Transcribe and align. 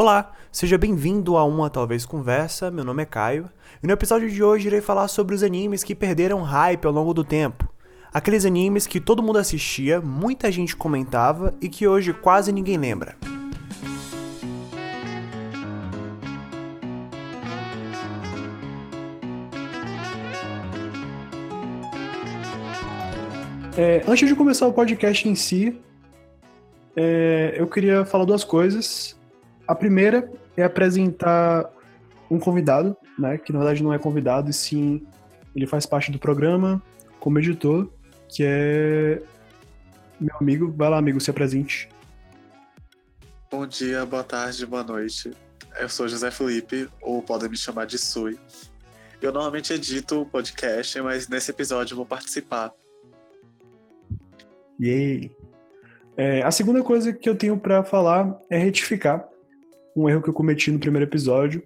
Olá, 0.00 0.32
seja 0.52 0.78
bem-vindo 0.78 1.36
a 1.36 1.42
uma 1.42 1.68
Talvez 1.68 2.06
Conversa, 2.06 2.70
meu 2.70 2.84
nome 2.84 3.02
é 3.02 3.04
Caio, 3.04 3.50
e 3.82 3.86
no 3.88 3.92
episódio 3.92 4.30
de 4.30 4.44
hoje 4.44 4.68
irei 4.68 4.80
falar 4.80 5.08
sobre 5.08 5.34
os 5.34 5.42
animes 5.42 5.82
que 5.82 5.92
perderam 5.92 6.40
hype 6.40 6.84
ao 6.84 6.92
longo 6.92 7.12
do 7.12 7.24
tempo. 7.24 7.68
Aqueles 8.14 8.44
animes 8.44 8.86
que 8.86 9.00
todo 9.00 9.24
mundo 9.24 9.40
assistia, 9.40 10.00
muita 10.00 10.52
gente 10.52 10.76
comentava 10.76 11.52
e 11.60 11.68
que 11.68 11.88
hoje 11.88 12.12
quase 12.12 12.52
ninguém 12.52 12.76
lembra. 12.76 13.16
É, 23.76 24.04
antes 24.06 24.28
de 24.28 24.36
começar 24.36 24.68
o 24.68 24.72
podcast 24.72 25.28
em 25.28 25.34
si, 25.34 25.76
é, 26.94 27.56
eu 27.56 27.66
queria 27.66 28.04
falar 28.04 28.24
duas 28.24 28.44
coisas. 28.44 29.17
A 29.68 29.74
primeira 29.74 30.32
é 30.56 30.64
apresentar 30.64 31.70
um 32.30 32.38
convidado, 32.38 32.96
né? 33.18 33.36
Que 33.36 33.52
na 33.52 33.58
verdade 33.58 33.82
não 33.82 33.92
é 33.92 33.98
convidado, 33.98 34.48
e 34.48 34.52
sim 34.54 35.06
ele 35.54 35.66
faz 35.66 35.84
parte 35.84 36.10
do 36.10 36.18
programa 36.18 36.82
como 37.20 37.38
editor, 37.38 37.86
que 38.28 38.42
é 38.46 39.20
meu 40.18 40.34
amigo. 40.40 40.72
Vai 40.74 40.88
lá, 40.88 40.96
amigo, 40.96 41.20
se 41.20 41.30
apresente. 41.30 41.86
Bom 43.50 43.66
dia, 43.66 44.06
boa 44.06 44.24
tarde, 44.24 44.64
boa 44.64 44.82
noite. 44.82 45.32
Eu 45.78 45.88
sou 45.90 46.08
José 46.08 46.30
Felipe, 46.30 46.88
ou 47.02 47.22
podem 47.22 47.50
me 47.50 47.56
chamar 47.56 47.84
de 47.84 47.98
Sui. 47.98 48.38
Eu 49.20 49.32
normalmente 49.32 49.74
edito 49.74 50.22
o 50.22 50.26
podcast, 50.26 50.98
mas 51.02 51.28
nesse 51.28 51.50
episódio 51.50 51.92
eu 51.92 51.96
vou 51.98 52.06
participar. 52.06 52.72
Yay! 54.80 55.30
É, 56.16 56.42
a 56.42 56.50
segunda 56.50 56.82
coisa 56.82 57.12
que 57.12 57.28
eu 57.28 57.36
tenho 57.36 57.58
para 57.58 57.84
falar 57.84 58.34
é 58.48 58.56
retificar 58.56 59.28
um 59.98 60.08
erro 60.08 60.22
que 60.22 60.28
eu 60.28 60.34
cometi 60.34 60.70
no 60.70 60.78
primeiro 60.78 61.08
episódio, 61.08 61.62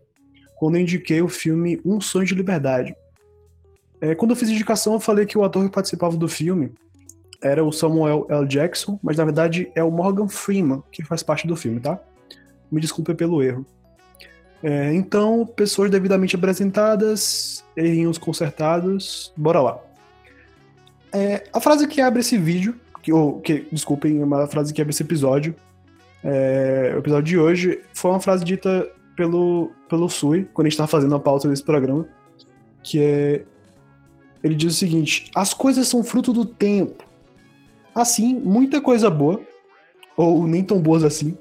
quando 0.56 0.76
eu 0.76 0.82
indiquei 0.82 1.20
o 1.20 1.28
filme 1.28 1.80
Um 1.84 2.00
Sonho 2.00 2.26
de 2.26 2.34
Liberdade. 2.34 2.94
É, 4.00 4.14
quando 4.14 4.30
eu 4.30 4.36
fiz 4.36 4.48
a 4.48 4.52
indicação, 4.52 4.94
eu 4.94 5.00
falei 5.00 5.26
que 5.26 5.36
o 5.36 5.44
ator 5.44 5.64
que 5.64 5.70
participava 5.70 6.16
do 6.16 6.28
filme 6.28 6.72
era 7.42 7.64
o 7.64 7.72
Samuel 7.72 8.26
L. 8.30 8.46
Jackson, 8.46 8.98
mas 9.02 9.16
na 9.16 9.24
verdade 9.24 9.70
é 9.74 9.82
o 9.82 9.90
Morgan 9.90 10.28
Freeman 10.28 10.82
que 10.90 11.04
faz 11.04 11.22
parte 11.22 11.46
do 11.46 11.56
filme, 11.56 11.80
tá? 11.80 12.00
Me 12.70 12.80
desculpe 12.80 13.14
pelo 13.14 13.42
erro. 13.42 13.66
É, 14.62 14.94
então, 14.94 15.44
pessoas 15.44 15.90
devidamente 15.90 16.36
apresentadas, 16.36 17.64
errinhos 17.76 18.16
consertados, 18.16 19.32
bora 19.36 19.60
lá. 19.60 19.80
É, 21.12 21.44
a 21.52 21.60
frase 21.60 21.86
que 21.88 22.00
abre 22.00 22.20
esse 22.20 22.38
vídeo, 22.38 22.76
que, 23.02 23.12
ou, 23.12 23.40
que, 23.40 23.66
desculpem, 23.72 24.22
uma 24.22 24.46
frase 24.46 24.72
que 24.72 24.80
abre 24.80 24.92
esse 24.92 25.02
episódio, 25.02 25.54
é, 26.24 26.92
o 26.94 26.98
episódio 26.98 27.24
de 27.24 27.38
hoje 27.38 27.82
foi 27.92 28.10
uma 28.10 28.20
frase 28.20 28.44
dita 28.44 28.90
pelo, 29.16 29.72
pelo 29.88 30.08
Sui, 30.08 30.44
quando 30.52 30.66
a 30.66 30.68
gente 30.68 30.74
estava 30.74 30.88
fazendo 30.88 31.14
a 31.14 31.20
pauta 31.20 31.48
desse 31.48 31.62
programa, 31.62 32.08
que 32.82 33.00
é. 33.00 33.44
Ele 34.42 34.54
diz 34.54 34.74
o 34.74 34.76
seguinte: 34.76 35.30
as 35.34 35.52
coisas 35.54 35.88
são 35.88 36.02
fruto 36.02 36.32
do 36.32 36.44
tempo. 36.44 37.04
Assim, 37.94 38.34
muita 38.34 38.80
coisa 38.80 39.10
boa, 39.10 39.40
ou 40.16 40.46
nem 40.46 40.64
tão 40.64 40.80
boas 40.80 41.04
assim, 41.04 41.36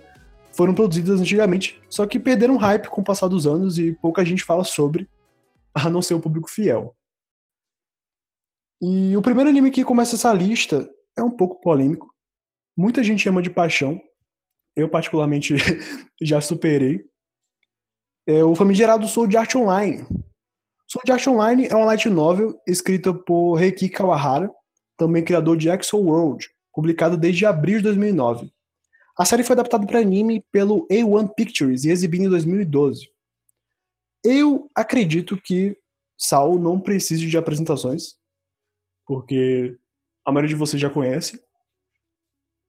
foram 0.52 0.74
produzidas 0.74 1.22
antigamente, 1.22 1.82
só 1.90 2.06
que 2.06 2.20
perderam 2.20 2.58
hype 2.58 2.90
com 2.90 3.02
o 3.02 3.04
passar 3.04 3.28
dos 3.28 3.48
anos 3.48 3.80
e 3.80 3.94
pouca 3.94 4.26
gente 4.26 4.44
fala 4.44 4.64
sobre, 4.64 5.10
a 5.74 5.90
não 5.90 6.02
ser 6.02 6.14
o 6.14 6.20
público 6.20 6.50
fiel. 6.50 6.96
E 8.82 9.16
o 9.16 9.22
primeiro 9.22 9.50
anime 9.50 9.72
que 9.72 9.86
começa 9.86 10.16
essa 10.16 10.34
lista 10.34 10.90
é 11.18 11.24
um 11.24 11.32
pouco 11.32 11.62
polêmico. 11.62 12.14
Muita 12.76 13.04
gente 13.04 13.28
ama 13.30 13.42
de 13.42 13.50
paixão, 13.50 14.02
eu 14.76 14.90
particularmente 14.90 15.56
já 16.22 16.40
superei, 16.42 17.06
é 18.28 18.44
o 18.44 18.56
famigerado 18.56 19.08
Soul 19.08 19.28
de 19.28 19.38
Art 19.38 19.54
Online. 19.56 20.06
Soul 20.88 21.04
de 21.06 21.12
Art 21.12 21.26
Online 21.28 21.68
é 21.68 21.76
uma 21.76 21.86
light 21.86 22.08
novel 22.10 22.60
escrita 22.68 23.14
por 23.14 23.56
Reiki 23.56 23.90
Kawahara, 23.90 24.52
também 24.98 25.24
criador 25.24 25.58
de 25.58 25.70
Exo 25.70 25.98
World, 25.98 26.50
publicada 26.74 27.18
desde 27.18 27.46
abril 27.46 27.78
de 27.78 27.84
2009. 27.86 28.52
A 29.18 29.26
série 29.26 29.44
foi 29.44 29.54
adaptada 29.54 29.86
para 29.86 30.00
anime 30.00 30.44
pelo 30.52 30.88
A1 30.88 31.34
Pictures 31.36 31.84
e 31.84 31.90
exibida 31.90 32.26
em 32.26 32.30
2012. 32.30 33.10
Eu 34.24 34.70
acredito 34.76 35.36
que 35.42 35.78
Saul 36.18 36.60
não 36.60 36.80
precise 36.80 37.26
de 37.26 37.38
apresentações, 37.38 38.16
porque 39.06 39.78
a 40.24 40.32
maioria 40.32 40.50
de 40.50 40.60
vocês 40.60 40.80
já 40.80 40.90
conhece. 40.90 41.42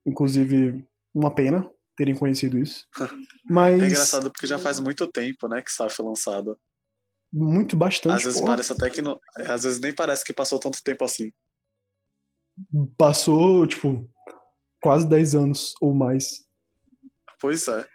Inclusive, 0.07 0.85
uma 1.15 1.31
pena, 1.31 1.71
terem 2.03 2.17
conhecido 2.17 2.59
isso. 2.59 2.85
Mas... 3.49 3.81
É 3.81 3.87
engraçado 3.87 4.31
porque 4.31 4.47
já 4.47 4.59
faz 4.59 4.81
muito 4.81 5.07
tempo, 5.07 5.47
né, 5.47 5.63
que 5.63 5.71
Saf 5.71 5.95
foi 5.95 6.05
lançado. 6.05 6.59
Muito, 7.33 7.77
bastante. 7.77 8.17
Às 8.17 8.25
vezes 8.25 8.41
parece 8.41 8.73
até 8.73 8.91
que 8.91 9.01
não. 9.01 9.19
é, 9.39 9.51
Às 9.51 9.63
vezes 9.63 9.81
nem 9.81 9.95
parece 9.95 10.25
que 10.25 10.35
passou 10.35 10.59
tanto 10.59 10.83
tempo 10.83 11.05
assim. 11.05 11.33
Passou, 12.99 13.67
tipo, 13.67 14.11
quase 14.83 15.09
10 15.09 15.35
anos 15.37 15.75
ou 15.81 15.95
mais. 15.95 16.45
Pois 17.41 17.67
é. 17.69 17.87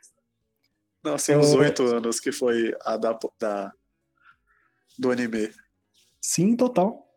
Não, 1.04 1.14
assim, 1.14 1.36
uns 1.36 1.54
É. 1.54 1.58
oito 1.58 1.84
anos 1.84 2.20
que 2.20 2.32
foi 2.32 2.74
a 2.82 2.98
da, 2.98 3.18
da 3.40 3.72
do 4.98 5.12
anime. 5.12 5.52
Sim, 6.20 6.56
total. 6.56 7.08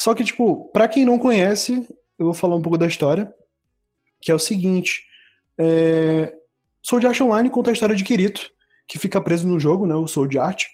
Só 0.00 0.14
que, 0.14 0.22
tipo, 0.22 0.70
pra 0.70 0.86
quem 0.86 1.04
não 1.04 1.18
conhece, 1.18 1.84
eu 2.16 2.26
vou 2.26 2.34
falar 2.34 2.54
um 2.54 2.62
pouco 2.62 2.78
da 2.78 2.86
história, 2.86 3.34
que 4.22 4.30
é 4.30 4.34
o 4.34 4.38
seguinte. 4.38 5.09
É... 5.60 6.34
Sword 6.82 7.06
Art 7.06 7.20
Online 7.20 7.50
conta 7.50 7.70
a 7.70 7.72
história 7.72 7.94
de 7.94 8.02
Kirito, 8.02 8.50
que 8.88 8.98
fica 8.98 9.20
preso 9.20 9.46
no 9.46 9.60
jogo, 9.60 9.86
né, 9.86 9.94
o 9.94 10.08
Sword 10.08 10.38
Art 10.38 10.64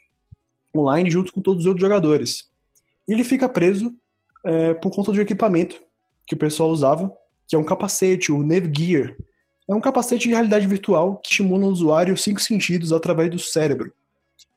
Online, 0.74 1.10
junto 1.10 1.32
com 1.32 1.42
todos 1.42 1.62
os 1.62 1.66
outros 1.66 1.82
jogadores. 1.82 2.48
Ele 3.08 3.24
fica 3.24 3.48
preso 3.48 3.92
é, 4.44 4.74
por 4.74 4.90
conta 4.90 5.12
do 5.12 5.20
equipamento 5.20 5.82
que 6.26 6.34
o 6.34 6.38
pessoal 6.38 6.70
usava, 6.70 7.12
que 7.46 7.56
é 7.56 7.58
um 7.58 7.64
capacete, 7.64 8.32
o 8.32 8.42
Gear. 8.72 9.16
É 9.68 9.74
um 9.74 9.80
capacete 9.80 10.28
de 10.28 10.34
realidade 10.34 10.66
virtual 10.66 11.16
que 11.16 11.30
estimula 11.30 11.66
o 11.66 11.70
usuário 11.70 12.16
cinco 12.16 12.40
sentidos 12.40 12.92
através 12.92 13.30
do 13.30 13.38
cérebro. 13.38 13.92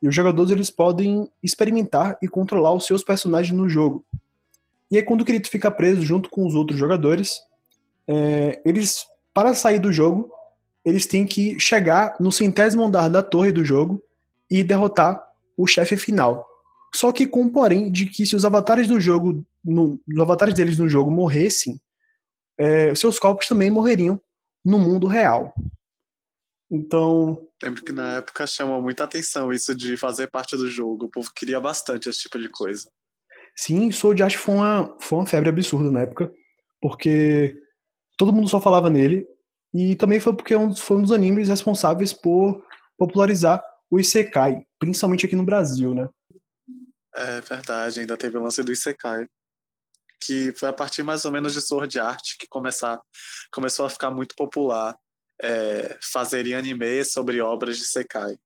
E 0.01 0.07
os 0.07 0.15
jogadores 0.15 0.51
eles 0.51 0.69
podem 0.69 1.29
experimentar 1.41 2.17
e 2.21 2.27
controlar 2.27 2.73
os 2.73 2.85
seus 2.85 3.03
personagens 3.03 3.57
no 3.57 3.67
jogo. 3.67 4.05
E 4.91 4.97
aí, 4.97 5.03
quando 5.03 5.21
o 5.21 5.25
Kirito 5.25 5.49
fica 5.49 5.69
preso 5.69 6.01
junto 6.01 6.29
com 6.29 6.45
os 6.47 6.55
outros 6.55 6.79
jogadores, 6.79 7.41
é, 8.07 8.61
eles, 8.65 9.05
para 9.39 9.53
sair 9.53 9.79
do 9.79 9.93
jogo, 9.93 10.29
eles 10.83 11.05
têm 11.05 11.25
que 11.25 11.57
chegar 11.57 12.13
no 12.19 12.29
centésimo 12.29 12.83
andar 12.83 13.07
da 13.07 13.23
torre 13.23 13.53
do 13.53 13.63
jogo 13.63 14.03
e 14.51 14.61
derrotar 14.61 15.25
o 15.55 15.65
chefe 15.65 15.95
final. 15.95 16.45
Só 16.93 17.09
que 17.13 17.25
com 17.25 17.43
o 17.43 17.49
porém 17.49 17.89
de 17.89 18.05
que 18.05 18.25
se 18.25 18.35
os 18.35 18.43
avatares 18.43 18.85
do 18.85 18.99
jogo, 18.99 19.45
no, 19.63 19.97
os 20.05 20.19
avatares 20.19 20.53
deles 20.53 20.77
no 20.77 20.89
jogo 20.89 21.09
morressem, 21.09 21.79
é, 22.57 22.93
seus 22.95 23.17
corpos 23.17 23.47
também 23.47 23.71
morreriam 23.71 24.19
no 24.65 24.77
mundo 24.77 25.07
real. 25.07 25.55
Então, 26.69 27.47
Lembro 27.63 27.81
que 27.81 27.93
na 27.93 28.17
época 28.17 28.45
chamou 28.45 28.81
muita 28.81 29.05
atenção 29.05 29.53
isso 29.53 29.73
de 29.73 29.95
fazer 29.95 30.27
parte 30.27 30.57
do 30.57 30.69
jogo. 30.69 31.05
O 31.05 31.09
povo 31.09 31.31
queria 31.33 31.61
bastante 31.61 32.09
esse 32.09 32.23
tipo 32.23 32.37
de 32.37 32.49
coisa. 32.49 32.89
Sim, 33.55 33.89
Sword 33.89 34.21
Art 34.21 34.35
foi 34.35 34.55
uma, 34.55 34.97
foi 34.99 35.19
uma 35.19 35.25
febre 35.25 35.47
absurda 35.47 35.89
na 35.89 36.01
época, 36.01 36.29
porque 36.81 37.55
todo 38.19 38.33
mundo 38.33 38.49
só 38.49 38.59
falava 38.59 38.89
nele, 38.89 39.25
e 39.73 39.95
também 39.95 40.19
foi 40.19 40.35
porque 40.35 40.53
é 40.53 40.59
um 40.59 40.75
foi 40.75 40.97
um 40.97 41.01
dos 41.01 41.13
animes 41.13 41.47
responsáveis 41.47 42.11
por 42.11 42.61
popularizar 42.97 43.63
o 43.89 43.97
Isekai, 43.97 44.61
principalmente 44.77 45.25
aqui 45.25 45.37
no 45.37 45.45
Brasil, 45.45 45.95
né? 45.95 46.09
É 47.15 47.39
verdade, 47.39 48.01
ainda 48.01 48.17
teve 48.17 48.37
o 48.37 48.43
lance 48.43 48.61
do 48.61 48.73
Isekai. 48.73 49.25
Que 50.21 50.51
foi 50.51 50.67
a 50.67 50.73
partir 50.73 51.01
mais 51.01 51.23
ou 51.23 51.31
menos 51.31 51.53
de 51.53 51.61
Sword 51.61 51.97
Art 51.97 52.35
que 52.37 52.45
começar, 52.49 52.99
começou 53.53 53.85
a 53.85 53.89
ficar 53.89 54.11
muito 54.11 54.35
popular 54.35 54.93
é, 55.41 55.97
fazerem 56.01 56.53
anime 56.53 57.05
sobre 57.05 57.39
obras 57.39 57.77
de 57.77 57.83
Isekai. 57.83 58.37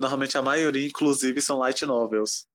Normalmente 0.00 0.38
a 0.38 0.42
maioria, 0.42 0.86
inclusive, 0.86 1.42
são 1.42 1.58
light 1.58 1.84
novels. 1.84 2.46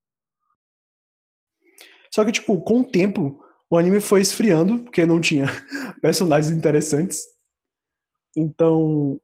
Só 2.12 2.24
que, 2.24 2.32
tipo, 2.32 2.60
com 2.62 2.80
o 2.80 2.84
tempo, 2.84 3.43
o 3.74 3.78
anime 3.78 4.00
foi 4.00 4.20
esfriando, 4.20 4.80
porque 4.80 5.06
não 5.06 5.20
tinha 5.20 5.46
personagens 6.00 6.54
interessantes. 6.54 7.24
Então, 8.36 9.20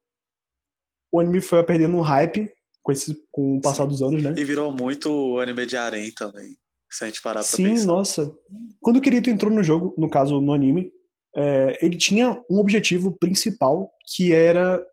o 1.13 1.21
anime 1.21 1.41
foi 1.41 1.63
perdendo 1.65 1.97
um 1.97 2.01
hype 2.01 2.53
com, 2.83 2.93
esse, 2.93 3.17
com 3.31 3.57
o 3.57 3.61
passar 3.61 3.87
dos 3.87 4.03
anos, 4.03 4.23
né? 4.23 4.35
E 4.37 4.45
virou 4.45 4.73
muito 4.73 5.39
anime 5.41 5.67
de 5.67 5.77
harem 5.77 6.13
também. 6.13 6.57
Se 6.91 7.05
a 7.05 7.07
gente 7.07 7.23
parar 7.23 7.41
pra 7.41 7.49
Sim, 7.49 7.65
pensar. 7.65 7.87
nossa. 7.87 8.37
Quando 8.81 8.97
o 8.97 9.01
Kirito 9.01 9.31
entrou 9.31 9.53
no 9.53 9.63
jogo, 9.63 9.95
no 9.97 10.09
caso 10.11 10.41
no 10.41 10.53
anime, 10.53 10.93
é, 11.37 11.79
ele 11.85 11.97
tinha 11.97 12.43
um 12.51 12.59
objetivo 12.59 13.13
principal 13.13 13.93
que 14.15 14.33
era 14.33 14.85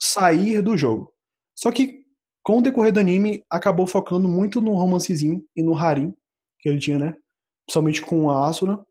sair 0.00 0.62
do 0.62 0.76
jogo. 0.76 1.12
Só 1.56 1.72
que 1.72 2.02
com 2.42 2.58
o 2.58 2.62
decorrer 2.62 2.92
do 2.92 3.00
anime, 3.00 3.44
acabou 3.48 3.86
focando 3.86 4.28
muito 4.28 4.60
no 4.60 4.74
romancezinho 4.74 5.44
e 5.54 5.62
no 5.62 5.76
harim 5.76 6.12
que 6.58 6.68
ele 6.68 6.78
tinha, 6.78 6.98
né? 6.98 7.16
Principalmente 7.64 8.02
com 8.02 8.30
a 8.30 8.48
Asuna. 8.48 8.84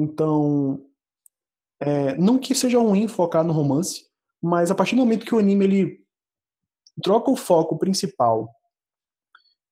Então, 0.00 0.82
é, 1.78 2.16
não 2.16 2.38
que 2.38 2.54
seja 2.54 2.78
ruim 2.78 3.06
focar 3.06 3.44
no 3.44 3.52
romance, 3.52 4.06
mas 4.42 4.70
a 4.70 4.74
partir 4.74 4.96
do 4.96 5.00
momento 5.00 5.26
que 5.26 5.34
o 5.34 5.38
anime 5.38 5.64
ele 5.64 6.06
troca 7.02 7.30
o 7.30 7.36
foco 7.36 7.78
principal 7.78 8.50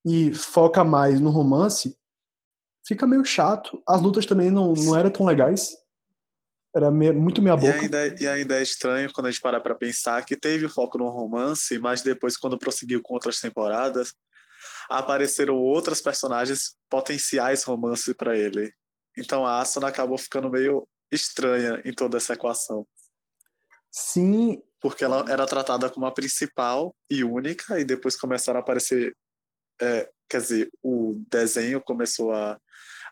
e 0.05 0.35
foca 0.35 0.85
mais 0.85 1.19
no 1.19 1.31
romance, 1.31 1.97
fica 2.87 3.07
meio 3.07 3.25
chato. 3.25 3.83
As 3.89 4.03
lutas 4.03 4.27
também 4.27 4.51
não, 4.51 4.75
não 4.75 4.97
eram 4.97 5.11
tão 5.11 5.25
legais. 5.25 5.71
Era 6.77 6.91
meio, 6.91 7.15
muito 7.15 7.41
meia 7.41 7.57
boca. 7.57 7.77
E 7.77 7.81
ainda, 7.81 8.07
é, 8.07 8.17
e 8.21 8.29
ainda 8.29 8.59
é 8.59 8.63
estranho 8.63 9.11
quando 9.13 9.27
a 9.27 9.31
gente 9.31 9.41
para 9.41 9.61
pra 9.61 9.75
pensar 9.75 10.25
que 10.25 10.37
teve 10.37 10.69
foco 10.69 10.99
no 10.99 11.09
romance, 11.09 11.79
mas 11.79 12.03
depois, 12.03 12.37
quando 12.37 12.59
prosseguiu 12.59 13.01
com 13.03 13.15
outras 13.15 13.41
temporadas, 13.41 14.15
apareceram 14.91 15.57
outras 15.57 16.03
personagens 16.03 16.77
potenciais 16.91 17.65
romance 17.65 18.13
para 18.13 18.37
ele. 18.37 18.73
Então 19.19 19.45
a 19.45 19.61
Asuna 19.61 19.89
acabou 19.89 20.17
ficando 20.17 20.51
meio 20.51 20.87
estranha 21.11 21.81
em 21.85 21.93
toda 21.93 22.17
essa 22.17 22.35
equação. 22.35 22.87
Sim. 23.91 24.63
Porque 24.81 25.03
ela 25.03 25.25
era 25.29 25.47
tratada 25.47 25.91
como 25.91 26.07
a 26.07 26.13
principal 26.13 26.95
e 27.11 27.25
única, 27.25 27.81
e 27.81 27.85
depois 27.85 28.17
começaram 28.17 28.61
a 28.61 28.63
aparecer. 28.63 29.17
É, 29.81 30.09
quer 30.29 30.41
dizer, 30.41 30.71
o 30.83 31.21
desenho 31.31 31.81
começou 31.81 32.33
a 32.33 32.59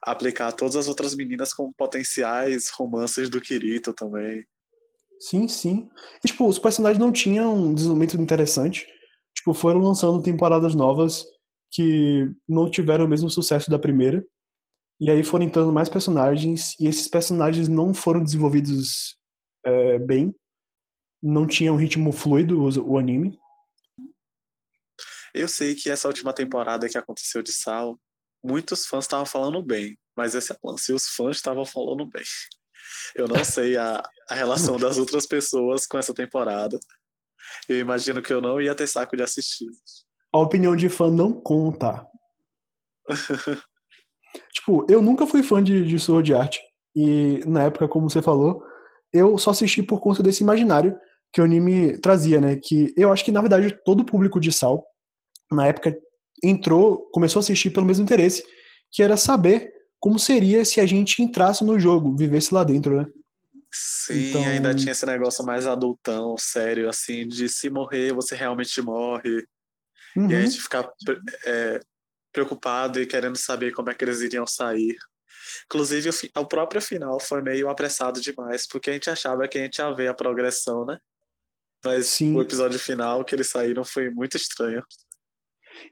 aplicar 0.03 0.53
todas 0.53 0.77
as 0.77 0.89
outras 0.89 1.15
meninas 1.15 1.53
como 1.53 1.75
potenciais 1.75 2.69
romances 2.71 3.29
do 3.29 3.41
Kirito 3.41 3.93
também. 3.93 4.47
Sim, 5.19 5.49
sim. 5.49 5.89
E, 6.23 6.29
tipo, 6.29 6.47
os 6.47 6.59
personagens 6.59 7.01
não 7.01 7.11
tinham 7.11 7.55
um 7.55 7.75
desenvolvimento 7.75 8.21
interessante. 8.21 8.87
Tipo, 9.35 9.55
foram 9.55 9.81
lançando 9.81 10.23
temporadas 10.23 10.75
novas 10.75 11.25
que 11.71 12.31
não 12.49 12.71
tiveram 12.71 13.07
o 13.07 13.09
mesmo 13.09 13.29
sucesso 13.31 13.71
da 13.71 13.79
primeira. 13.79 14.25
E 15.01 15.11
aí 15.11 15.23
foram 15.23 15.45
entrando 15.45 15.73
mais 15.73 15.89
personagens, 15.89 16.75
e 16.81 16.87
esses 16.87 17.07
personagens 17.07 17.69
não 17.69 17.93
foram 17.93 18.23
desenvolvidos 18.23 19.17
é, 19.65 19.99
bem. 19.99 20.35
Não 21.23 21.47
tinha 21.47 21.73
um 21.73 21.77
ritmo 21.77 22.13
fluido 22.13 22.63
o, 22.63 22.93
o 22.93 22.99
anime. 22.99 23.39
Eu 25.35 25.49
sei 25.49 25.75
que 25.75 25.91
essa 25.91 26.09
última 26.09 26.33
temporada 26.33 26.89
que 26.89 26.97
aconteceu 26.97 27.43
de 27.43 27.53
Sal 27.53 27.99
muitos 28.43 28.87
fãs 28.87 29.05
estavam 29.05 29.27
falando 29.27 29.63
bem, 29.63 29.99
mas 30.17 30.35
esse 30.35 30.53
é 30.53 30.57
o 30.63 30.71
lance, 30.71 30.93
os 30.93 31.09
fãs 31.09 31.37
estavam 31.37 31.67
falando 31.67 32.07
bem. 32.07 32.23
Eu 33.15 33.27
não 33.27 33.45
sei 33.45 33.77
a, 33.77 34.03
a 34.31 34.35
relação 34.35 34.79
das 34.79 34.97
outras 34.97 35.27
pessoas 35.27 35.87
com 35.87 35.99
essa 35.99 36.15
temporada. 36.15 36.79
Eu 37.69 37.79
imagino 37.79 38.23
que 38.23 38.33
eu 38.33 38.41
não 38.41 38.61
ia 38.61 38.75
ter 38.75 38.87
saco 38.87 39.17
de 39.17 39.23
assistir. 39.23 39.69
A 40.33 40.39
opinião 40.39 40.77
de 40.77 40.89
fã 40.89 41.11
não 41.11 41.33
conta. 41.33 42.07
tipo, 44.53 44.87
eu 44.89 45.03
nunca 45.03 45.27
fui 45.27 45.43
fã 45.43 45.63
de, 45.63 45.85
de 45.85 45.99
Sword 45.99 46.35
Art. 46.35 46.59
E 46.95 47.41
na 47.47 47.65
época, 47.65 47.89
como 47.89 48.09
você 48.09 48.23
falou, 48.23 48.63
eu 49.13 49.37
só 49.39 49.51
assisti 49.51 49.83
por 49.83 50.01
conta 50.01 50.23
desse 50.23 50.43
imaginário 50.43 50.97
que 51.33 51.41
o 51.41 51.45
anime 51.45 51.99
trazia, 51.99 52.41
né? 52.41 52.57
Que 52.57 52.93
eu 52.97 53.13
acho 53.13 53.25
que, 53.25 53.33
na 53.33 53.41
verdade, 53.41 53.77
todo 53.85 54.01
o 54.01 54.05
público 54.05 54.41
de 54.41 54.53
Sal, 54.53 54.85
na 55.51 55.67
época, 55.67 55.97
entrou, 56.43 57.09
começou 57.13 57.41
a 57.41 57.43
assistir 57.43 57.71
pelo 57.71 57.87
mesmo 57.87 58.05
interesse, 58.05 58.43
que 58.91 59.03
era 59.03 59.17
saber 59.17 59.73
como 60.01 60.19
seria 60.19 60.65
se 60.65 60.81
a 60.81 60.87
gente 60.87 61.23
entrasse 61.23 61.65
no 61.65 61.79
jogo, 61.79 62.17
vivesse 62.17 62.55
lá 62.55 62.65
dentro, 62.65 62.97
né? 62.97 63.07
Sim, 63.73 64.31
então... 64.31 64.45
ainda 64.45 64.75
tinha 64.75 64.93
esse 64.93 65.05
negócio 65.05 65.45
mais 65.45 65.67
adultão, 65.67 66.37
sério, 66.39 66.89
assim, 66.89 67.27
de 67.27 67.49
se 67.49 67.69
morrer, 67.69 68.15
você 68.15 68.35
realmente 68.35 68.81
morre. 68.81 69.45
Uhum. 70.17 70.31
E 70.31 70.35
a 70.35 70.41
gente 70.41 70.61
ficar 70.61 70.89
é, 71.45 71.81
preocupado 72.37 73.01
e 73.01 73.07
querendo 73.07 73.37
saber 73.37 73.73
como 73.73 73.89
é 73.89 73.95
que 73.95 74.05
eles 74.05 74.21
iriam 74.21 74.47
sair. 74.47 74.95
Inclusive, 75.65 76.11
o, 76.11 76.41
o 76.41 76.47
próprio 76.47 76.83
final 76.83 77.19
foi 77.19 77.41
meio 77.41 77.71
apressado 77.71 78.21
demais, 78.21 78.67
porque 78.67 78.91
a 78.91 78.93
gente 78.93 79.09
achava 79.09 79.49
que 79.49 79.57
a 79.57 79.63
gente 79.63 79.79
ia 79.79 79.91
ver 79.95 80.09
a 80.09 80.15
progressão, 80.15 80.85
né? 80.85 80.99
Mas 81.83 82.09
Sim. 82.09 82.35
o 82.35 82.43
episódio 82.43 82.79
final 82.79 83.25
que 83.25 83.35
eles 83.35 83.49
saíram 83.49 83.85
foi 83.85 84.11
muito 84.11 84.37
estranho. 84.37 84.83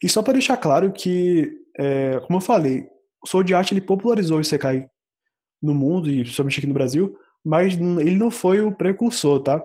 E 0.02 0.08
só 0.08 0.22
para 0.22 0.34
deixar 0.34 0.56
claro 0.58 0.92
que, 0.92 1.50
é, 1.78 2.20
como 2.20 2.38
eu 2.38 2.42
falei, 2.42 2.86
o 3.22 3.28
Sword 3.28 3.54
Art 3.54 3.72
ele 3.72 3.80
popularizou 3.80 4.38
o 4.38 4.40
Isekai 4.40 4.86
no 5.62 5.74
mundo 5.74 6.10
e 6.10 6.22
principalmente 6.22 6.58
aqui 6.58 6.66
no 6.66 6.74
Brasil, 6.74 7.16
mas 7.42 7.74
ele 7.74 8.16
não 8.16 8.30
foi 8.30 8.60
o 8.60 8.74
precursor, 8.74 9.40
tá? 9.40 9.62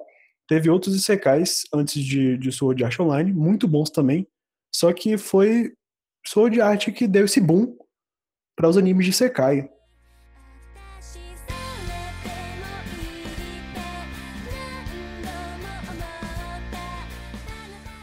Teve 0.48 0.70
outros 0.70 0.96
Isekais 0.96 1.64
antes 1.74 2.02
de, 2.04 2.38
de 2.38 2.52
Sword 2.52 2.84
Art 2.84 3.00
Online, 3.00 3.34
muito 3.34 3.68
bons 3.68 3.90
também, 3.90 4.28
só 4.74 4.94
que 4.94 5.18
foi 5.18 5.74
Sword 6.32 6.62
Art 6.62 6.92
que 6.92 7.08
deu 7.08 7.26
esse 7.26 7.42
boom 7.42 7.76
para 8.56 8.70
os 8.70 8.78
animes 8.78 9.04
de 9.04 9.10
Isekai. 9.10 9.68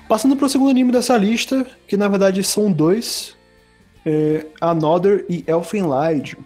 Passando 0.09 0.37
para 0.37 0.47
o 0.47 0.49
segundo 0.49 0.71
anime 0.71 0.91
dessa 0.91 1.17
lista, 1.17 1.65
que 1.87 1.97
na 1.97 2.09
verdade 2.09 2.43
são 2.43 2.73
dois, 2.73 3.37
é 4.05 4.45
Another 4.61 5.25
e 5.29 5.45
Elfen 5.47 5.85
Lied. 5.85 6.37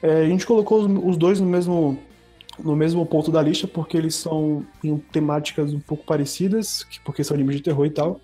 É, 0.00 0.22
a 0.22 0.26
gente 0.28 0.46
colocou 0.46 0.86
os 1.06 1.18
dois 1.18 1.40
no 1.40 1.46
mesmo, 1.46 1.98
no 2.58 2.74
mesmo 2.74 3.04
ponto 3.04 3.30
da 3.30 3.42
lista 3.42 3.66
porque 3.66 3.98
eles 3.98 4.14
são 4.14 4.64
em 4.82 4.96
temáticas 4.96 5.74
um 5.74 5.80
pouco 5.80 6.06
parecidas, 6.06 6.86
porque 7.04 7.22
são 7.22 7.34
animes 7.34 7.56
de 7.56 7.62
terror 7.62 7.84
e 7.84 7.90
tal. 7.90 8.18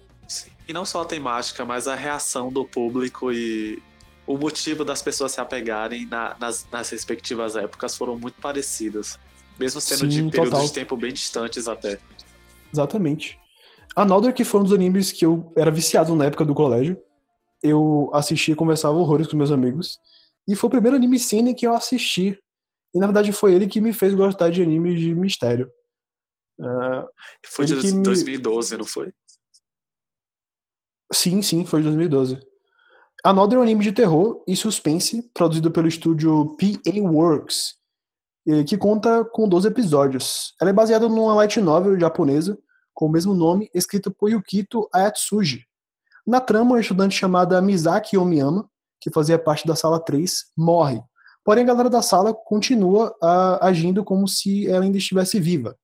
E 0.67 0.73
não 0.73 0.85
só 0.85 1.03
a 1.03 1.05
temática, 1.05 1.65
mas 1.65 1.87
a 1.87 1.95
reação 1.95 2.51
do 2.51 2.65
público 2.65 3.31
e 3.31 3.83
o 4.27 4.39
motivo 4.39 4.85
das 4.85 5.03
pessoas 5.03 5.33
se 5.33 5.41
apegarem 5.41 6.07
na, 6.07 6.37
nas, 6.41 6.67
nas 6.71 6.89
respectivas 6.89 7.57
épocas 7.57 7.97
foram 7.97 8.19
muito 8.19 8.41
parecidas. 8.41 9.19
Mesmo 9.59 9.81
sendo 9.81 10.01
Sim, 10.01 10.09
de 10.09 10.31
períodos 10.31 10.51
total. 10.51 10.67
de 10.67 10.73
tempo 10.73 10.97
bem 10.97 11.13
distantes 11.13 11.69
até. 11.69 11.99
Exatamente. 12.73 13.39
Another, 13.95 14.33
que 14.33 14.45
foi 14.45 14.61
um 14.61 14.65
dos 14.65 14.73
animes 14.73 15.13
que 15.13 15.25
eu 15.25 15.53
era 15.57 15.71
viciado 15.71 16.17
na 16.17 16.25
época 16.25 16.45
do 16.45 16.55
colégio. 16.55 17.01
Eu 17.63 18.11
assistia 18.13 18.53
e 18.53 18.57
conversava 18.57 18.97
horrores 18.97 19.27
com 19.27 19.37
meus 19.37 19.53
amigos. 19.53 19.99
E 20.49 20.57
foi 20.57 20.69
o 20.69 20.71
primeiro 20.71 20.97
anime 20.97 21.19
cine 21.19 21.55
que 21.55 21.67
eu 21.67 21.75
assisti. 21.75 22.39
E 22.95 22.99
na 22.99 23.07
verdade 23.07 23.33
foi 23.33 23.55
ele 23.55 23.67
que 23.67 23.81
me 23.81 23.93
fez 23.93 24.15
gostar 24.15 24.51
de 24.51 24.63
animes 24.63 24.99
de 25.01 25.15
mistério. 25.15 25.71
Uh, 26.59 27.07
foi 27.47 27.65
de 27.65 27.75
2012, 27.75 28.73
me... 28.73 28.79
não 28.79 28.85
foi? 28.85 29.13
Sim, 31.15 31.41
sim, 31.43 31.65
foi 31.65 31.81
de 31.81 31.85
2012. 31.85 32.41
Another 33.23 33.61
anime 33.61 33.85
de 33.85 33.93
terror 33.93 34.43
e 34.49 34.57
suspense, 34.57 35.23
produzido 35.33 35.71
pelo 35.71 35.87
estúdio 35.87 36.57
PA 36.59 37.01
Works, 37.01 37.77
que 38.67 38.77
conta 38.77 39.25
com 39.25 39.49
12 39.49 39.69
episódios. 39.69 40.55
Ela 40.61 40.71
é 40.71 40.73
baseada 40.73 41.09
numa 41.09 41.35
light 41.35 41.61
novel 41.61 41.99
japonesa 41.99 42.59
com 42.93 43.07
o 43.07 43.09
mesmo 43.09 43.33
nome, 43.33 43.71
escrita 43.73 44.11
por 44.11 44.29
Yukito 44.29 44.89
Ayatsuji. 44.93 45.65
Na 46.27 46.41
trama, 46.41 46.73
uma 46.73 46.81
estudante 46.81 47.17
chamada 47.17 47.61
Misaki 47.63 48.17
Omiyama, 48.17 48.69
que 49.01 49.11
fazia 49.11 49.39
parte 49.39 49.67
da 49.67 49.77
sala 49.77 50.01
3, 50.01 50.53
morre. 50.57 51.01
Porém, 51.45 51.65
a 51.65 51.67
galera 51.67 51.91
da 51.91 52.03
sala 52.03 52.35
continua 52.35 53.15
a, 53.23 53.69
agindo 53.69 54.03
como 54.03 54.27
se 54.27 54.69
ela 54.69 54.85
ainda 54.85 54.99
estivesse 54.99 55.39
viva. 55.39 55.77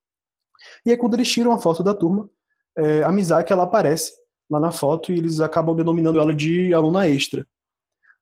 E 0.84 0.90
aí, 0.90 0.96
quando 0.96 1.14
eles 1.14 1.30
tiram 1.30 1.52
a 1.52 1.58
foto 1.58 1.82
da 1.82 1.94
turma, 1.94 2.28
é, 2.76 3.02
a 3.02 3.12
Misaki 3.12 3.52
ela 3.52 3.64
aparece 3.64 4.19
lá 4.50 4.58
na 4.58 4.72
foto 4.72 5.12
e 5.12 5.18
eles 5.18 5.40
acabam 5.40 5.76
denominando 5.76 6.18
ela 6.18 6.34
de 6.34 6.74
aluna 6.74 7.08
extra. 7.08 7.46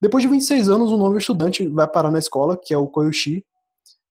Depois 0.01 0.23
de 0.23 0.29
26 0.29 0.69
anos, 0.69 0.93
um 0.93 0.97
novo 0.97 1.17
estudante 1.19 1.67
vai 1.67 1.89
parar 1.89 2.11
na 2.11 2.19
escola, 2.19 2.57
que 2.57 2.73
é 2.73 2.79
o 2.79 2.87
Koyoshi, 2.87 3.45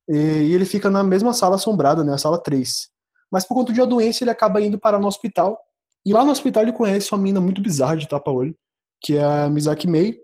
e 0.10 0.54
ele 0.54 0.66
fica 0.66 0.90
na 0.90 1.04
mesma 1.04 1.34
sala 1.34 1.56
assombrada, 1.56 2.04
né, 2.04 2.14
a 2.14 2.18
sala 2.18 2.42
3. 2.42 2.90
Mas 3.32 3.46
por 3.46 3.56
conta 3.56 3.72
de 3.72 3.80
uma 3.80 3.88
doença, 3.88 4.24
ele 4.24 4.32
acaba 4.32 4.62
indo 4.62 4.80
para 4.80 5.00
no 5.00 5.08
hospital. 5.08 5.60
E 6.06 6.14
lá 6.14 6.24
no 6.24 6.32
hospital 6.32 6.64
ele 6.64 6.74
conhece 6.74 7.12
uma 7.12 7.18
menina 7.18 7.42
muito 7.42 7.62
bizarra 7.62 7.98
de 7.98 8.08
tapa-olho, 8.08 8.56
que 9.02 9.18
é 9.18 9.24
a 9.24 9.50
Misaki 9.50 9.88
Mei. 9.88 10.20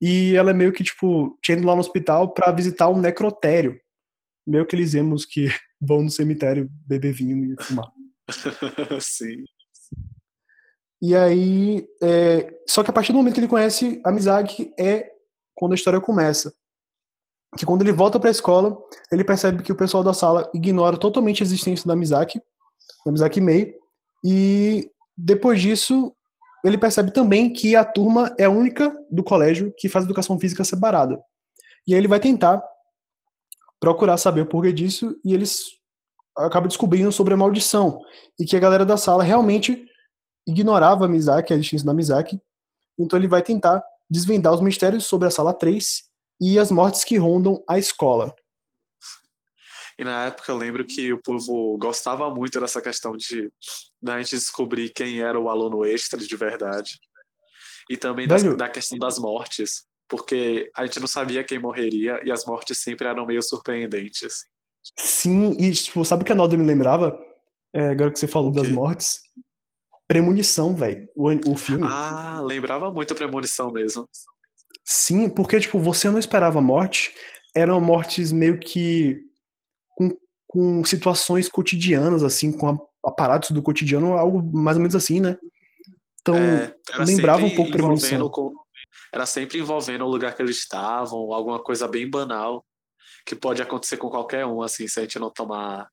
E 0.00 0.36
ela 0.36 0.50
é 0.50 0.54
meio 0.54 0.72
que, 0.72 0.84
tipo, 0.84 1.38
indo 1.48 1.66
lá 1.66 1.74
no 1.74 1.80
hospital 1.80 2.32
para 2.32 2.52
visitar 2.52 2.88
um 2.88 3.00
necrotério. 3.00 3.80
Meio 4.46 4.66
que 4.66 4.76
eles 4.76 4.92
vemos 4.92 5.24
que 5.24 5.48
vão 5.80 6.02
no 6.02 6.10
cemitério 6.10 6.68
beber 6.86 7.12
vinho 7.12 7.54
e 7.54 7.64
fumar. 7.64 7.90
Sim. 9.00 9.44
E 11.00 11.14
aí. 11.14 11.86
É... 12.02 12.52
Só 12.68 12.82
que 12.82 12.90
a 12.90 12.92
partir 12.92 13.12
do 13.12 13.18
momento 13.18 13.34
que 13.34 13.40
ele 13.40 13.48
conhece 13.48 14.00
a 14.04 14.10
Misaki 14.10 14.72
é 14.78 15.10
quando 15.54 15.72
a 15.72 15.74
história 15.74 16.00
começa 16.00 16.52
que 17.56 17.66
quando 17.66 17.82
ele 17.82 17.92
volta 17.92 18.18
para 18.18 18.28
a 18.28 18.32
escola, 18.32 18.76
ele 19.10 19.24
percebe 19.24 19.62
que 19.62 19.72
o 19.72 19.76
pessoal 19.76 20.02
da 20.02 20.12
sala 20.12 20.50
ignora 20.54 20.96
totalmente 20.96 21.42
a 21.42 21.46
existência 21.46 21.86
da 21.86 21.96
Mizaki, 21.96 22.40
da 23.04 23.12
Mizaki 23.12 23.40
Mei, 23.40 23.74
e 24.24 24.90
depois 25.16 25.60
disso, 25.60 26.14
ele 26.64 26.78
percebe 26.78 27.12
também 27.12 27.52
que 27.52 27.76
a 27.76 27.84
turma 27.84 28.34
é 28.38 28.44
a 28.44 28.50
única 28.50 28.94
do 29.10 29.22
colégio 29.22 29.72
que 29.76 29.88
faz 29.88 30.04
educação 30.04 30.38
física 30.38 30.64
separada. 30.64 31.20
E 31.86 31.94
aí 31.94 32.00
ele 32.00 32.08
vai 32.08 32.18
tentar 32.18 32.62
procurar 33.78 34.16
saber 34.16 34.42
o 34.42 34.46
porquê 34.46 34.72
disso, 34.72 35.16
e 35.24 35.34
eles 35.34 35.62
acabam 36.36 36.66
descobrindo 36.66 37.12
sobre 37.12 37.34
a 37.34 37.36
maldição, 37.36 38.00
e 38.38 38.44
que 38.44 38.56
a 38.56 38.60
galera 38.60 38.84
da 38.84 38.96
sala 38.96 39.22
realmente 39.22 39.86
ignorava 40.46 41.04
a 41.04 41.08
Mizaki, 41.08 41.52
a 41.52 41.56
existência 41.56 41.86
da 41.86 41.94
Mizaki, 41.94 42.40
então 42.98 43.18
ele 43.18 43.28
vai 43.28 43.42
tentar 43.42 43.82
desvendar 44.08 44.52
os 44.52 44.60
mistérios 44.60 45.06
sobre 45.06 45.28
a 45.28 45.30
sala 45.30 45.52
3 45.52 46.04
e 46.40 46.58
as 46.58 46.70
mortes 46.70 47.04
que 47.04 47.16
rondam 47.16 47.62
a 47.68 47.78
escola. 47.78 48.34
E 49.98 50.04
na 50.04 50.26
época 50.26 50.50
eu 50.50 50.56
lembro 50.56 50.84
que 50.84 51.12
o 51.12 51.22
povo 51.22 51.78
gostava 51.78 52.28
muito 52.28 52.60
dessa 52.60 52.82
questão 52.82 53.16
de 53.16 53.50
da 54.02 54.18
gente 54.18 54.36
descobrir 54.36 54.90
quem 54.90 55.20
era 55.20 55.38
o 55.38 55.48
aluno 55.48 55.84
extra 55.84 56.18
de 56.18 56.36
verdade. 56.36 56.98
E 57.88 57.96
também 57.96 58.26
das, 58.26 58.42
da 58.56 58.68
questão 58.68 58.98
das 58.98 59.18
mortes, 59.18 59.86
porque 60.08 60.70
a 60.76 60.84
gente 60.84 61.00
não 61.00 61.06
sabia 61.06 61.44
quem 61.44 61.58
morreria 61.58 62.20
e 62.24 62.32
as 62.32 62.44
mortes 62.44 62.78
sempre 62.78 63.06
eram 63.06 63.26
meio 63.26 63.42
surpreendentes. 63.42 64.46
Sim, 64.96 65.56
e 65.58 65.72
tipo, 65.72 66.04
sabe 66.04 66.22
o 66.22 66.26
que 66.26 66.32
a 66.32 66.34
Nalda 66.34 66.56
me 66.56 66.64
lembrava? 66.64 67.18
É, 67.72 67.88
agora 67.90 68.10
que 68.10 68.18
você 68.18 68.26
falou 68.26 68.50
das 68.50 68.68
mortes. 68.68 69.20
Premonição, 70.14 70.76
velho. 70.76 71.08
O, 71.16 71.52
o 71.52 71.56
filme. 71.56 71.84
Ah, 71.88 72.40
lembrava 72.40 72.88
muito 72.92 73.12
a 73.12 73.16
premonição 73.16 73.72
mesmo. 73.72 74.08
Sim, 74.84 75.28
porque, 75.28 75.58
tipo, 75.58 75.80
você 75.80 76.08
não 76.08 76.20
esperava 76.20 76.60
morte. 76.60 77.12
Eram 77.52 77.80
mortes 77.80 78.30
meio 78.30 78.60
que. 78.60 79.20
com, 79.96 80.16
com 80.46 80.84
situações 80.84 81.48
cotidianas, 81.48 82.22
assim, 82.22 82.52
com 82.52 82.78
aparatos 83.04 83.50
do 83.50 83.60
cotidiano, 83.60 84.12
algo 84.12 84.40
mais 84.56 84.76
ou 84.76 84.82
menos 84.82 84.94
assim, 84.94 85.18
né? 85.18 85.36
Então, 86.20 86.36
é, 86.36 86.74
lembrava 87.04 87.44
um 87.44 87.54
pouco 87.54 87.72
premonição. 87.72 88.28
Com, 88.30 88.52
era 89.12 89.26
sempre 89.26 89.58
envolvendo 89.58 90.04
o 90.04 90.08
lugar 90.08 90.34
que 90.36 90.42
eles 90.42 90.58
estavam, 90.58 91.32
alguma 91.32 91.60
coisa 91.60 91.88
bem 91.88 92.08
banal, 92.08 92.64
que 93.26 93.34
pode 93.34 93.60
acontecer 93.60 93.96
com 93.96 94.08
qualquer 94.08 94.46
um, 94.46 94.62
assim, 94.62 94.86
se 94.86 95.00
a 95.00 95.02
gente 95.02 95.18
não 95.18 95.28
tomar 95.28 95.88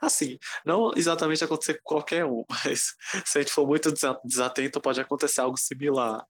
Assim, 0.00 0.38
não 0.64 0.92
exatamente 0.96 1.42
acontecer 1.42 1.74
com 1.74 1.94
qualquer 1.94 2.24
um, 2.24 2.44
mas 2.64 2.94
se 3.24 3.38
a 3.38 3.40
gente 3.42 3.52
for 3.52 3.66
muito 3.66 3.92
desatento, 4.24 4.80
pode 4.80 5.00
acontecer 5.00 5.40
algo 5.40 5.56
similar. 5.56 6.24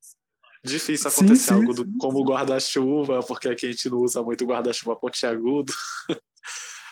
Difícil 0.64 1.08
acontecer 1.08 1.36
sim, 1.36 1.46
sim, 1.46 1.54
algo 1.54 1.72
do, 1.72 1.86
como 1.98 2.24
guarda-chuva, 2.24 3.20
porque 3.22 3.48
aqui 3.48 3.66
a 3.66 3.70
gente 3.70 3.88
não 3.88 3.98
usa 3.98 4.22
muito 4.22 4.44
guarda-chuva 4.44 4.96
pontiagudo. 4.96 5.72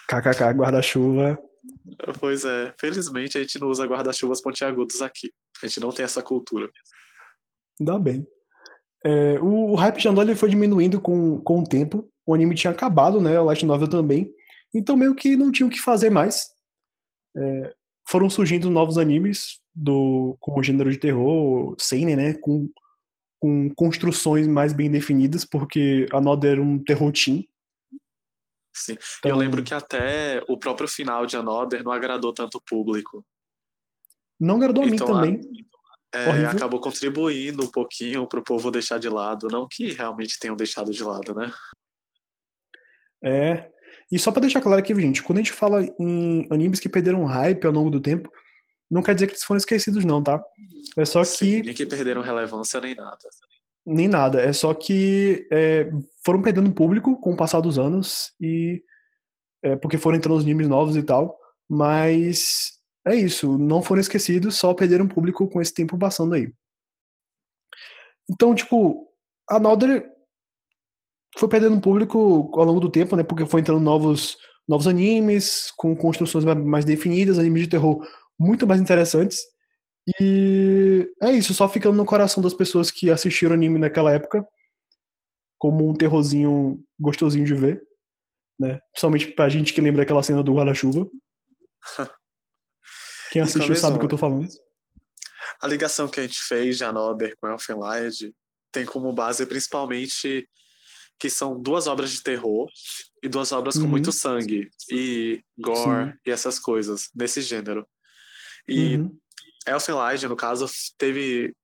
KKK, 0.08 0.52
guarda-chuva. 0.54 1.38
Pois 2.20 2.44
é, 2.44 2.72
felizmente 2.78 3.36
a 3.36 3.40
gente 3.40 3.58
não 3.58 3.68
usa 3.68 3.86
guarda-chuvas 3.86 4.40
pontiagudos 4.40 5.02
aqui. 5.02 5.32
A 5.62 5.66
gente 5.66 5.80
não 5.80 5.90
tem 5.90 6.04
essa 6.04 6.22
cultura. 6.22 6.70
Ainda 7.80 7.98
bem. 7.98 8.26
É, 9.04 9.38
o, 9.40 9.72
o, 9.72 9.74
hype 9.74 9.98
de 9.98 10.08
Andor 10.08 10.34
foi 10.36 10.48
diminuindo 10.48 11.00
com, 11.00 11.40
com 11.40 11.60
o 11.60 11.64
tempo. 11.64 12.08
O 12.24 12.34
anime 12.34 12.54
tinha 12.54 12.72
acabado, 12.72 13.20
né? 13.20 13.38
O 13.38 13.44
Light 13.44 13.64
Novel 13.64 13.88
também. 13.88 14.32
Então 14.74 14.96
meio 14.96 15.14
que 15.14 15.36
não 15.36 15.50
tinha 15.50 15.66
o 15.66 15.70
que 15.70 15.80
fazer 15.80 16.10
mais. 16.10 16.55
É, 17.36 17.74
foram 18.08 18.30
surgindo 18.30 18.70
novos 18.70 18.98
animes 18.98 19.60
do 19.74 20.36
com 20.40 20.58
o 20.58 20.62
gênero 20.62 20.90
de 20.90 20.98
terror, 20.98 21.74
seinen, 21.78 22.16
né? 22.16 22.34
Com, 22.34 22.70
com 23.38 23.68
construções 23.74 24.46
mais 24.46 24.72
bem 24.72 24.90
definidas, 24.90 25.44
porque 25.44 26.06
a 26.12 26.18
Another 26.18 26.52
era 26.52 26.62
um 26.62 26.82
terror 26.82 27.12
teen. 27.12 27.48
Sim. 28.74 28.96
Então... 29.18 29.30
Eu 29.30 29.36
lembro 29.36 29.62
que 29.62 29.74
até 29.74 30.42
o 30.48 30.58
próprio 30.58 30.88
final 30.88 31.26
de 31.26 31.36
Another 31.36 31.82
não 31.82 31.92
agradou 31.92 32.32
tanto 32.32 32.58
o 32.58 32.62
público. 32.62 33.24
Não 34.38 34.56
agradou 34.56 34.84
a 34.84 34.86
então, 34.86 35.06
mim 35.06 35.40
também. 35.40 35.66
É, 36.14 36.46
acabou 36.46 36.80
contribuindo 36.80 37.64
um 37.64 37.70
pouquinho 37.70 38.26
para 38.26 38.40
o 38.40 38.44
povo 38.44 38.70
deixar 38.70 38.98
de 38.98 39.08
lado. 39.08 39.48
Não 39.50 39.66
que 39.68 39.92
realmente 39.92 40.38
tenham 40.38 40.56
deixado 40.56 40.90
de 40.90 41.02
lado, 41.02 41.34
né? 41.34 41.52
É. 43.22 43.70
E 44.10 44.18
só 44.18 44.30
para 44.30 44.42
deixar 44.42 44.60
claro 44.60 44.78
aqui, 44.78 44.94
gente, 44.94 45.22
quando 45.22 45.38
a 45.38 45.42
gente 45.42 45.52
fala 45.52 45.82
em 45.98 46.46
animes 46.50 46.78
que 46.78 46.88
perderam 46.88 47.24
hype 47.24 47.66
ao 47.66 47.72
longo 47.72 47.90
do 47.90 48.00
tempo, 48.00 48.30
não 48.90 49.02
quer 49.02 49.14
dizer 49.14 49.26
que 49.26 49.32
eles 49.32 49.44
foram 49.44 49.58
esquecidos, 49.58 50.04
não, 50.04 50.22
tá? 50.22 50.42
É 50.96 51.04
só 51.04 51.24
Sim, 51.24 51.60
que. 51.60 51.62
Nem 51.62 51.74
que 51.74 51.86
perderam 51.86 52.22
relevância 52.22 52.80
nem 52.80 52.94
nada. 52.94 53.18
Nem 53.84 54.08
nada. 54.08 54.40
É 54.40 54.52
só 54.52 54.72
que 54.72 55.46
é, 55.50 55.90
foram 56.24 56.40
perdendo 56.40 56.72
público 56.72 57.20
com 57.20 57.32
o 57.32 57.36
passar 57.36 57.60
dos 57.60 57.78
anos 57.78 58.32
e. 58.40 58.82
É, 59.62 59.74
porque 59.74 59.98
foram 59.98 60.16
entrando 60.16 60.36
os 60.36 60.44
animes 60.44 60.68
novos 60.68 60.96
e 60.96 61.02
tal. 61.02 61.36
Mas 61.68 62.72
é 63.04 63.14
isso. 63.16 63.58
Não 63.58 63.82
foram 63.82 64.00
esquecidos, 64.00 64.56
só 64.56 64.72
perderam 64.72 65.08
público 65.08 65.48
com 65.48 65.60
esse 65.60 65.74
tempo 65.74 65.98
passando 65.98 66.34
aí. 66.34 66.52
Então, 68.30 68.54
tipo, 68.54 69.08
a 69.48 69.58
Nodder 69.58 70.08
foi 71.36 71.48
perdendo 71.48 71.80
público 71.80 72.50
ao 72.54 72.64
longo 72.64 72.80
do 72.80 72.90
tempo, 72.90 73.14
né? 73.14 73.22
Porque 73.22 73.44
foi 73.44 73.60
entrando 73.60 73.80
novos, 73.80 74.38
novos 74.66 74.86
animes, 74.86 75.70
com 75.76 75.94
construções 75.94 76.44
mais 76.44 76.84
definidas, 76.84 77.38
animes 77.38 77.62
de 77.62 77.68
terror 77.68 78.06
muito 78.38 78.66
mais 78.66 78.80
interessantes. 78.80 79.40
E 80.20 81.08
é 81.20 81.32
isso, 81.32 81.52
só 81.52 81.68
ficando 81.68 81.96
no 81.96 82.06
coração 82.06 82.42
das 82.42 82.54
pessoas 82.54 82.90
que 82.90 83.10
assistiram 83.10 83.54
anime 83.54 83.78
naquela 83.78 84.12
época, 84.12 84.46
como 85.58 85.88
um 85.88 85.94
terrorzinho 85.94 86.82
gostosinho 86.98 87.44
de 87.44 87.54
ver, 87.54 87.82
né? 88.58 88.78
Principalmente 88.92 89.26
pra 89.32 89.48
gente 89.48 89.74
que 89.74 89.80
lembra 89.80 90.04
aquela 90.04 90.22
cena 90.22 90.42
do 90.42 90.54
guarda-chuva. 90.54 91.06
Quem 93.30 93.42
assistiu 93.42 93.74
sabe 93.76 93.96
o 93.96 93.98
que 93.98 94.04
eu 94.06 94.10
tô 94.10 94.18
falando. 94.18 94.48
A 95.60 95.66
ligação 95.66 96.08
que 96.08 96.20
a 96.20 96.22
gente 96.22 96.38
fez 96.40 96.78
de 96.78 96.84
Another 96.84 97.36
com 97.38 97.48
Elfenlight 97.48 98.32
tem 98.72 98.86
como 98.86 99.12
base 99.12 99.44
principalmente 99.44 100.48
que 101.18 101.30
são 101.30 101.60
duas 101.60 101.86
obras 101.86 102.10
de 102.10 102.22
terror 102.22 102.68
e 103.22 103.28
duas 103.28 103.52
obras 103.52 103.76
uhum. 103.76 103.82
com 103.82 103.88
muito 103.88 104.12
sangue 104.12 104.70
e 104.90 105.42
gore 105.58 106.12
Sim. 106.12 106.18
e 106.26 106.30
essas 106.30 106.58
coisas 106.58 107.08
desse 107.14 107.40
gênero. 107.40 107.86
E 108.68 108.96
uhum. 108.96 109.18
Elfenlight, 109.66 110.26
no 110.28 110.36
caso, 110.36 110.66
teve 110.98 111.54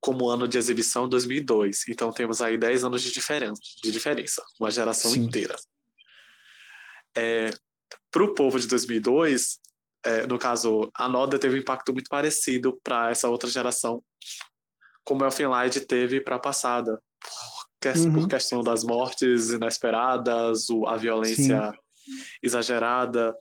como 0.00 0.28
ano 0.28 0.48
de 0.48 0.56
exibição 0.56 1.08
2002. 1.08 1.88
Então 1.88 2.12
temos 2.12 2.40
aí 2.40 2.56
10 2.56 2.84
anos 2.84 3.02
de 3.02 3.12
diferença, 3.12 3.60
de 3.82 3.90
diferença 3.90 4.42
uma 4.58 4.70
geração 4.70 5.10
Sim. 5.10 5.24
inteira. 5.24 5.56
É, 7.16 7.50
para 8.10 8.24
o 8.24 8.34
povo 8.34 8.58
de 8.58 8.66
2002, 8.66 9.58
é, 10.04 10.26
no 10.26 10.38
caso, 10.38 10.90
a 10.94 11.08
Noda 11.08 11.38
teve 11.38 11.56
um 11.56 11.60
impacto 11.60 11.92
muito 11.92 12.08
parecido 12.08 12.80
para 12.82 13.10
essa 13.10 13.28
outra 13.28 13.50
geração, 13.50 14.02
como 15.04 15.24
Elfenlight 15.24 15.80
teve 15.80 16.20
para 16.20 16.36
a 16.36 16.40
passada 16.40 17.02
uhum. 17.84 18.12
por 18.12 18.28
questão 18.28 18.62
das 18.62 18.84
mortes 18.84 19.50
inesperadas, 19.50 20.66
a 20.86 20.96
violência 20.96 21.72
Sim. 21.72 22.22
exagerada 22.42 23.34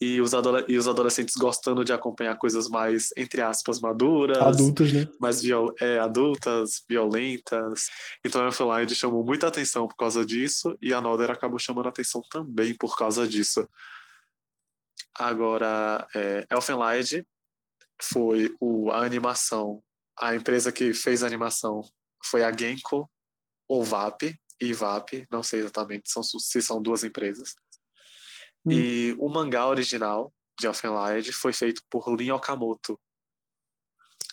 e 0.00 0.20
os, 0.20 0.32
e 0.68 0.78
os 0.78 0.86
adolescentes 0.86 1.34
gostando 1.34 1.84
de 1.84 1.92
acompanhar 1.92 2.36
coisas 2.36 2.68
mais, 2.68 3.10
entre 3.16 3.42
aspas, 3.42 3.80
maduras. 3.80 4.38
Adultas, 4.38 4.92
né? 4.92 5.08
Mais 5.20 5.42
viol 5.42 5.74
é, 5.80 5.98
adultas, 5.98 6.84
violentas. 6.88 7.88
Então 8.24 8.44
Elfenlight 8.44 8.94
chamou 8.94 9.24
muita 9.24 9.48
atenção 9.48 9.88
por 9.88 9.96
causa 9.96 10.24
disso 10.24 10.76
e 10.80 10.94
a 10.94 11.00
Nodder 11.00 11.30
acabou 11.30 11.58
chamando 11.58 11.88
atenção 11.88 12.22
também 12.30 12.74
por 12.74 12.96
causa 12.96 13.26
disso. 13.26 13.68
Agora, 15.18 16.06
é, 16.14 16.46
Elfenlight 16.48 17.26
foi 18.00 18.54
o, 18.60 18.90
a 18.92 19.04
animação, 19.04 19.82
a 20.16 20.36
empresa 20.36 20.70
que 20.70 20.94
fez 20.94 21.24
a 21.24 21.26
animação 21.26 21.82
foi 22.24 22.44
a 22.44 22.56
Genko, 22.56 23.10
ou 23.68 23.84
VAP 23.84 24.34
e 24.60 24.72
VAP, 24.72 25.26
não 25.30 25.42
sei 25.42 25.60
exatamente 25.60 26.10
são, 26.10 26.22
se 26.22 26.62
são 26.62 26.82
duas 26.82 27.04
empresas. 27.04 27.54
Hum. 28.64 28.72
E 28.72 29.16
o 29.18 29.28
mangá 29.28 29.66
original 29.66 30.32
de 30.58 30.66
Elfenlight 30.66 31.30
foi 31.32 31.52
feito 31.52 31.82
por 31.88 32.12
Lin 32.14 32.30
Okamoto. 32.30 32.98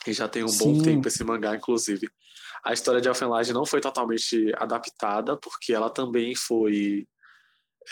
E 0.08 0.14
já 0.14 0.28
tem 0.28 0.44
um 0.44 0.48
Sim. 0.48 0.74
bom 0.74 0.84
tempo 0.84 1.08
esse 1.08 1.24
mangá, 1.24 1.56
inclusive. 1.56 2.08
A 2.64 2.74
história 2.74 3.02
de 3.02 3.08
Elfenlight 3.08 3.54
não 3.54 3.66
foi 3.66 3.82
totalmente 3.82 4.52
adaptada, 4.58 5.38
porque 5.38 5.74
ela 5.74 5.90
também 5.90 6.36
foi 6.36 7.08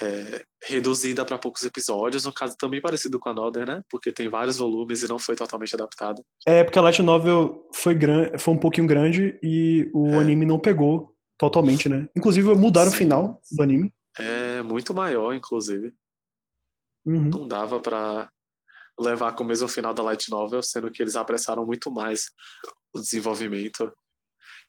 é, 0.02 0.44
reduzida 0.64 1.24
para 1.26 1.38
poucos 1.38 1.64
episódios, 1.64 2.26
no 2.26 2.34
caso 2.34 2.56
também 2.58 2.82
parecido 2.82 3.20
com 3.20 3.30
a 3.30 3.34
Nodder, 3.34 3.68
né? 3.68 3.84
Porque 3.90 4.12
tem 4.12 4.28
vários 4.30 4.58
volumes 4.58 5.04
e 5.04 5.08
não 5.08 5.20
foi 5.20 5.36
totalmente 5.36 5.76
adaptado. 5.76 6.24
É, 6.46 6.64
porque 6.64 6.80
a 6.80 6.82
Light 6.82 7.02
Novel 7.02 7.70
foi, 7.74 7.94
gran... 7.94 8.38
foi 8.38 8.54
um 8.54 8.60
pouquinho 8.60 8.88
grande 8.88 9.40
e 9.44 9.90
o 9.94 10.08
é. 10.10 10.18
anime 10.18 10.46
não 10.46 10.60
pegou 10.60 11.13
Totalmente, 11.44 11.90
né? 11.90 12.08
Inclusive 12.16 12.56
mudaram 12.56 12.90
Sim. 12.90 12.96
o 12.96 12.98
final 12.98 13.42
do 13.52 13.62
anime. 13.62 13.94
É 14.18 14.62
muito 14.62 14.94
maior, 14.94 15.34
inclusive. 15.34 15.94
Uhum. 17.06 17.30
Não 17.30 17.46
dava 17.46 17.82
para 17.82 18.32
levar 18.98 19.34
com 19.34 19.44
o 19.44 19.48
mesmo 19.48 19.68
final 19.68 19.94
da 19.94 20.02
Light 20.04 20.30
Novel, 20.30 20.64
sendo 20.64 20.90
que 20.90 21.04
eles 21.04 21.18
apressaram 21.18 21.66
muito 21.66 21.92
mais 21.92 22.32
o 22.94 23.00
desenvolvimento. 23.00 23.92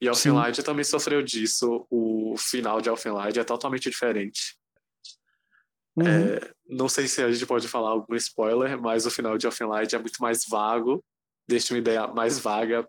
E 0.01 0.09
Elfenlight 0.09 0.65
também 0.65 0.83
sofreu 0.83 1.23
disso. 1.23 1.87
O 1.89 2.35
final 2.37 2.81
de 2.81 2.89
Elfenlight 2.89 3.39
é 3.39 3.45
totalmente 3.45 3.89
diferente. 3.89 4.57
Uhum. 5.97 6.09
É, 6.09 6.51
não 6.69 6.89
sei 6.89 7.07
se 7.07 7.23
a 7.23 7.31
gente 7.31 7.47
pode 7.47 7.69
falar 7.69 7.91
algum 7.91 8.17
spoiler, 8.17 8.81
mas 8.81 9.07
o 9.07 9.13
final 9.13 9.39
de 9.39 9.47
Elfenlight 9.47 9.95
é 9.95 9.99
muito 10.01 10.21
mais 10.21 10.41
vago, 10.49 11.05
deixa 11.49 11.73
uma 11.73 11.79
ideia 11.79 12.09
mais 12.09 12.41
vaga 12.41 12.85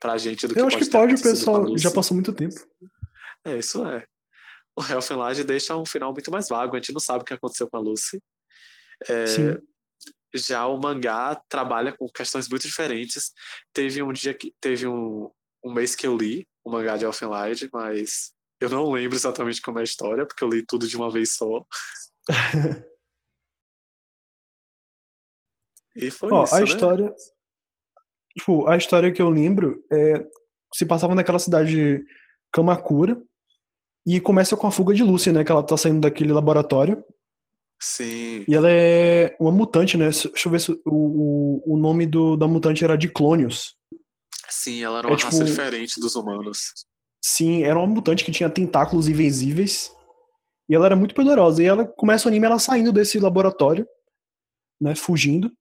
pra 0.00 0.16
gente 0.16 0.46
do 0.46 0.54
que 0.54 0.60
Eu 0.60 0.66
acho 0.66 0.78
que 0.78 0.86
pode, 0.86 1.14
o 1.14 1.22
pessoal 1.22 1.76
já 1.76 1.90
passou 1.90 2.14
muito 2.14 2.32
tempo. 2.32 2.54
É, 3.52 3.58
isso 3.58 3.86
é. 3.86 4.04
O 4.76 4.82
Elfenlight 4.82 5.42
deixa 5.44 5.76
um 5.76 5.84
final 5.84 6.12
muito 6.12 6.30
mais 6.30 6.48
vago, 6.48 6.74
a 6.74 6.78
gente 6.78 6.92
não 6.92 7.00
sabe 7.00 7.22
o 7.22 7.24
que 7.24 7.34
aconteceu 7.34 7.68
com 7.68 7.76
a 7.76 7.80
Lucy. 7.80 8.22
É, 9.08 9.58
já 10.34 10.66
o 10.66 10.78
mangá 10.78 11.40
trabalha 11.48 11.92
com 11.92 12.08
questões 12.08 12.48
muito 12.48 12.66
diferentes. 12.66 13.32
Teve 13.72 14.02
um 14.02 14.12
dia 14.12 14.34
que 14.34 14.54
teve 14.60 14.86
um, 14.86 15.30
um 15.64 15.72
mês 15.72 15.94
que 15.94 16.06
eu 16.06 16.16
li 16.16 16.46
o 16.64 16.70
mangá 16.70 16.96
de 16.96 17.04
Elfenlight, 17.04 17.68
mas 17.72 18.32
eu 18.60 18.68
não 18.68 18.90
lembro 18.90 19.16
exatamente 19.16 19.62
como 19.62 19.78
é 19.78 19.82
a 19.82 19.84
história, 19.84 20.26
porque 20.26 20.44
eu 20.44 20.48
li 20.48 20.64
tudo 20.64 20.86
de 20.86 20.96
uma 20.96 21.10
vez 21.10 21.34
só. 21.34 21.64
E 26.00 26.12
foi 26.12 26.30
Ó, 26.32 26.44
isso, 26.44 26.54
a 26.54 26.58
né? 26.60 26.64
história. 26.64 27.14
Tipo, 28.36 28.68
a 28.68 28.76
história 28.76 29.12
que 29.12 29.20
eu 29.20 29.28
lembro 29.28 29.84
é. 29.92 30.24
Se 30.74 30.86
passava 30.86 31.14
naquela 31.14 31.38
cidade 31.38 31.70
de 31.70 32.04
Kamakura. 32.52 33.20
E 34.10 34.22
começa 34.22 34.56
com 34.56 34.66
a 34.66 34.70
fuga 34.70 34.94
de 34.94 35.02
Lucy, 35.02 35.30
né? 35.30 35.44
Que 35.44 35.52
ela 35.52 35.62
tá 35.62 35.76
saindo 35.76 36.00
daquele 36.00 36.32
laboratório. 36.32 37.04
Sim. 37.78 38.42
E 38.48 38.54
ela 38.54 38.70
é 38.70 39.36
uma 39.38 39.52
mutante, 39.52 39.98
né? 39.98 40.06
Deixa 40.06 40.30
eu 40.46 40.50
ver 40.50 40.60
se 40.62 40.72
o, 40.86 41.62
o, 41.74 41.76
nome 41.76 42.06
do, 42.06 42.34
da 42.34 42.48
mutante 42.48 42.82
era 42.82 42.96
Diclonius. 42.96 43.76
Sim, 44.48 44.82
ela 44.82 45.00
era 45.00 45.08
É 45.08 45.10
uma 45.10 45.16
raça 45.18 45.30
tipo- 45.30 45.44
diferente 45.44 46.00
dos 46.00 46.16
humanos. 46.16 46.72
Sim, 47.22 47.64
era 47.64 47.78
uma 47.78 47.86
mutante 47.86 48.24
que 48.24 48.32
tinha 48.32 48.48
tentáculos 48.48 49.08
invisíveis. 49.08 49.92
E 50.70 50.74
ela 50.74 50.86
era 50.86 50.96
muito 50.96 51.14
poderosa. 51.14 51.62
E 51.62 51.66
ela 51.66 51.86
começa 51.86 52.26
o 52.26 52.28
anime 52.30 52.46
ela 52.46 52.58
saindo 52.58 52.94
desse 52.94 53.20
laboratório, 53.20 53.86
né? 54.80 54.94
Fugindo. 54.94 55.52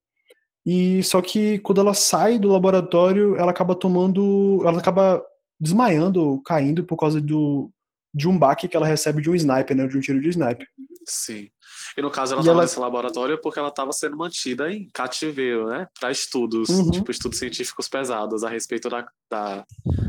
E 0.65 1.03
só 1.03 1.21
que 1.21 1.59
quando 1.59 1.81
ela 1.81 1.93
sai 1.93 2.39
do 2.39 2.47
laboratório, 2.47 3.35
ela 3.35 3.51
acaba 3.51 3.75
tomando. 3.75 4.61
Ela 4.65 4.79
acaba 4.79 5.21
desmaiando, 5.59 6.41
caindo 6.45 6.85
por 6.85 6.95
causa 6.95 7.19
do, 7.19 7.69
de 8.17 8.27
um 8.27 8.38
baque 8.38 8.67
que 8.67 8.75
ela 8.75 8.86
recebe 8.88 9.21
de 9.21 9.29
um 9.29 9.36
sniper, 9.36 9.75
né? 9.77 9.88
De 9.88 9.97
um 9.97 10.01
tiro 10.01 10.19
de 10.19 10.29
sniper. 10.29 10.67
Sim. 11.05 11.50
E 11.97 12.01
no 12.01 12.12
caso 12.12 12.33
ela 12.33 12.41
estava 12.41 12.57
ela- 12.57 12.63
nesse 12.63 12.79
laboratório 12.79 13.39
porque 13.41 13.59
ela 13.59 13.69
estava 13.69 13.91
sendo 13.93 14.17
mantida 14.17 14.71
em 14.71 14.89
cativeiro, 14.93 15.67
né? 15.67 15.88
Para 16.00 16.12
estudos, 16.12 16.69
Uhum. 16.69 16.91
tipo 16.91 17.09
estudos 17.12 17.39
científicos 17.39 17.88
pesados 17.88 18.43
a 18.43 18.50
respeito 18.50 18.89
da, 18.89 19.07
da, 19.29 19.65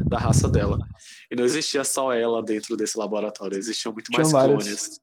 da 0.09 0.19
raça 0.19 0.49
dela. 0.49 0.79
E 1.31 1.37
não 1.37 1.45
existia 1.45 1.85
só 1.85 2.13
ela 2.13 2.43
dentro 2.43 2.77
desse 2.77 2.99
laboratório, 2.99 3.57
existiam 3.57 3.93
muito 3.93 4.07
Tinha 4.11 4.19
mais 4.23 4.33
várias. 4.33 4.65
clones. 4.65 5.01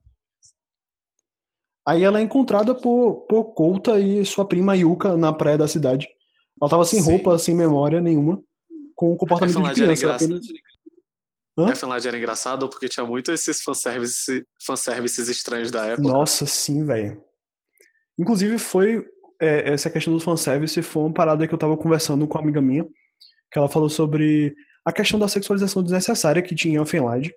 Aí 1.88 2.04
ela 2.04 2.20
é 2.20 2.24
encontrada 2.24 2.74
por, 2.74 3.26
por 3.30 3.54
Kouta 3.54 4.00
e 4.00 4.26
sua 4.26 4.46
prima 4.46 4.76
Yuka 4.76 5.16
na 5.16 5.32
praia 5.32 5.58
da 5.58 5.68
cidade. 5.68 6.08
Ela 6.60 6.70
tava 6.70 6.84
sem 6.86 7.02
Sim. 7.02 7.12
roupa, 7.12 7.38
sem 7.38 7.56
memória 7.56 8.02
nenhuma, 8.02 8.42
com 8.96 9.12
o 9.14 9.18
comportamento 9.18 9.62
de 9.62 9.74
criança. 9.74 10.16
apenas- 10.16 10.46
Hã? 11.58 11.72
A 11.72 11.76
Finlândia 11.76 12.10
era 12.10 12.18
engraçado 12.18 12.68
porque 12.70 12.90
tinha 12.90 13.06
muito 13.06 13.32
esses 13.32 13.62
fanservices, 13.62 14.44
fanservices 14.62 15.30
estranhos 15.30 15.72
da 15.72 15.86
época. 15.86 16.08
Nossa, 16.08 16.46
sim, 16.46 16.86
velho. 16.86 17.24
Inclusive, 18.18 18.58
foi. 18.58 19.06
é, 19.40 19.74
essa 19.74 19.90
questão 19.90 20.14
do 20.14 20.20
fanservice 20.20 20.82
foi 20.82 21.04
uma 21.04 21.14
parada 21.14 21.48
que 21.48 21.54
eu 21.54 21.58
tava 21.58 21.78
conversando 21.78 22.28
com 22.28 22.38
uma 22.38 22.44
amiga 22.44 22.62
minha, 22.62 22.86
que 23.52 23.58
ela 23.58 23.70
falou 23.70 23.90
sobre 23.90 24.56
a 24.84 24.92
questão 24.92 25.20
da 25.20 25.28
sexualização 25.28 25.82
desnecessária 25.82 26.42
que 26.42 26.56
tinha 26.56 26.76
em 26.76 26.80
Offenlight. 26.80 27.34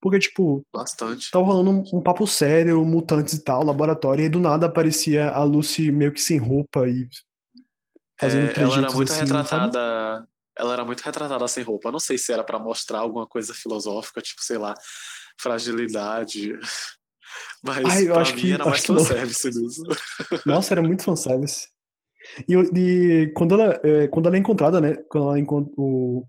Porque, 0.00 0.18
tipo, 0.18 0.62
Bastante. 0.72 1.30
tava 1.30 1.44
rolando 1.44 1.70
um, 1.70 1.98
um 1.98 2.02
papo 2.02 2.26
sério, 2.26 2.84
mutantes 2.84 3.34
e 3.34 3.42
tal, 3.42 3.64
laboratório, 3.64 4.24
e 4.24 4.28
do 4.28 4.38
nada 4.38 4.66
aparecia 4.66 5.30
a 5.30 5.42
Lucy 5.42 5.90
meio 5.90 6.12
que 6.12 6.20
sem 6.20 6.38
roupa 6.38 6.86
e 6.86 7.08
fazendo 8.20 8.50
É, 8.50 8.62
ela 8.62 8.78
era 8.78 8.92
muito 8.92 9.12
assim, 9.12 9.26
sabe? 9.26 9.76
Ela 10.58 10.72
era 10.72 10.84
muito 10.84 11.00
retratada 11.00 11.46
sem 11.48 11.62
roupa. 11.62 11.92
Não 11.92 11.98
sei 11.98 12.16
se 12.18 12.32
era 12.32 12.42
pra 12.44 12.58
mostrar 12.58 13.00
alguma 13.00 13.26
coisa 13.26 13.52
filosófica, 13.54 14.20
tipo, 14.22 14.42
sei 14.42 14.58
lá, 14.58 14.74
fragilidade. 15.38 16.52
Mas 17.62 17.84
Ai, 17.84 18.08
eu 18.08 18.18
acho 18.18 18.34
que- 18.34 18.52
era 18.52 18.62
acho 18.62 18.70
mais 18.70 18.82
que 18.84 18.92
não. 18.92 18.98
fanservice 19.04 19.46
mesmo. 19.46 19.84
Nossa, 20.46 20.74
era 20.74 20.82
muito 20.82 21.02
fanservice. 21.02 21.68
E, 22.48 22.54
e 22.54 23.32
quando, 23.34 23.54
ela, 23.60 23.80
é, 23.84 24.08
quando 24.08 24.26
ela 24.26 24.36
é 24.36 24.38
encontrada, 24.38 24.80
né? 24.80 24.96
Quando 25.10 25.28
ela 25.28 25.38
encontra, 25.38 25.72
o, 25.76 26.26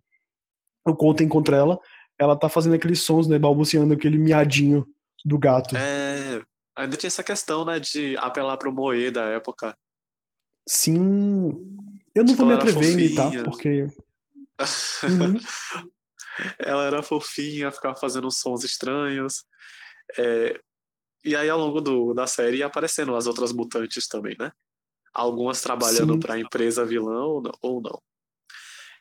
o 0.86 0.96
Conta 0.96 1.24
encontra 1.24 1.55
ela, 1.57 1.79
ela 2.19 2.36
tá 2.36 2.50
fazendo 2.50 2.75
aqueles 2.75 3.01
sons, 3.01 3.27
né? 3.27 3.39
Balbuciando 3.39 3.93
aquele 3.93 4.17
miadinho 4.17 4.86
do 5.25 5.38
gato. 5.39 5.75
É, 5.77 6.41
ainda 6.75 6.98
tinha 6.98 7.07
essa 7.07 7.24
questão, 7.24 7.63
né, 7.65 7.79
de 7.79 8.15
apelar 8.17 8.57
pro 8.57 8.72
Moe 8.72 9.10
da 9.10 9.24
época. 9.25 9.75
Sim. 10.67 11.50
Eu 12.13 12.24
não 12.24 12.25
Tipo, 12.34 12.38
vou 12.38 12.48
me 12.48 12.53
atrever 12.53 12.88
a 12.89 12.91
imitar, 12.91 13.43
porque. 13.43 13.88
Uhum. 15.03 15.37
Ela 16.59 16.85
era 16.85 17.03
fofinha, 17.03 17.72
ficava 17.72 17.96
fazendo 17.96 18.29
sons 18.31 18.63
estranhos. 18.63 19.43
É, 20.17 20.59
e 21.24 21.35
aí, 21.35 21.50
ao 21.50 21.59
longo 21.59 21.81
do, 21.81 22.13
da 22.13 22.27
série, 22.27 22.57
ia 22.57 22.67
aparecendo 22.67 23.15
as 23.15 23.27
outras 23.27 23.51
mutantes 23.51 24.07
também, 24.07 24.35
né? 24.39 24.51
Algumas 25.13 25.61
trabalhando 25.61 26.20
para 26.20 26.35
a 26.35 26.39
empresa 26.39 26.85
vilã 26.85 27.24
ou 27.61 27.81
não. 27.81 28.01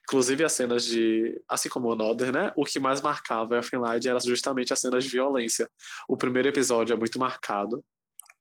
Inclusive, 0.08 0.44
as 0.44 0.52
cenas 0.52 0.84
de. 0.84 1.40
Assim 1.48 1.68
como 1.68 1.88
o 1.88 1.92
Another, 1.92 2.32
né? 2.32 2.52
O 2.56 2.64
que 2.64 2.78
mais 2.78 3.02
marcava 3.02 3.58
a 3.58 3.62
Finlândia 3.62 4.10
era 4.10 4.20
justamente 4.20 4.72
as 4.72 4.80
cenas 4.80 5.04
de 5.04 5.10
violência. 5.10 5.68
O 6.08 6.16
primeiro 6.16 6.48
episódio 6.48 6.94
é 6.94 6.96
muito 6.96 7.18
marcado, 7.18 7.84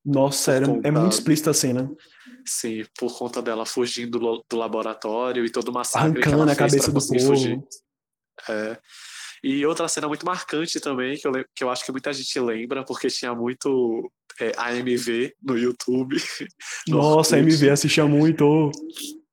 Nossa, 0.05 0.51
era, 0.51 0.65
é 0.83 0.91
muito 0.91 1.13
explícita 1.13 1.51
a 1.51 1.53
cena. 1.53 1.91
sim, 2.45 2.83
por 2.97 3.17
conta 3.17 3.41
dela 3.41 3.65
fugindo 3.65 4.19
do, 4.19 4.57
laboratório 4.57 5.43
e 5.45 5.49
todo 5.49 5.69
o 5.69 5.73
massacre 5.73 6.21
Arrancando 6.21 6.51
a 6.51 6.55
cabeça 6.55 6.91
do 6.91 6.99
povo. 6.99 7.19
fugir. 7.19 7.59
É. 8.47 8.77
E 9.43 9.65
outra 9.65 9.87
cena 9.87 10.07
muito 10.07 10.25
marcante 10.25 10.79
também, 10.79 11.17
que 11.17 11.27
eu, 11.27 11.31
que 11.55 11.63
eu 11.63 11.69
acho 11.69 11.85
que 11.85 11.91
muita 11.91 12.11
gente 12.11 12.39
lembra, 12.39 12.83
porque 12.83 13.07
tinha 13.07 13.33
muito 13.33 14.11
é, 14.39 14.51
AMV 14.57 15.33
no 15.41 15.57
YouTube. 15.57 16.15
no 16.87 16.97
Nossa, 16.97 17.35
a 17.35 17.39
Orkut. 17.39 17.53
MV 17.53 17.69
assistia 17.69 18.05
muito. 18.05 18.71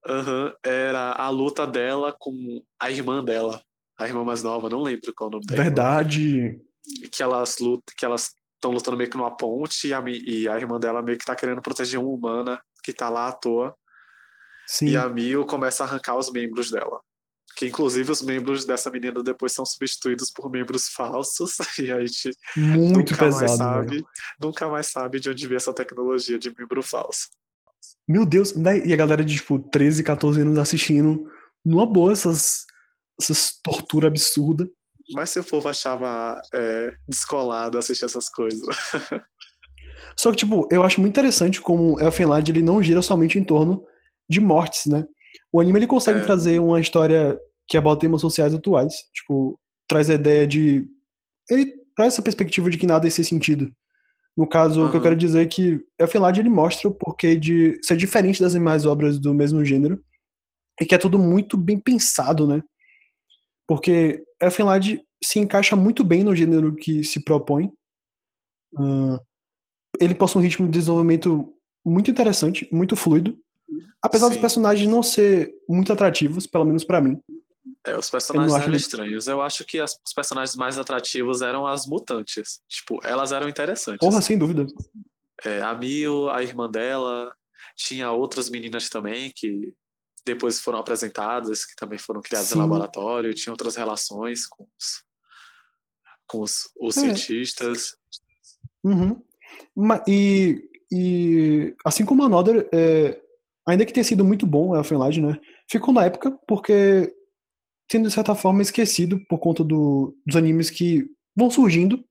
Aham, 0.07 0.53
era 0.65 1.13
a 1.13 1.29
luta 1.31 1.67
dela 1.67 2.15
com 2.19 2.63
a 2.79 2.91
irmã 2.91 3.25
dela, 3.25 3.63
a 3.99 4.07
irmã 4.07 4.25
mais 4.25 4.43
nova, 4.43 4.69
não 4.69 4.83
lembro 4.83 5.13
qual 5.15 5.29
é 5.29 5.31
o 5.31 5.33
nome 5.33 5.47
dela. 5.47 5.63
Verdade. 5.63 6.61
Que 7.11 7.23
elas 7.23 7.59
lutam, 7.59 7.95
que 7.97 8.05
elas 8.05 8.35
estão 8.62 8.70
lutando 8.70 8.96
meio 8.96 9.11
que 9.11 9.16
numa 9.16 9.37
ponte 9.37 9.88
e 9.88 9.92
a, 9.92 10.03
e 10.07 10.48
a 10.48 10.57
irmã 10.57 10.79
dela 10.79 11.03
meio 11.03 11.18
que 11.18 11.25
tá 11.25 11.35
querendo 11.35 11.61
proteger 11.61 11.98
uma 11.98 12.09
humana 12.09 12.62
que 12.83 12.92
tá 12.92 13.09
lá 13.09 13.27
à 13.27 13.33
toa. 13.33 13.75
Sim. 14.66 14.87
E 14.87 14.96
a 14.96 15.09
Mio 15.09 15.44
começa 15.44 15.83
a 15.83 15.87
arrancar 15.87 16.16
os 16.16 16.31
membros 16.31 16.70
dela. 16.70 17.01
Que 17.57 17.66
inclusive 17.66 18.11
os 18.11 18.22
membros 18.22 18.64
dessa 18.64 18.90
menina 18.90 19.22
depois 19.22 19.53
são 19.53 19.66
substituídos 19.66 20.31
por 20.31 20.51
membros 20.51 20.88
falsos. 20.88 21.57
E 21.79 21.90
a 21.90 22.01
gente 22.01 22.31
Muito 22.57 23.11
nunca 23.11 23.25
mais 23.25 23.38
pesado, 23.38 23.59
sabe, 23.59 23.90
velho. 23.96 24.07
nunca 24.40 24.68
mais 24.68 24.87
sabe 24.87 25.20
de 25.20 25.29
onde 25.29 25.46
veio 25.46 25.57
essa 25.57 25.75
tecnologia 25.75 26.38
de 26.38 26.55
membro 26.57 26.83
falso. 26.83 27.29
Meu 28.09 28.25
Deus, 28.25 28.55
né? 28.55 28.79
e 28.87 28.92
a 28.92 28.96
galera 28.96 29.25
de 29.25 29.37
tipo 29.37 29.59
13, 29.59 30.03
14 30.05 30.40
anos 30.40 30.59
assistindo 30.59 31.31
numa 31.64 31.87
boa 31.87 32.12
essas, 32.12 32.64
essas 33.20 33.59
torturas 33.62 34.09
absurdas. 34.09 34.68
Mas 35.12 35.31
se 35.31 35.38
o 35.40 35.44
povo 35.44 35.68
achava 35.68 36.40
é, 36.55 36.92
descolado 37.09 37.79
assistir 37.79 38.05
essas 38.05 38.29
coisas. 38.29 38.62
Só 40.16 40.31
que, 40.31 40.37
tipo, 40.38 40.68
eu 40.70 40.83
acho 40.83 41.01
muito 41.01 41.12
interessante 41.12 41.61
como 41.61 41.98
Elfenlight 42.01 42.51
ele 42.51 42.62
não 42.62 42.83
gira 42.83 43.01
somente 43.03 43.38
em 43.38 43.44
torno 43.44 43.85
de 44.29 44.40
mortes, 44.40 44.87
né? 44.87 45.05
O 45.53 45.61
anime 45.61 45.79
ele 45.79 45.87
consegue 45.87 46.20
É. 46.20 46.22
trazer 46.25 46.59
uma 46.61 46.81
história 46.81 47.38
que 47.68 47.77
aborda 47.77 48.01
temas 48.01 48.20
sociais 48.20 48.55
atuais. 48.55 48.94
Tipo, 49.14 49.59
traz 49.88 50.11
a 50.11 50.14
ideia 50.14 50.46
de. 50.46 50.87
Ele 51.48 51.72
traz 51.96 52.14
essa 52.14 52.22
perspectiva 52.22 52.70
de 52.70 52.79
que 52.79 52.87
nada 52.87 53.07
é 53.07 53.11
sem 53.11 53.25
sentido. 53.25 53.70
No 54.37 54.46
caso, 54.46 54.87
o 54.87 54.90
que 54.90 54.96
eu 54.96 55.03
quero 55.03 55.16
dizer 55.16 55.42
é 55.42 55.46
que 55.46 55.79
Elfenlight 55.98 56.40
ele 56.40 56.48
mostra 56.48 56.88
o 56.88 56.94
porquê 56.94 57.37
de 57.37 57.79
ser 57.83 57.96
diferente 57.96 58.40
das 58.40 58.53
demais 58.53 58.87
obras 58.87 59.18
do 59.18 59.35
mesmo 59.35 59.62
gênero 59.62 60.03
e 60.81 60.87
que 60.87 60.94
é 60.94 60.98
tudo 60.98 61.18
muito 61.18 61.55
bem 61.57 61.79
pensado, 61.79 62.46
né? 62.46 62.62
Porque 63.73 64.23
Elfenlight 64.39 65.03
se 65.25 65.39
encaixa 65.39 65.75
muito 65.75 66.05
bem 66.05 66.23
no 66.23 66.37
gênero 66.37 66.75
que 66.77 67.03
se 67.03 67.25
propõe. 67.25 67.73
Ah, 68.77 69.19
ele 69.99 70.15
possui 70.15 70.41
um 70.41 70.45
ritmo 70.45 70.67
de 70.67 70.73
desenvolvimento 70.73 71.55
muito 71.83 72.11
interessante, 72.11 72.69
muito 72.71 72.95
fluido. 72.97 73.35
Apesar 74.03 74.27
dos 74.27 74.35
Sim. 74.35 74.41
personagens 74.43 74.91
não 74.91 75.03
ser 75.03 75.55
muito 75.67 75.91
atrativos, 75.91 76.47
pelo 76.47 76.67
menos 76.67 76.85
pra 76.85 77.01
mim. 77.01 77.19
É, 77.87 77.97
os 77.97 78.11
personagens 78.11 78.53
eram 78.55 78.67
ele- 78.67 78.77
estranhos. 78.77 79.27
Eu 79.27 79.41
acho 79.41 79.65
que 79.65 79.79
as- 79.79 79.99
os 80.07 80.13
personagens 80.13 80.55
mais 80.55 80.77
atrativos 80.77 81.41
eram 81.41 81.67
as 81.67 81.87
mutantes. 81.87 82.61
Tipo, 82.69 83.01
elas 83.05 83.33
eram 83.33 83.49
interessantes. 83.49 84.07
Porra, 84.07 84.21
sem 84.21 84.37
dúvida. 84.37 84.67
É, 85.45 85.63
a 85.63 85.75
Mio, 85.75 86.29
a 86.29 86.43
irmã 86.43 86.69
dela, 86.71 87.35
tinha 87.75 88.11
outras 88.13 88.51
meninas 88.51 88.91
também 88.91 89.33
que 89.35 89.73
depois 90.25 90.61
foram 90.61 90.79
apresentadas, 90.79 91.65
que 91.65 91.75
também 91.77 91.99
foram 91.99 92.21
criadas 92.23 92.49
Sim. 92.49 92.59
em 92.59 92.61
laboratório, 92.63 93.35
tinha 93.35 93.53
outras 93.53 93.77
relações 93.77 94.47
com 94.47 94.65
os, 94.65 95.03
com 96.27 96.41
os, 96.41 96.71
os 96.81 96.97
É. 96.97 97.01
cientistas. 97.01 97.97
Uhum. 98.85 99.21
E, 100.07 100.69
e 100.91 101.75
assim 101.85 102.05
como 102.05 102.23
Another, 102.25 102.69
é, 102.73 103.21
ainda 103.67 103.85
que 103.85 103.93
tenha 103.93 104.05
sido 104.05 104.25
muito 104.25 104.47
bom 104.47 104.77
Elfenlight, 104.77 105.21
né? 105.21 105.39
Ficou 105.71 105.93
na 105.95 106.05
época 106.05 106.31
porque 106.47 107.15
sendo 107.91 108.09
de 108.09 108.15
certa 108.15 108.35
forma 108.35 108.63
esquecido 108.63 109.21
por 109.29 109.39
conta 109.39 109.63
do- 109.63 110.17
dos 110.27 110.35
animes 110.37 110.71
que 110.71 111.07
vão 111.37 111.51
surgindo. 111.51 112.03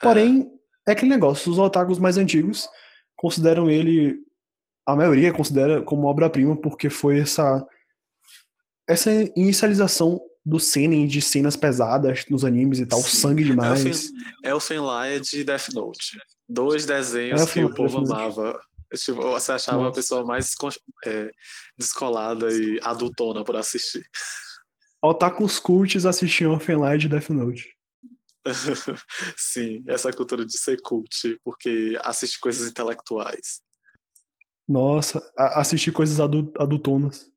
Porém, 0.00 0.50
é 0.88 0.92
aquele 0.92 1.10
negócio, 1.10 1.50
os 1.52 1.58
otakus 1.58 1.98
mais 1.98 2.16
antigos 2.16 2.66
consideram 3.14 3.70
ele, 3.70 4.18
a 4.86 4.94
maioria 4.94 5.32
considera 5.32 5.82
como 5.82 6.06
obra-prima 6.06 6.56
porque 6.56 6.88
foi 6.88 7.20
essa 7.20 7.66
essa 8.88 9.10
inicialização 9.34 10.20
do 10.44 10.60
seinen 10.60 11.08
de 11.08 11.20
cenas 11.20 11.56
pesadas 11.56 12.24
nos 12.30 12.44
animes 12.44 12.78
e 12.78 12.86
tal, 12.86 13.00
Sim. 13.00 13.16
sangue 13.16 13.42
demais. 13.42 13.84
Elfen, 13.84 14.12
Elfenlight 14.44 15.30
de 15.30 15.42
Death 15.42 15.70
Note. 15.74 16.20
Dois 16.48 16.86
desenhos 16.86 17.40
que 17.40 17.58
Elfenlight 17.58 17.72
o 17.72 17.74
povo 17.74 18.00
Note. 18.00 18.12
amava 18.12 18.60
Tipo, 18.94 19.22
você 19.22 19.52
achava 19.52 19.78
Nossa. 19.78 19.90
a 19.90 19.94
pessoa 19.94 20.24
mais 20.24 20.54
é, 21.04 21.30
descolada 21.76 22.52
e 22.52 22.78
adultona 22.82 23.42
por 23.44 23.56
assistir. 23.56 24.08
Otakus 25.02 25.58
cults 25.58 26.06
assistiam 26.06 26.54
Offenlight 26.54 27.06
e 27.06 27.08
Death 27.08 27.30
Note. 27.30 27.76
Sim, 29.36 29.82
essa 29.88 30.12
cultura 30.12 30.46
de 30.46 30.56
ser 30.56 30.80
cult, 30.80 31.38
porque 31.42 31.98
assiste 32.02 32.38
coisas 32.38 32.68
intelectuais. 32.68 33.60
Nossa, 34.68 35.22
assistir 35.36 35.92
coisas 35.92 36.18
adult 36.18 36.52
adultonas. 36.58 37.30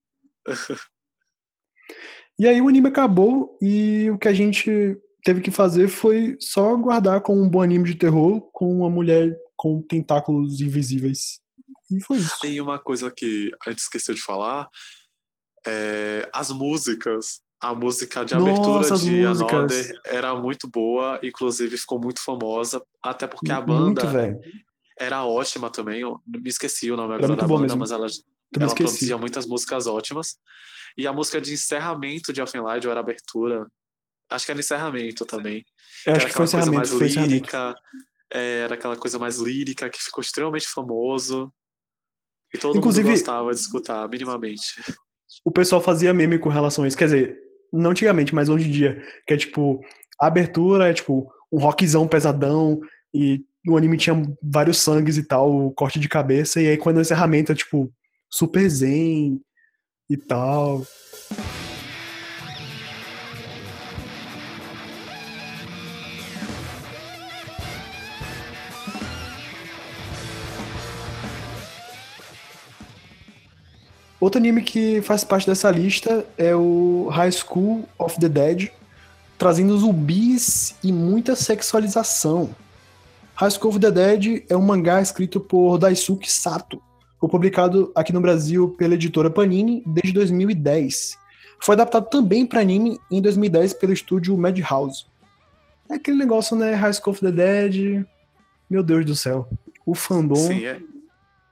e 2.39 2.47
aí 2.47 2.59
o 2.61 2.67
anime 2.67 2.87
acabou 2.87 3.57
e 3.61 4.09
o 4.09 4.17
que 4.17 4.27
a 4.27 4.33
gente 4.33 4.97
teve 5.23 5.41
que 5.41 5.51
fazer 5.51 5.87
foi 5.87 6.37
só 6.39 6.75
guardar 6.75 7.21
com 7.21 7.39
um 7.39 7.47
bom 7.49 7.61
anime 7.61 7.85
de 7.85 7.95
terror 7.95 8.41
com 8.51 8.71
uma 8.71 8.89
mulher 8.89 9.37
com 9.55 9.81
tentáculos 9.81 10.61
invisíveis. 10.61 11.41
E 11.91 12.01
foi 12.01 12.17
isso. 12.17 12.39
Tem 12.41 12.61
uma 12.61 12.79
coisa 12.79 13.11
que 13.11 13.51
a 13.65 13.69
gente 13.69 13.79
esqueceu 13.79 14.15
de 14.15 14.21
falar. 14.21 14.69
É, 15.67 16.29
as 16.33 16.49
músicas. 16.49 17.41
A 17.61 17.75
música 17.75 18.23
de 18.23 18.33
abertura 18.33 18.87
Nossa, 18.87 18.95
de 18.95 19.25
Another 19.25 19.99
era 20.05 20.33
muito 20.33 20.65
boa, 20.65 21.19
inclusive 21.21 21.77
ficou 21.77 21.99
muito 21.99 22.23
famosa, 22.23 22.81
até 23.03 23.27
porque 23.27 23.51
a 23.51 23.59
banda 23.59 24.05
muito, 24.05 24.41
era 24.99 25.23
ótima 25.23 25.69
também. 25.69 26.01
Eu 26.01 26.21
me 26.27 26.49
esqueci 26.49 26.91
o 26.91 26.97
nome 26.97 27.15
agora 27.15 27.35
da 27.35 27.47
banda, 27.47 27.75
mas 27.75 27.91
ela, 27.91 28.07
ela 28.59 28.75
produzia 28.75 29.17
muitas 29.17 29.45
músicas 29.45 29.87
ótimas. 29.87 30.37
E 30.97 31.07
a 31.07 31.13
música 31.13 31.39
de 31.39 31.53
encerramento 31.53 32.33
de 32.33 32.41
Offenlight, 32.41 32.85
ou 32.85 32.91
era 32.91 32.99
abertura, 32.99 33.65
acho 34.29 34.45
que 34.45 34.51
era 34.51 34.59
encerramento 34.59 35.25
também. 35.25 35.65
Eu 36.05 36.15
acho 36.15 36.27
que 36.27 36.33
foi 36.33 36.45
encerramento, 36.45 36.75
mais 36.75 36.89
foi 36.89 37.07
lírica, 37.07 37.75
é, 38.31 38.59
era 38.61 38.75
aquela 38.75 38.97
coisa 38.97 39.17
mais 39.17 39.37
lírica 39.37 39.89
que 39.89 40.01
ficou 40.01 40.21
extremamente 40.21 40.67
famoso. 40.67 41.51
E 42.53 42.57
todo 42.57 42.77
Inclusive, 42.77 43.07
mundo 43.07 43.15
gostava 43.15 43.53
de 43.53 43.59
escutar, 43.59 44.09
minimamente. 44.09 44.81
O 45.45 45.51
pessoal 45.51 45.81
fazia 45.81 46.13
meme 46.13 46.39
com 46.39 46.49
relação 46.49 46.83
a 46.83 46.87
isso. 46.87 46.97
Quer 46.97 47.05
dizer, 47.05 47.39
não 47.71 47.91
antigamente, 47.91 48.33
mas 48.33 48.49
hoje 48.49 48.67
em 48.67 48.71
dia. 48.71 49.03
Que 49.27 49.35
é 49.35 49.37
tipo, 49.37 49.79
a 50.19 50.27
abertura 50.27 50.89
é 50.89 50.93
tipo 50.93 51.31
um 51.51 51.59
rockzão 51.59 52.07
pesadão 52.07 52.79
e 53.13 53.43
o 53.69 53.77
anime 53.77 53.97
tinha 53.97 54.21
vários 54.41 54.77
sangues 54.77 55.17
e 55.17 55.23
tal, 55.23 55.71
corte 55.71 55.99
de 55.99 56.09
cabeça. 56.09 56.61
E 56.61 56.67
aí 56.67 56.77
quando 56.77 56.97
o 56.97 57.01
encerramento 57.01 57.51
é 57.51 57.55
tipo 57.55 57.91
super 58.29 58.67
zen 58.69 59.39
e 60.09 60.17
tal. 60.17 60.83
Outro 74.19 74.37
anime 74.37 74.61
que 74.61 75.01
faz 75.01 75.23
parte 75.23 75.47
dessa 75.47 75.71
lista 75.71 76.25
é 76.37 76.53
o 76.53 77.07
High 77.09 77.31
School 77.31 77.87
of 77.97 78.19
the 78.19 78.27
Dead, 78.27 78.69
trazendo 79.37 79.77
zumbis 79.77 80.75
e 80.83 80.91
muita 80.91 81.37
sexualização. 81.37 82.53
High 83.39 83.51
School 83.51 83.69
of 83.69 83.79
the 83.79 83.89
Dead 83.89 84.45
é 84.49 84.57
um 84.57 84.61
mangá 84.61 85.01
escrito 85.01 85.39
por 85.39 85.77
Daisuke 85.77 86.29
Sato. 86.29 86.83
Foi 87.17 87.29
publicado 87.29 87.89
aqui 87.95 88.11
no 88.11 88.19
Brasil 88.19 88.75
pela 88.77 88.95
editora 88.95 89.29
Panini 89.29 89.81
desde 89.87 90.11
2010. 90.11 91.17
Foi 91.61 91.73
adaptado 91.73 92.09
também 92.09 92.45
para 92.45 92.59
anime 92.59 92.99
em 93.09 93.21
2010 93.21 93.75
pelo 93.75 93.93
estúdio 93.93 94.37
Madhouse. 94.37 95.05
É 95.87 95.93
aquele 95.93 96.17
negócio, 96.17 96.53
né? 96.57 96.73
High 96.73 96.91
School 96.91 97.13
of 97.13 97.21
the 97.21 97.31
Dead. 97.31 98.05
Meu 98.69 98.83
Deus 98.83 99.05
do 99.05 99.15
céu. 99.15 99.47
O 99.85 99.95
fandom. 99.95 100.35
Sim, 100.35 100.65
é. 100.65 100.81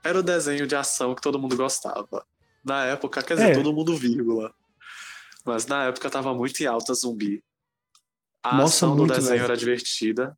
Era 0.04 0.18
o 0.18 0.22
desenho 0.22 0.66
de 0.66 0.76
ação 0.76 1.14
que 1.14 1.22
todo 1.22 1.38
mundo 1.38 1.56
gostava. 1.56 2.22
Na 2.62 2.84
época, 2.84 3.22
quer 3.22 3.32
dizer, 3.32 3.52
é. 3.52 3.54
todo 3.54 3.72
mundo 3.72 3.96
vírgula. 3.96 4.52
Mas 5.42 5.66
na 5.66 5.84
época 5.84 6.10
tava 6.10 6.34
muito 6.34 6.62
em 6.62 6.66
alta 6.66 6.92
zumbi. 6.92 7.42
A 8.42 8.58
Nossa, 8.58 8.84
ação 8.84 8.94
do 8.94 9.06
desenho 9.06 9.42
era 9.42 9.56
divertida. 9.56 10.36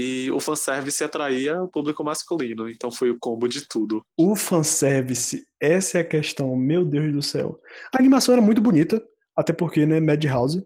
E 0.00 0.30
o 0.30 0.38
fanservice 0.38 1.02
atraía 1.02 1.60
o 1.60 1.66
público 1.66 2.04
masculino. 2.04 2.70
Então 2.70 2.88
foi 2.88 3.10
o 3.10 3.18
combo 3.18 3.48
de 3.48 3.66
tudo. 3.66 4.00
O 4.16 4.36
fanservice, 4.36 5.44
essa 5.60 5.98
é 5.98 6.02
a 6.02 6.04
questão, 6.04 6.54
meu 6.54 6.84
Deus 6.84 7.12
do 7.12 7.20
céu. 7.20 7.60
A 7.92 7.98
animação 7.98 8.32
era 8.32 8.40
muito 8.40 8.60
bonita, 8.60 9.02
até 9.36 9.52
porque, 9.52 9.84
né, 9.84 9.98
Madhouse. 9.98 10.64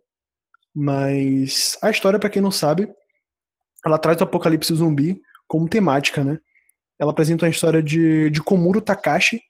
Mas 0.75 1.79
a 1.81 1.89
história, 1.89 2.19
para 2.19 2.29
quem 2.29 2.43
não 2.43 2.51
sabe, 2.51 2.93
ela 3.87 3.97
traz 3.97 4.21
o 4.21 4.25
apocalipse 4.25 4.75
zumbi 4.75 5.19
como 5.49 5.67
temática, 5.67 6.23
né? 6.23 6.39
Ela 6.99 7.13
apresenta 7.13 7.47
a 7.47 7.49
história 7.49 7.83
de, 7.83 8.29
de 8.29 8.43
Komuro 8.43 8.83
Takashi, 8.83 9.41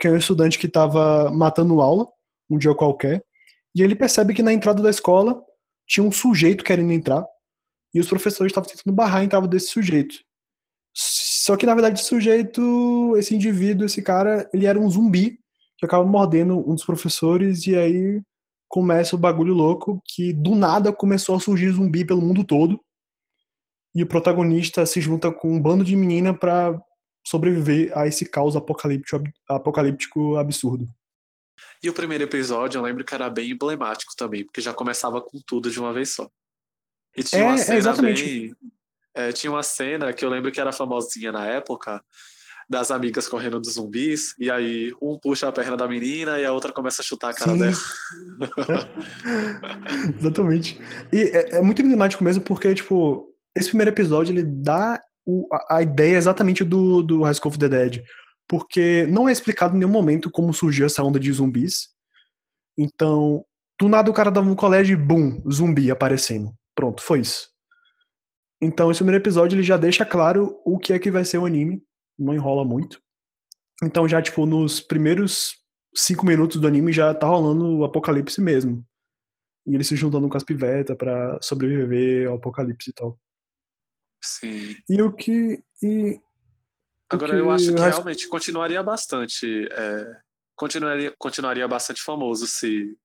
que 0.00 0.06
é 0.06 0.12
um 0.12 0.16
estudante 0.16 0.60
que 0.60 0.66
estava 0.66 1.28
matando 1.32 1.80
aula, 1.80 2.06
um 2.48 2.56
dia 2.56 2.72
qualquer, 2.72 3.24
e 3.74 3.82
ele 3.82 3.96
percebe 3.96 4.32
que 4.32 4.44
na 4.44 4.52
entrada 4.52 4.80
da 4.80 4.90
escola 4.90 5.42
tinha 5.88 6.06
um 6.06 6.12
sujeito 6.12 6.62
querendo 6.62 6.92
entrar, 6.92 7.26
e 7.94 8.00
os 8.00 8.08
professores 8.08 8.50
estavam 8.50 8.68
tentando 8.68 8.94
barrar 8.94 9.20
a 9.20 9.24
entrada 9.24 9.46
desse 9.46 9.68
sujeito. 9.68 10.16
Só 10.92 11.56
que, 11.56 11.66
na 11.66 11.74
verdade, 11.74 12.00
esse 12.00 12.08
sujeito, 12.08 13.16
esse 13.16 13.34
indivíduo, 13.34 13.86
esse 13.86 14.02
cara, 14.02 14.48
ele 14.52 14.66
era 14.66 14.78
um 14.78 14.90
zumbi 14.90 15.38
que 15.78 15.86
acaba 15.86 16.04
mordendo 16.04 16.58
um 16.58 16.74
dos 16.74 16.84
professores, 16.84 17.66
e 17.66 17.76
aí 17.76 18.22
começa 18.68 19.14
o 19.14 19.18
bagulho 19.18 19.54
louco 19.54 20.02
que 20.04 20.32
do 20.32 20.54
nada 20.54 20.92
começou 20.92 21.36
a 21.36 21.40
surgir 21.40 21.70
zumbi 21.70 22.04
pelo 22.04 22.22
mundo 22.22 22.44
todo. 22.44 22.80
E 23.94 24.02
o 24.02 24.06
protagonista 24.06 24.84
se 24.84 25.00
junta 25.00 25.30
com 25.30 25.52
um 25.52 25.60
bando 25.60 25.84
de 25.84 25.94
menina 25.94 26.34
para 26.34 26.80
sobreviver 27.24 27.96
a 27.96 28.06
esse 28.06 28.24
caos 28.24 28.56
apocalíptico, 28.56 29.22
apocalíptico 29.48 30.36
absurdo. 30.36 30.88
E 31.82 31.88
o 31.88 31.94
primeiro 31.94 32.24
episódio, 32.24 32.78
eu 32.78 32.82
lembro 32.82 33.04
que 33.04 33.14
era 33.14 33.30
bem 33.30 33.50
emblemático 33.50 34.12
também, 34.16 34.44
porque 34.44 34.60
já 34.60 34.74
começava 34.74 35.20
com 35.20 35.38
tudo 35.46 35.70
de 35.70 35.78
uma 35.78 35.92
vez 35.92 36.14
só. 36.14 36.28
E 37.16 37.22
tinha 37.22 37.42
é, 37.42 37.44
uma 37.44 37.58
cena 37.58 37.74
é 37.74 37.78
exatamente. 37.78 38.24
bem. 38.24 38.56
É, 39.14 39.32
tinha 39.32 39.50
uma 39.50 39.62
cena 39.62 40.12
que 40.12 40.24
eu 40.24 40.28
lembro 40.28 40.50
que 40.50 40.60
era 40.60 40.72
famosinha 40.72 41.30
na 41.30 41.46
época, 41.46 42.02
das 42.68 42.90
amigas 42.90 43.28
correndo 43.28 43.60
dos 43.60 43.74
zumbis, 43.74 44.34
e 44.38 44.50
aí 44.50 44.92
um 45.00 45.18
puxa 45.18 45.48
a 45.48 45.52
perna 45.52 45.76
da 45.76 45.86
menina 45.86 46.38
e 46.38 46.44
a 46.44 46.52
outra 46.52 46.72
começa 46.72 47.02
a 47.02 47.04
chutar 47.04 47.30
a 47.30 47.34
cara 47.34 47.52
Sim. 47.52 47.58
dela. 47.58 47.76
Exatamente. 50.18 50.80
E 51.12 51.20
é, 51.20 51.56
é, 51.56 51.62
muito 51.62 51.82
emblemático 51.82 52.24
mesmo, 52.24 52.42
porque, 52.42 52.74
tipo, 52.74 53.28
esse 53.54 53.68
primeiro 53.68 53.90
episódio 53.90 54.32
ele 54.32 54.42
dá 54.42 55.00
o, 55.24 55.46
a, 55.52 55.76
a, 55.76 55.82
ideia 55.82 56.16
exatamente 56.16 56.64
do, 56.64 57.02
do 57.02 57.22
High 57.22 57.34
School 57.34 57.50
of 57.50 57.58
the 57.58 57.68
Dead. 57.68 58.02
Porque 58.48 59.06
não 59.08 59.28
é 59.28 59.32
explicado 59.32 59.74
em 59.74 59.78
nenhum 59.78 59.90
momento 59.90 60.30
como 60.30 60.52
surgiu 60.52 60.86
essa 60.86 61.02
onda 61.02 61.18
de 61.18 61.32
zumbis. 61.32 61.88
Então, 62.76 63.44
do 63.80 63.88
nada 63.88 64.10
o 64.10 64.14
cara 64.14 64.30
dava 64.30 64.46
no 64.46 64.56
colégio 64.56 64.94
e 64.94 64.96
bum, 64.96 65.42
zumbi 65.50 65.90
aparecendo. 65.90 66.52
Pronto, 66.74 67.02
foi 67.02 67.20
isso. 67.20 67.48
Então, 68.60 68.90
esse 68.90 68.98
primeiro 68.98 69.22
episódio 69.22 69.56
ele 69.56 69.62
já 69.62 69.76
deixa 69.76 70.04
claro 70.04 70.60
o 70.64 70.78
que 70.78 70.92
é 70.92 70.98
que 70.98 71.10
vai 71.10 71.24
ser 71.24 71.38
o 71.38 71.46
anime. 71.46 71.82
Não 72.18 72.34
enrola 72.34 72.64
muito. 72.64 73.02
Então, 73.82 74.08
já, 74.08 74.22
tipo, 74.22 74.46
nos 74.46 74.80
primeiros 74.80 75.56
cinco 75.94 76.24
minutos 76.24 76.60
do 76.60 76.66
anime 76.66 76.92
já 76.92 77.14
tá 77.14 77.26
rolando 77.26 77.78
o 77.78 77.84
apocalipse 77.84 78.40
mesmo. 78.40 78.84
E 79.66 79.74
ele 79.74 79.84
se 79.84 79.96
juntando 79.96 80.28
com 80.28 80.36
as 80.36 80.44
pivetas 80.44 80.96
para 80.96 81.38
sobreviver 81.40 82.28
ao 82.28 82.36
apocalipse 82.36 82.90
e 82.90 82.92
tal. 82.92 83.18
Sim. 84.22 84.76
E 84.88 85.02
o 85.02 85.12
que. 85.12 85.62
E, 85.82 86.20
Agora, 87.10 87.32
que 87.32 87.38
eu 87.38 87.50
acho 87.50 87.74
que 87.74 87.80
realmente 87.80 88.28
continuaria 88.28 88.82
bastante. 88.82 89.68
É, 89.70 90.16
continuaria, 90.56 91.14
continuaria 91.18 91.68
bastante 91.68 92.02
famoso 92.02 92.46
se. 92.46 92.96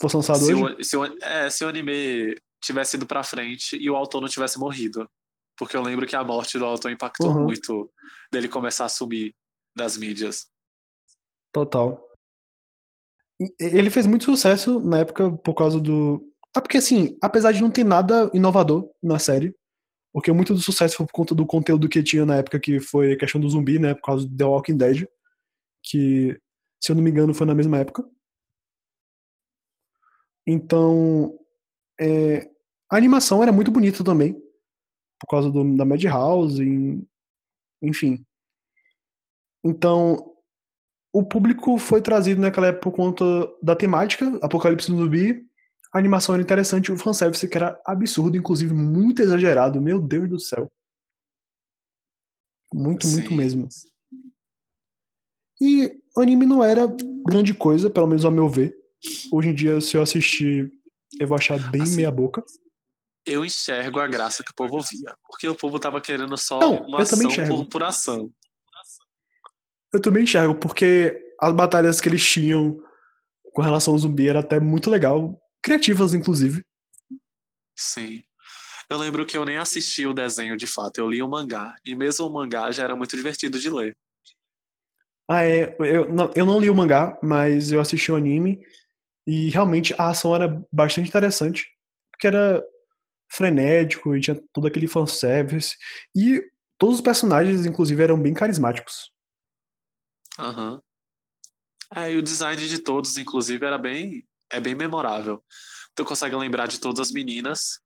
Fosse 0.00 0.16
lançado 0.16 0.38
se 0.38 0.54
hoje? 0.54 0.76
O, 0.78 0.84
se, 0.84 0.96
o, 0.96 1.04
é, 1.22 1.50
se 1.50 1.64
o 1.64 1.68
anime 1.68 2.36
tivesse 2.62 2.96
ido 2.96 3.06
pra 3.06 3.22
frente 3.22 3.76
e 3.76 3.90
o 3.90 3.96
autor 3.96 4.20
não 4.20 4.28
tivesse 4.28 4.58
morrido. 4.58 5.08
Porque 5.56 5.76
eu 5.76 5.82
lembro 5.82 6.06
que 6.06 6.14
a 6.14 6.22
morte 6.22 6.58
do 6.58 6.64
autor 6.64 6.90
impactou 6.90 7.30
uhum. 7.30 7.44
muito 7.44 7.90
dele 8.32 8.48
começar 8.48 8.84
a 8.84 8.88
subir 8.88 9.34
das 9.76 9.96
mídias. 9.96 10.46
Total. 11.52 12.00
Ele 13.58 13.90
fez 13.90 14.06
muito 14.06 14.24
sucesso 14.24 14.80
na 14.80 14.98
época 14.98 15.30
por 15.30 15.54
causa 15.54 15.80
do, 15.80 16.28
ah, 16.54 16.60
porque 16.60 16.78
assim, 16.78 17.16
apesar 17.22 17.52
de 17.52 17.60
não 17.60 17.70
ter 17.70 17.84
nada 17.84 18.30
inovador 18.34 18.90
na 19.02 19.18
série, 19.18 19.54
porque 20.12 20.32
muito 20.32 20.54
do 20.54 20.60
sucesso 20.60 20.96
foi 20.96 21.06
por 21.06 21.12
conta 21.12 21.34
do 21.34 21.46
conteúdo 21.46 21.88
que 21.88 22.02
tinha 22.02 22.26
na 22.26 22.36
época, 22.36 22.58
que 22.58 22.80
foi 22.80 23.12
a 23.12 23.16
questão 23.16 23.40
do 23.40 23.48
zumbi, 23.48 23.78
né? 23.78 23.94
Por 23.94 24.02
causa 24.02 24.26
do 24.26 24.36
The 24.36 24.44
Walking 24.44 24.76
Dead, 24.76 25.06
que, 25.84 26.36
se 26.82 26.90
eu 26.90 26.96
não 26.96 27.02
me 27.02 27.10
engano, 27.10 27.34
foi 27.34 27.46
na 27.46 27.54
mesma 27.54 27.78
época. 27.78 28.04
Então, 30.50 31.38
é, 32.00 32.50
a 32.90 32.96
animação 32.96 33.42
era 33.42 33.52
muito 33.52 33.70
bonita 33.70 34.02
também, 34.02 34.32
por 35.20 35.26
causa 35.28 35.50
do, 35.50 35.76
da 35.76 35.84
Madhouse, 35.84 37.06
enfim. 37.82 38.24
Então, 39.62 40.34
o 41.12 41.22
público 41.22 41.76
foi 41.76 42.00
trazido 42.00 42.40
naquela 42.40 42.68
época 42.68 42.90
por 42.90 42.96
conta 42.96 43.24
da 43.62 43.76
temática, 43.76 44.38
Apocalipse 44.40 44.90
do 44.90 44.96
Zumbi, 44.96 45.46
a 45.92 45.98
animação 45.98 46.34
era 46.34 46.42
interessante, 46.42 46.90
o 46.90 46.96
fanservice 46.96 47.46
que 47.46 47.56
era 47.56 47.78
absurdo, 47.84 48.38
inclusive 48.38 48.72
muito 48.72 49.20
exagerado, 49.20 49.82
meu 49.82 50.00
Deus 50.00 50.30
do 50.30 50.40
céu. 50.40 50.72
Muito, 52.72 53.06
Sim. 53.06 53.12
muito 53.12 53.34
mesmo. 53.34 53.68
E 55.60 56.00
o 56.16 56.20
anime 56.22 56.46
não 56.46 56.64
era 56.64 56.86
grande 57.26 57.52
coisa, 57.52 57.90
pelo 57.90 58.06
menos 58.06 58.24
ao 58.24 58.30
meu 58.30 58.48
ver. 58.48 58.77
Hoje 59.32 59.48
em 59.48 59.54
dia, 59.54 59.80
se 59.80 59.96
eu 59.96 60.02
assistir, 60.02 60.72
eu 61.18 61.26
vou 61.26 61.36
achar 61.36 61.58
bem 61.70 61.82
Assim, 61.82 61.96
meia 61.96 62.10
boca. 62.10 62.42
Eu 63.24 63.44
enxergo 63.44 64.00
a 64.00 64.06
graça 64.06 64.42
que 64.42 64.50
o 64.50 64.54
povo 64.54 64.80
via. 64.80 65.14
Porque 65.26 65.48
o 65.48 65.54
povo 65.54 65.78
tava 65.78 66.00
querendo 66.00 66.36
só 66.36 66.58
Não, 66.58 66.86
uma 66.86 67.00
eu 67.00 67.06
também 67.06 67.26
ação 67.26 67.30
enxergo. 67.30 67.56
por, 67.56 67.68
por 67.68 67.82
ação. 67.82 68.30
Eu 69.92 70.00
também 70.00 70.24
enxergo, 70.24 70.54
porque 70.54 71.18
as 71.40 71.54
batalhas 71.54 72.00
que 72.00 72.08
eles 72.08 72.26
tinham 72.26 72.78
com 73.52 73.62
relação 73.62 73.94
ao 73.94 73.98
zumbi 73.98 74.28
era 74.28 74.40
até 74.40 74.60
muito 74.60 74.90
legal. 74.90 75.40
Criativas, 75.62 76.14
inclusive. 76.14 76.62
Sim. 77.76 78.22
Eu 78.90 78.98
lembro 78.98 79.26
que 79.26 79.36
eu 79.36 79.44
nem 79.44 79.58
assisti 79.58 80.06
o 80.06 80.14
desenho 80.14 80.56
de 80.56 80.66
fato, 80.66 80.98
eu 80.98 81.10
li 81.10 81.22
o 81.22 81.28
mangá. 81.28 81.74
E 81.84 81.94
mesmo 81.94 82.26
o 82.26 82.32
mangá 82.32 82.70
já 82.70 82.84
era 82.84 82.96
muito 82.96 83.16
divertido 83.16 83.58
de 83.58 83.68
ler. 83.68 83.96
Ah, 85.28 85.44
é. 85.44 85.76
Eu 85.78 86.08
não, 86.10 86.30
eu 86.34 86.46
não 86.46 86.58
li 86.58 86.70
o 86.70 86.74
mangá, 86.74 87.18
mas 87.22 87.70
eu 87.70 87.80
assisti 87.80 88.10
o 88.10 88.16
anime. 88.16 88.64
E 89.28 89.50
realmente 89.50 89.94
a 89.98 90.08
ação 90.08 90.34
era 90.34 90.48
bastante 90.72 91.10
interessante. 91.10 91.66
Porque 92.10 92.26
era 92.26 92.64
frenético 93.30 94.16
e 94.16 94.20
tinha 94.22 94.42
todo 94.54 94.66
aquele 94.66 94.88
fanservice. 94.88 95.76
E 96.16 96.42
todos 96.78 96.96
os 96.96 97.00
personagens, 97.02 97.66
inclusive, 97.66 98.02
eram 98.02 98.18
bem 98.18 98.32
carismáticos. 98.32 99.12
Aham. 100.38 100.80
É, 101.94 102.10
e 102.10 102.16
o 102.16 102.22
design 102.22 102.66
de 102.66 102.78
todos, 102.78 103.18
inclusive, 103.18 103.66
era 103.66 103.76
bem, 103.76 104.26
é 104.50 104.58
bem 104.58 104.74
memorável. 104.74 105.44
Tu 105.94 106.06
consegue 106.06 106.34
lembrar 106.34 106.66
de 106.66 106.80
todas 106.80 107.00
as 107.00 107.12
meninas. 107.12 107.80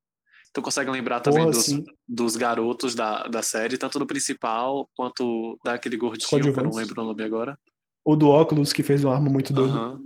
Tu 0.53 0.63
consegue 0.63 0.93
lembrar 0.93 1.19
também 1.19 1.45
Porra, 1.45 1.55
dos, 1.55 1.67
dos 2.07 2.37
garotos 2.37 2.95
da, 2.95 3.27
da 3.27 3.43
série, 3.43 3.77
tanto 3.77 3.99
do 3.99 4.07
principal 4.07 4.89
quanto 4.95 5.59
daquele 5.65 5.97
gordinho, 5.97 6.53
que 6.53 6.61
eu 6.61 6.65
não 6.65 6.75
lembro 6.75 7.03
o 7.03 7.05
nome 7.07 7.25
agora. 7.25 7.59
O 8.05 8.15
do 8.15 8.29
óculos, 8.29 8.73
que 8.73 8.85
fez 8.85 9.03
uma 9.03 9.15
arma 9.15 9.29
muito 9.29 9.53
doida. 9.53 9.73
Aham. 9.73 10.01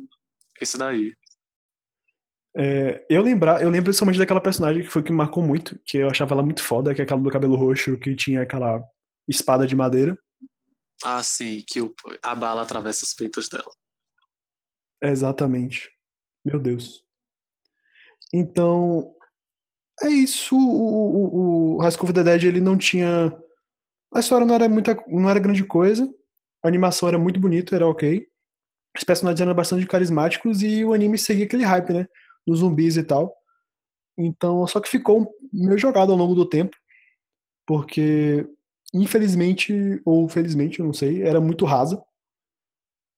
Esse 0.61 0.79
daí. 0.79 1.13
É, 2.59 3.05
eu 3.11 3.21
lembrar, 3.21 3.61
eu 3.61 3.69
lembro 3.69 3.85
principalmente 3.85 4.19
daquela 4.19 4.41
personagem 4.41 4.83
que 4.83 4.89
foi 4.89 5.03
que 5.03 5.11
me 5.11 5.19
marcou 5.19 5.43
muito, 5.43 5.79
que 5.85 5.99
eu 5.99 6.09
achava 6.09 6.35
ela 6.35 6.43
muito 6.43 6.63
foda, 6.63 6.95
que 6.95 7.03
é 7.03 7.05
aquela 7.05 7.21
do 7.21 7.31
cabelo 7.31 7.55
roxo, 7.55 7.99
que 7.99 8.17
tinha 8.17 8.43
aquela 8.43 8.83
espada 9.29 9.67
de 9.67 9.77
madeira. 9.77 10.19
Ah, 11.05 11.23
sim, 11.23 11.63
que 11.67 11.83
o, 11.83 11.95
a 12.23 12.35
bala 12.35 12.63
atravessa 12.63 13.05
os 13.05 13.13
peitos 13.13 13.51
dela. 13.51 13.71
Exatamente. 15.03 15.91
Meu 16.43 16.59
Deus. 16.59 17.05
Então, 18.33 19.15
é 20.03 20.09
isso. 20.09 20.57
O, 20.57 21.75
o, 21.75 21.77
o 21.77 21.83
High 21.83 21.91
School 21.91 22.05
of 22.05 22.13
the 22.15 22.23
Dead, 22.23 22.45
ele 22.45 22.61
não 22.61 22.79
tinha. 22.79 23.37
A 24.15 24.21
história 24.21 24.47
não 24.47 24.55
era 24.55 24.67
muita, 24.69 24.97
não 25.09 25.29
era 25.29 25.39
grande 25.39 25.65
coisa. 25.65 26.09
A 26.65 26.69
animação 26.69 27.09
era 27.09 27.19
muito 27.19 27.39
bonita, 27.39 27.77
era 27.77 27.87
ok. 27.87 28.27
Os 28.97 29.05
personagens 29.05 29.41
eram 29.43 29.55
bastante 29.55 29.87
carismáticos 29.87 30.63
e 30.63 30.83
o 30.83 30.95
anime 30.95 31.19
seguia 31.19 31.45
aquele 31.45 31.65
hype, 31.65 31.93
né? 31.93 32.07
Dos 32.47 32.61
zumbis 32.61 32.97
e 32.97 33.03
tal. 33.03 33.35
Então, 34.17 34.67
só 34.67 34.81
que 34.81 34.89
ficou 34.89 35.31
meio 35.53 35.79
jogado 35.79 36.13
ao 36.13 36.19
longo 36.19 36.35
do 36.35 36.49
tempo, 36.49 36.77
porque 37.67 38.47
infelizmente 38.95 40.01
ou 40.05 40.29
felizmente, 40.29 40.81
eu 40.81 40.87
não 40.87 40.93
sei, 40.93 41.23
era 41.23 41.41
muito 41.41 41.65
rasa. 41.65 42.03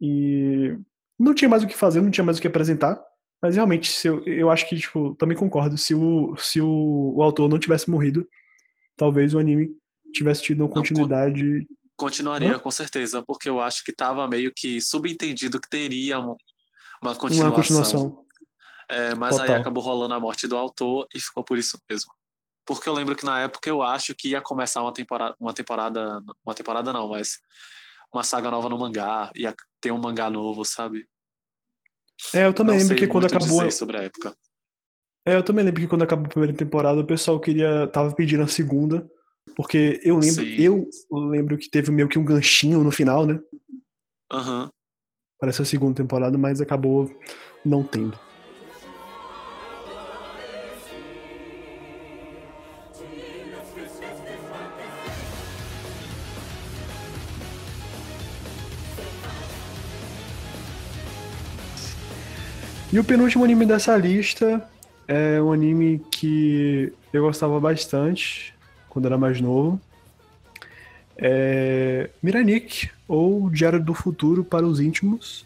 E 0.00 0.76
não 1.18 1.34
tinha 1.34 1.48
mais 1.48 1.62
o 1.62 1.66
que 1.66 1.76
fazer, 1.76 2.00
não 2.00 2.10
tinha 2.10 2.24
mais 2.24 2.38
o 2.38 2.40
que 2.40 2.46
apresentar. 2.46 3.00
Mas 3.40 3.54
realmente, 3.54 3.90
se 3.90 4.08
eu, 4.08 4.24
eu 4.24 4.50
acho 4.50 4.68
que, 4.68 4.76
tipo, 4.76 5.14
também 5.14 5.36
concordo, 5.36 5.78
se 5.78 5.94
o, 5.94 6.34
se 6.36 6.60
o, 6.60 7.14
o 7.16 7.22
autor 7.22 7.48
não 7.48 7.58
tivesse 7.58 7.88
morrido, 7.88 8.26
talvez 8.96 9.32
o 9.34 9.38
anime 9.38 9.70
tivesse 10.12 10.42
tido 10.42 10.60
uma 10.62 10.68
con- 10.68 10.74
continuidade. 10.80 11.66
Continuaria, 11.96 12.56
Hã? 12.56 12.58
com 12.58 12.70
certeza, 12.70 13.22
porque 13.24 13.48
eu 13.48 13.60
acho 13.60 13.84
que 13.84 13.92
tava 13.92 14.26
meio 14.26 14.52
que 14.54 14.80
subentendido 14.80 15.60
que 15.60 15.68
teria 15.68 16.18
um- 16.18 16.36
uma 17.02 17.12
Uma 17.12 17.52
continuação. 17.52 18.24
É, 18.88 19.14
mas 19.14 19.38
aí 19.38 19.46
Total. 19.46 19.60
acabou 19.60 19.82
rolando 19.82 20.14
a 20.14 20.20
morte 20.20 20.46
do 20.48 20.56
autor 20.56 21.06
e 21.14 21.20
ficou 21.20 21.44
por 21.44 21.58
isso 21.58 21.78
mesmo. 21.90 22.12
Porque 22.64 22.88
eu 22.88 22.94
lembro 22.94 23.16
que 23.16 23.24
na 23.24 23.40
época 23.40 23.68
eu 23.68 23.82
acho 23.82 24.14
que 24.14 24.28
ia 24.30 24.40
começar 24.40 24.82
uma 24.82 24.92
temporada, 24.92 25.36
uma 25.38 25.52
temporada, 25.52 26.22
uma 26.44 26.54
temporada 26.54 26.92
não, 26.92 27.08
mas 27.08 27.38
uma 28.12 28.22
saga 28.22 28.50
nova 28.50 28.68
no 28.68 28.78
mangá, 28.78 29.30
ia 29.34 29.54
ter 29.80 29.92
um 29.92 29.98
mangá 29.98 30.30
novo, 30.30 30.64
sabe? 30.64 31.06
É, 32.34 32.46
eu 32.46 32.52
também 32.52 32.76
não 32.76 32.82
lembro 32.82 32.96
que 32.96 33.06
quando 33.06 33.26
acabou. 33.26 33.70
sobre 33.70 33.96
a 33.98 34.02
época. 34.02 34.34
É, 35.26 35.34
eu 35.34 35.42
também 35.42 35.64
lembro 35.64 35.80
que 35.80 35.88
quando 35.88 36.02
acabou 36.02 36.26
a 36.26 36.28
primeira 36.28 36.56
temporada, 36.56 37.00
o 37.00 37.06
pessoal 37.06 37.38
queria. 37.38 37.86
tava 37.88 38.14
pedindo 38.14 38.42
a 38.42 38.48
segunda. 38.48 39.08
Porque 39.56 40.00
eu 40.04 40.18
lembro, 40.18 40.44
Sim. 40.44 40.56
eu 40.58 40.88
lembro 41.10 41.56
que 41.56 41.70
teve 41.70 41.90
meio 41.90 42.08
que 42.08 42.18
um 42.18 42.24
ganchinho 42.24 42.84
no 42.84 42.90
final, 42.90 43.26
né? 43.26 43.40
Aham. 44.30 44.70
Para 45.38 45.50
essa 45.50 45.64
segunda 45.64 45.96
temporada, 45.96 46.36
mas 46.36 46.60
acabou 46.60 47.10
não 47.64 47.82
tendo. 47.82 48.18
E 62.90 62.98
o 62.98 63.04
penúltimo 63.04 63.44
anime 63.44 63.66
dessa 63.66 63.94
lista 63.98 64.66
é 65.06 65.40
um 65.42 65.52
anime 65.52 66.02
que 66.10 66.90
eu 67.12 67.22
gostava 67.22 67.60
bastante 67.60 68.54
quando 68.88 69.04
era 69.04 69.18
mais 69.18 69.42
novo. 69.42 69.78
É 71.14 72.08
Miranik, 72.22 72.88
ou 73.06 73.50
Diário 73.50 73.78
do 73.78 73.92
Futuro 73.92 74.42
para 74.42 74.66
os 74.66 74.80
Íntimos. 74.80 75.44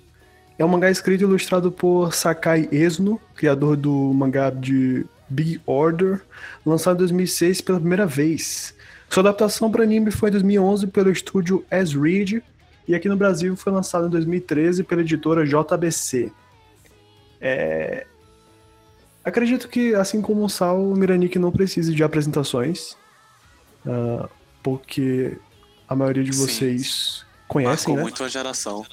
É 0.57 0.64
um 0.64 0.68
mangá 0.68 0.88
escrito 0.88 1.22
e 1.22 1.24
ilustrado 1.24 1.72
por 1.72 2.14
Sakai 2.14 2.68
Ezuno, 2.70 3.20
criador 3.35 3.76
do 3.76 4.12
mangá 4.14 4.48
de 4.48 5.05
Big 5.28 5.61
Order, 5.66 6.20
lançado 6.64 6.94
em 6.94 6.98
2006 6.98 7.61
pela 7.61 7.81
primeira 7.81 8.07
vez. 8.07 8.72
Sua 9.11 9.22
adaptação 9.22 9.68
para 9.68 9.83
anime 9.83 10.12
foi 10.12 10.28
em 10.28 10.33
2011 10.33 10.87
pelo 10.87 11.11
estúdio 11.11 11.64
As 11.68 11.92
Read 11.92 12.40
e 12.87 12.94
aqui 12.94 13.09
no 13.09 13.16
Brasil 13.16 13.57
foi 13.57 13.72
lançado 13.72 14.07
em 14.07 14.11
2013 14.11 14.85
pela 14.85 15.00
editora 15.00 15.44
JBC. 15.44 16.31
É, 17.42 18.07
Acredito 19.24 19.68
que, 19.68 19.94
assim 19.94 20.20
como 20.20 20.44
o 20.44 20.48
Sal, 20.48 20.83
o 20.83 20.96
Miranik 20.96 21.38
não 21.38 21.52
precise 21.52 21.94
de 21.94 22.02
apresentações, 22.02 22.96
ah, 23.87 24.28
porque 24.62 25.38
a 25.88 25.94
maioria 25.94 26.24
de 26.24 26.33
Sim. 26.33 26.46
vocês 26.46 27.26
conhecem, 27.46 27.94
Marcou 27.94 27.96
né? 27.96 28.02
muito 28.02 28.24
a 28.24 28.28
geração. 28.28 28.85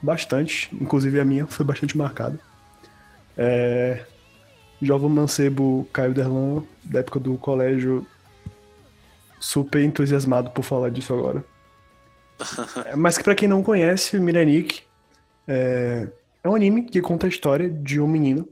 Bastante, 0.00 0.70
inclusive 0.74 1.20
a 1.20 1.24
minha 1.24 1.46
foi 1.46 1.64
bastante 1.64 1.96
marcada. 1.96 2.38
É... 3.36 4.04
Jovem 4.80 5.08
Mancebo 5.08 5.88
Caio 5.92 6.12
Derlan, 6.12 6.62
da 6.82 7.00
época 7.00 7.18
do 7.18 7.36
colégio, 7.38 8.06
super 9.38 9.82
entusiasmado 9.82 10.50
por 10.50 10.62
falar 10.62 10.90
disso 10.90 11.12
agora. 11.12 11.44
É, 12.86 12.96
Mas 12.96 13.16
que 13.16 13.24
pra 13.24 13.34
quem 13.34 13.46
não 13.46 13.62
conhece, 13.62 14.18
Miranik 14.18 14.82
é... 15.46 16.08
é 16.44 16.48
um 16.48 16.54
anime 16.54 16.84
que 16.84 17.00
conta 17.00 17.26
a 17.26 17.28
história 17.28 17.70
de 17.70 17.98
um 17.98 18.06
menino, 18.06 18.46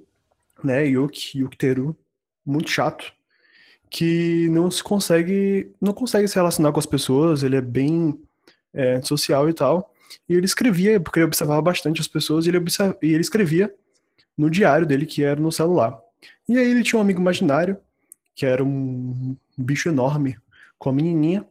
né, 0.64 0.86
Yuki, 0.86 1.38
Yuki 1.40 1.58
Teru, 1.58 1.96
muito 2.44 2.70
chato, 2.70 3.12
que 3.90 4.48
não 4.48 4.70
se 4.70 4.82
consegue, 4.82 5.70
não 5.78 5.92
consegue 5.92 6.26
se 6.26 6.34
relacionar 6.34 6.72
com 6.72 6.80
as 6.80 6.86
pessoas, 6.86 7.42
ele 7.42 7.56
é 7.56 7.60
bem 7.60 8.18
é, 8.72 9.02
social 9.02 9.48
e 9.50 9.52
tal. 9.52 9.92
E 10.26 10.34
ele 10.34 10.46
escrevia, 10.46 10.98
porque 10.98 11.18
ele 11.18 11.26
observava 11.26 11.60
bastante 11.60 12.00
as 12.00 12.08
pessoas, 12.08 12.46
e 12.46 12.48
ele, 12.48 12.56
observa- 12.56 12.96
e 13.02 13.12
ele 13.12 13.20
escrevia 13.20 13.72
no 14.36 14.48
diário 14.48 14.86
dele, 14.86 15.04
que 15.04 15.22
era 15.22 15.38
no 15.38 15.52
celular. 15.52 16.00
E 16.48 16.56
aí 16.56 16.70
ele 16.70 16.82
tinha 16.82 16.98
um 16.98 17.02
amigo 17.02 17.20
imaginário, 17.20 17.76
que 18.34 18.46
era 18.46 18.64
um 18.64 19.36
bicho 19.58 19.90
enorme, 19.90 20.38
com 20.78 20.88
a 20.88 20.92
menininha, 20.92 21.44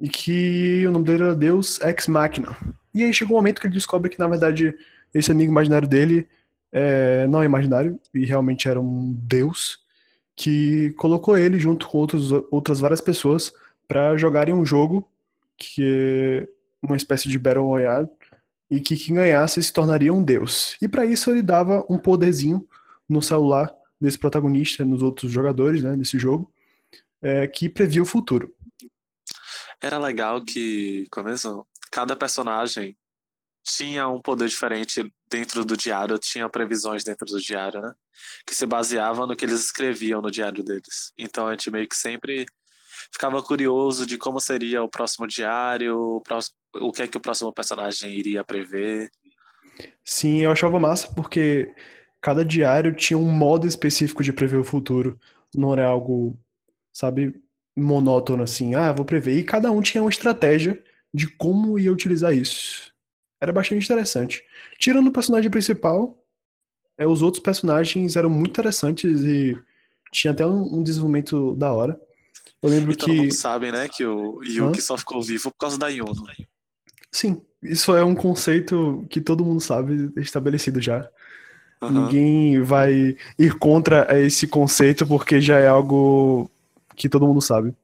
e 0.00 0.08
que 0.08 0.84
o 0.86 0.90
nome 0.90 1.04
dele 1.04 1.22
era 1.22 1.34
Deus 1.36 1.80
Ex 1.82 2.08
Machina. 2.08 2.56
E 2.92 3.04
aí 3.04 3.14
chegou 3.14 3.36
um 3.36 3.38
momento 3.40 3.60
que 3.60 3.68
ele 3.68 3.74
descobre 3.74 4.10
que, 4.10 4.18
na 4.18 4.26
verdade, 4.26 4.74
esse 5.12 5.30
amigo 5.30 5.50
imaginário 5.50 5.88
dele 5.88 6.28
é, 6.72 7.26
não 7.26 7.42
é 7.42 7.46
imaginário, 7.46 7.98
e 8.14 8.24
realmente 8.24 8.68
era 8.68 8.80
um 8.80 9.12
deus, 9.12 9.78
que 10.36 10.90
colocou 10.92 11.36
ele 11.36 11.58
junto 11.58 11.88
com 11.88 11.98
outros, 11.98 12.30
outras 12.50 12.80
várias 12.80 13.00
pessoas 13.00 13.52
para 13.86 14.16
jogarem 14.16 14.54
um 14.54 14.64
jogo 14.64 15.06
que 15.56 16.48
é 16.82 16.86
uma 16.86 16.96
espécie 16.96 17.28
de 17.28 17.38
Battle 17.38 17.66
Royale, 17.66 18.08
e 18.70 18.80
que 18.80 18.96
quem 18.96 19.16
ganhasse 19.16 19.62
se 19.62 19.72
tornaria 19.72 20.14
um 20.14 20.22
deus. 20.22 20.76
E 20.80 20.88
para 20.88 21.04
isso 21.04 21.30
ele 21.30 21.42
dava 21.42 21.84
um 21.90 21.98
poderzinho 21.98 22.66
no 23.08 23.20
celular 23.20 23.74
desse 24.00 24.18
protagonista, 24.18 24.84
nos 24.84 25.02
outros 25.02 25.30
jogadores, 25.30 25.82
né, 25.82 25.96
desse 25.96 26.18
jogo, 26.18 26.50
é, 27.20 27.46
que 27.46 27.68
previa 27.68 28.00
o 28.00 28.06
futuro. 28.06 28.54
Era 29.82 29.98
legal 29.98 30.42
que, 30.42 31.06
começou, 31.10 31.66
cada 31.90 32.14
personagem 32.14 32.96
tinha 33.62 34.08
um 34.08 34.20
poder 34.20 34.48
diferente 34.48 35.12
dentro 35.28 35.64
do 35.64 35.76
diário, 35.76 36.18
tinha 36.18 36.48
previsões 36.48 37.04
dentro 37.04 37.26
do 37.26 37.40
diário, 37.40 37.80
né? 37.80 37.92
Que 38.46 38.54
se 38.54 38.66
baseavam 38.66 39.26
no 39.26 39.36
que 39.36 39.44
eles 39.44 39.60
escreviam 39.60 40.20
no 40.20 40.30
diário 40.30 40.62
deles. 40.64 41.12
Então 41.18 41.46
a 41.46 41.52
gente 41.52 41.70
meio 41.70 41.88
que 41.88 41.96
sempre 41.96 42.46
ficava 43.12 43.42
curioso 43.42 44.06
de 44.06 44.18
como 44.18 44.40
seria 44.40 44.82
o 44.82 44.88
próximo 44.88 45.26
diário, 45.26 45.98
o, 45.98 46.20
próximo, 46.20 46.56
o 46.76 46.92
que 46.92 47.02
é 47.02 47.08
que 47.08 47.16
o 47.16 47.20
próximo 47.20 47.52
personagem 47.52 48.12
iria 48.12 48.44
prever. 48.44 49.10
Sim, 50.04 50.42
eu 50.42 50.50
achava 50.50 50.78
massa 50.78 51.08
porque 51.14 51.74
cada 52.20 52.44
diário 52.44 52.94
tinha 52.94 53.18
um 53.18 53.30
modo 53.30 53.66
específico 53.66 54.22
de 54.22 54.32
prever 54.32 54.58
o 54.58 54.64
futuro. 54.64 55.18
Não 55.54 55.72
era 55.72 55.86
algo, 55.86 56.38
sabe, 56.92 57.40
monótono 57.76 58.42
assim, 58.42 58.74
ah, 58.74 58.92
vou 58.92 59.04
prever. 59.04 59.38
E 59.38 59.44
cada 59.44 59.70
um 59.70 59.80
tinha 59.80 60.02
uma 60.02 60.10
estratégia 60.10 60.82
de 61.12 61.26
como 61.26 61.78
ia 61.78 61.92
utilizar 61.92 62.34
isso. 62.34 62.89
Era 63.40 63.52
bastante 63.52 63.84
interessante. 63.84 64.44
Tirando 64.78 65.08
o 65.08 65.12
personagem 65.12 65.50
principal, 65.50 66.18
é, 66.98 67.06
os 67.06 67.22
outros 67.22 67.42
personagens 67.42 68.16
eram 68.16 68.28
muito 68.28 68.50
interessantes 68.50 69.22
e 69.22 69.58
tinha 70.12 70.32
até 70.32 70.46
um, 70.46 70.80
um 70.80 70.82
desenvolvimento 70.82 71.54
da 71.56 71.72
hora. 71.72 71.98
Eu 72.62 72.68
lembro 72.68 72.92
e 72.92 72.96
que. 72.96 73.06
todo 73.06 73.14
mundo 73.14 73.34
sabe, 73.34 73.72
né, 73.72 73.88
que 73.88 74.04
o 74.04 74.42
Yuki 74.44 74.78
Hã? 74.78 74.82
só 74.82 74.98
ficou 74.98 75.22
vivo 75.22 75.50
por 75.50 75.58
causa 75.58 75.78
da 75.78 75.88
Yuno. 75.88 76.26
Sim, 77.10 77.40
isso 77.62 77.96
é 77.96 78.04
um 78.04 78.14
conceito 78.14 79.06
que 79.08 79.20
todo 79.20 79.44
mundo 79.44 79.60
sabe, 79.60 80.12
estabelecido 80.16 80.80
já. 80.80 81.08
Uhum. 81.80 81.90
Ninguém 81.90 82.62
vai 82.62 83.16
ir 83.38 83.58
contra 83.58 84.06
esse 84.20 84.46
conceito 84.46 85.06
porque 85.06 85.40
já 85.40 85.58
é 85.58 85.66
algo 85.66 86.50
que 86.94 87.08
todo 87.08 87.26
mundo 87.26 87.40
sabe. 87.40 87.74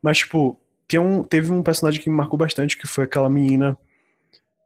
Mas, 0.00 0.18
tipo, 0.18 0.58
tem 0.88 0.98
um, 0.98 1.22
teve 1.22 1.52
um 1.52 1.62
personagem 1.62 2.00
que 2.00 2.08
me 2.08 2.16
marcou 2.16 2.38
bastante, 2.38 2.78
que 2.78 2.86
foi 2.86 3.04
aquela 3.04 3.28
menina 3.28 3.76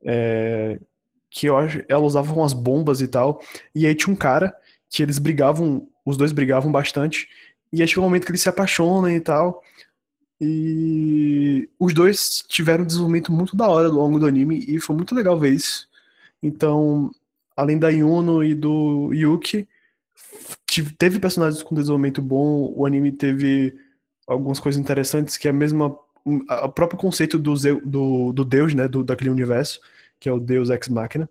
é, 0.04 0.78
que 1.30 1.46
eu 1.46 1.56
acho, 1.56 1.82
ela 1.88 2.02
usava 2.02 2.32
umas 2.32 2.52
bombas 2.52 3.00
e 3.00 3.08
tal, 3.08 3.42
e 3.74 3.86
aí 3.86 3.94
tinha 3.94 4.12
um 4.12 4.16
cara 4.16 4.54
que 4.88 5.02
eles 5.02 5.18
brigavam, 5.18 5.88
os 6.04 6.16
dois 6.16 6.32
brigavam 6.32 6.72
bastante, 6.72 7.28
e 7.72 7.80
aí 7.80 7.88
chegou 7.88 8.04
um 8.04 8.08
momento 8.08 8.24
que 8.24 8.32
eles 8.32 8.42
se 8.42 8.48
apaixonam 8.48 9.10
e 9.10 9.20
tal, 9.20 9.62
e 10.40 11.68
os 11.78 11.92
dois 11.92 12.42
tiveram 12.48 12.82
um 12.84 12.86
desenvolvimento 12.86 13.30
muito 13.30 13.56
da 13.56 13.68
hora 13.68 13.88
ao 13.88 13.94
longo 13.94 14.18
do 14.18 14.26
anime, 14.26 14.64
e 14.66 14.80
foi 14.80 14.96
muito 14.96 15.14
legal 15.14 15.38
ver 15.38 15.52
isso. 15.52 15.88
Então, 16.42 17.10
além 17.56 17.78
da 17.78 17.90
Yuno 17.90 18.42
e 18.42 18.54
do 18.54 19.12
Yuki, 19.12 19.68
teve 20.98 21.18
personagens 21.18 21.62
com 21.62 21.74
desenvolvimento 21.74 22.22
bom, 22.22 22.72
o 22.74 22.86
anime 22.86 23.12
teve 23.12 23.76
algumas 24.26 24.58
coisas 24.58 24.80
interessantes, 24.80 25.36
que 25.36 25.46
é 25.46 25.50
a 25.50 25.54
mesma 25.54 25.96
o 26.24 26.68
próprio 26.68 26.98
conceito 26.98 27.38
do, 27.38 27.54
do, 27.84 28.32
do 28.32 28.44
Deus, 28.44 28.74
né, 28.74 28.86
do, 28.86 29.02
daquele 29.02 29.30
universo, 29.30 29.80
que 30.18 30.28
é 30.28 30.32
o 30.32 30.40
Deus 30.40 30.70
Ex 30.70 30.88
Machina. 30.88 31.28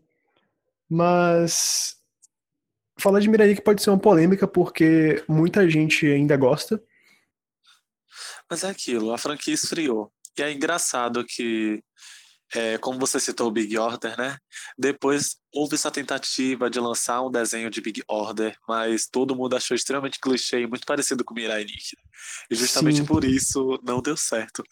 Mas 0.89 1.97
falar 2.97 3.19
de 3.19 3.29
Miranique 3.29 3.61
pode 3.61 3.81
ser 3.81 3.89
uma 3.89 3.99
polêmica 3.99 4.47
porque 4.47 5.23
muita 5.27 5.69
gente 5.69 6.05
ainda 6.05 6.35
gosta. 6.35 6.81
Mas 8.49 8.63
é 8.63 8.69
aquilo, 8.69 9.13
a 9.13 9.17
franquia 9.17 9.53
esfriou. 9.53 10.11
E 10.37 10.41
é 10.41 10.51
engraçado 10.51 11.25
que, 11.25 11.83
é, 12.53 12.77
como 12.77 12.99
você 12.99 13.19
citou 13.19 13.47
o 13.47 13.51
Big 13.51 13.77
Order, 13.77 14.17
né? 14.17 14.37
Depois 14.77 15.38
houve 15.53 15.75
essa 15.75 15.91
tentativa 15.91 16.69
de 16.69 16.79
lançar 16.79 17.21
um 17.21 17.31
desenho 17.31 17.69
de 17.69 17.81
Big 17.81 18.03
Order, 18.07 18.55
mas 18.67 19.07
todo 19.07 19.35
mundo 19.35 19.55
achou 19.55 19.75
extremamente 19.75 20.19
clichê 20.19 20.61
e 20.61 20.67
muito 20.67 20.85
parecido 20.85 21.23
com 21.23 21.33
Mirai 21.33 21.63
Nikki. 21.63 21.97
E 22.49 22.55
justamente 22.55 22.97
Sim. 22.97 23.05
por 23.05 23.23
isso 23.23 23.79
não 23.83 24.01
deu 24.01 24.15
certo. 24.15 24.63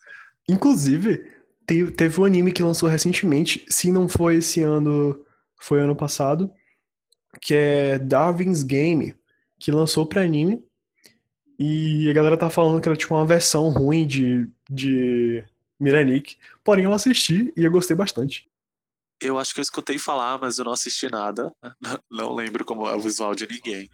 Inclusive, 0.47 1.25
teve 1.65 2.21
um 2.21 2.25
anime 2.25 2.51
que 2.51 2.63
lançou 2.63 2.87
recentemente, 2.87 3.65
se 3.67 3.91
não 3.91 4.07
foi 4.07 4.35
esse 4.37 4.61
ano, 4.61 5.19
foi 5.59 5.81
ano 5.81 5.95
passado, 5.95 6.51
que 7.41 7.53
é 7.53 7.99
Darwin's 7.99 8.63
Game, 8.63 9.15
que 9.59 9.71
lançou 9.71 10.05
para 10.05 10.21
anime. 10.21 10.63
E 11.59 12.07
a 12.09 12.13
galera 12.13 12.37
tá 12.37 12.49
falando 12.49 12.79
que 12.79 12.87
era 12.87 12.95
tipo 12.95 13.15
uma 13.15 13.25
versão 13.25 13.69
ruim 13.69 14.05
de, 14.05 14.47
de 14.69 15.43
Miranik. 15.79 16.37
Porém, 16.63 16.85
eu 16.85 16.93
assisti 16.93 17.51
e 17.57 17.63
eu 17.63 17.71
gostei 17.71 17.95
bastante. 17.95 18.47
Eu 19.19 19.39
acho 19.39 19.53
que 19.53 19.59
eu 19.59 19.63
escutei 19.63 19.97
falar, 19.97 20.37
mas 20.39 20.57
eu 20.57 20.65
não 20.65 20.73
assisti 20.73 21.09
nada. 21.09 21.51
Não 22.11 22.33
lembro 22.35 22.63
como 22.63 22.87
é 22.87 22.95
o 22.95 22.99
visual 22.99 23.33
de 23.33 23.47
ninguém. 23.47 23.89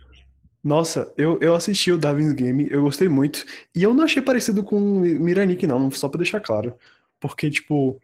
Nossa, 0.64 1.12
eu, 1.18 1.38
eu 1.42 1.56
assisti 1.56 1.92
o 1.92 1.98
Darwin's 1.98 2.32
Game, 2.32 2.68
eu 2.72 2.84
gostei 2.84 3.10
muito. 3.10 3.46
E 3.76 3.84
eu 3.84 3.94
não 3.94 4.06
achei 4.06 4.22
parecido 4.22 4.64
com 4.64 4.80
Miranik, 4.80 5.68
não, 5.68 5.92
só 5.92 6.08
pra 6.08 6.20
deixar 6.20 6.40
claro. 6.40 6.74
Porque, 7.20 7.52
tipo, 7.52 8.00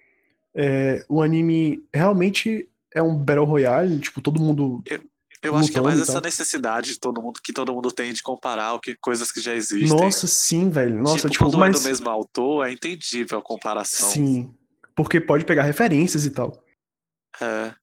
é, 0.54 1.06
o 1.08 1.22
anime 1.22 1.82
realmente 1.94 2.68
é 2.94 3.02
um 3.02 3.16
Battle 3.16 3.46
Royale, 3.46 4.00
tipo, 4.00 4.20
todo 4.20 4.42
mundo. 4.42 4.82
Eu, 4.86 5.02
eu 5.42 5.56
acho 5.56 5.72
que 5.72 5.78
é 5.78 5.82
mais 5.82 6.02
essa 6.02 6.20
necessidade 6.20 6.94
de 6.94 7.00
todo 7.00 7.22
mundo, 7.22 7.40
que 7.42 7.54
todo 7.54 7.74
mundo 7.74 7.94
tem 7.94 8.12
de 8.12 8.22
comparar 8.22 8.74
o 8.74 8.80
que, 8.80 8.94
coisas 8.96 9.32
que 9.32 9.40
já 9.40 9.56
existem. 9.56 9.98
Nossa, 9.98 10.28
sim, 10.28 10.70
velho. 10.70 11.02
Nossa, 11.02 11.30
tipo, 11.30 11.30
tipo 11.30 11.44
quando 11.46 11.60
mas... 11.60 11.78
é 11.78 11.80
do 11.80 11.88
mesmo 11.88 12.10
autor, 12.10 12.68
é 12.68 12.74
entendível 12.74 13.40
a 13.40 13.42
comparação. 13.42 14.10
Sim. 14.10 14.54
Porque 14.94 15.22
pode 15.22 15.46
pegar 15.46 15.64
referências 15.64 16.26
e 16.26 16.30
tal. 16.30 16.62
É. 17.42 17.74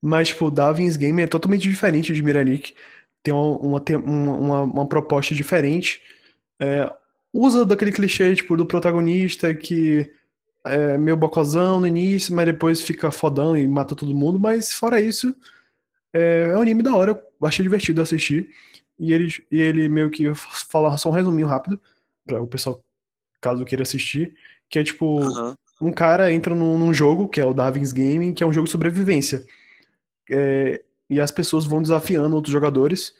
Mas, 0.00 0.28
tipo, 0.28 0.50
Darwin's 0.50 0.96
Game 0.96 1.20
é 1.22 1.26
totalmente 1.26 1.68
diferente 1.68 2.12
de 2.12 2.22
Miranik. 2.22 2.74
Tem 3.22 3.34
uma, 3.34 3.80
uma, 3.80 4.36
uma, 4.36 4.62
uma 4.62 4.88
proposta 4.88 5.34
diferente. 5.34 6.00
É, 6.60 6.90
usa 7.32 7.64
daquele 7.66 7.92
clichê, 7.92 8.34
tipo, 8.34 8.56
do 8.56 8.66
protagonista 8.66 9.54
que 9.54 10.10
é 10.64 10.98
meio 10.98 11.16
bocozão 11.16 11.80
no 11.80 11.86
início, 11.86 12.34
mas 12.34 12.46
depois 12.46 12.82
fica 12.82 13.10
fodão 13.10 13.56
e 13.56 13.66
mata 13.66 13.96
todo 13.96 14.14
mundo. 14.14 14.38
Mas, 14.38 14.72
fora 14.72 15.00
isso, 15.00 15.34
é, 16.12 16.50
é 16.52 16.56
um 16.56 16.62
anime 16.62 16.82
da 16.82 16.94
hora. 16.94 17.12
Eu 17.40 17.46
achei 17.48 17.62
divertido 17.62 18.00
assistir. 18.00 18.50
E 18.98 19.12
ele, 19.12 19.32
e 19.50 19.60
ele 19.60 19.88
meio 19.88 20.10
que 20.10 20.32
fala 20.34 20.96
só 20.96 21.08
um 21.08 21.12
resuminho 21.12 21.46
rápido, 21.46 21.80
para 22.26 22.42
o 22.42 22.46
pessoal, 22.46 22.82
caso 23.40 23.64
queira 23.64 23.82
assistir, 23.82 24.34
que 24.68 24.78
é 24.78 24.84
tipo. 24.84 25.20
Uhum 25.22 25.54
um 25.80 25.92
cara 25.92 26.32
entra 26.32 26.54
num, 26.54 26.78
num, 26.78 26.92
jogo, 26.92 27.28
que 27.28 27.40
é 27.40 27.44
o 27.44 27.54
Darwin's 27.54 27.92
Game, 27.92 28.32
que 28.32 28.42
é 28.42 28.46
um 28.46 28.52
jogo 28.52 28.66
de 28.66 28.72
sobrevivência. 28.72 29.44
É, 30.30 30.82
e 31.08 31.20
as 31.20 31.30
pessoas 31.30 31.64
vão 31.64 31.80
desafiando 31.80 32.34
outros 32.34 32.52
jogadores 32.52 33.14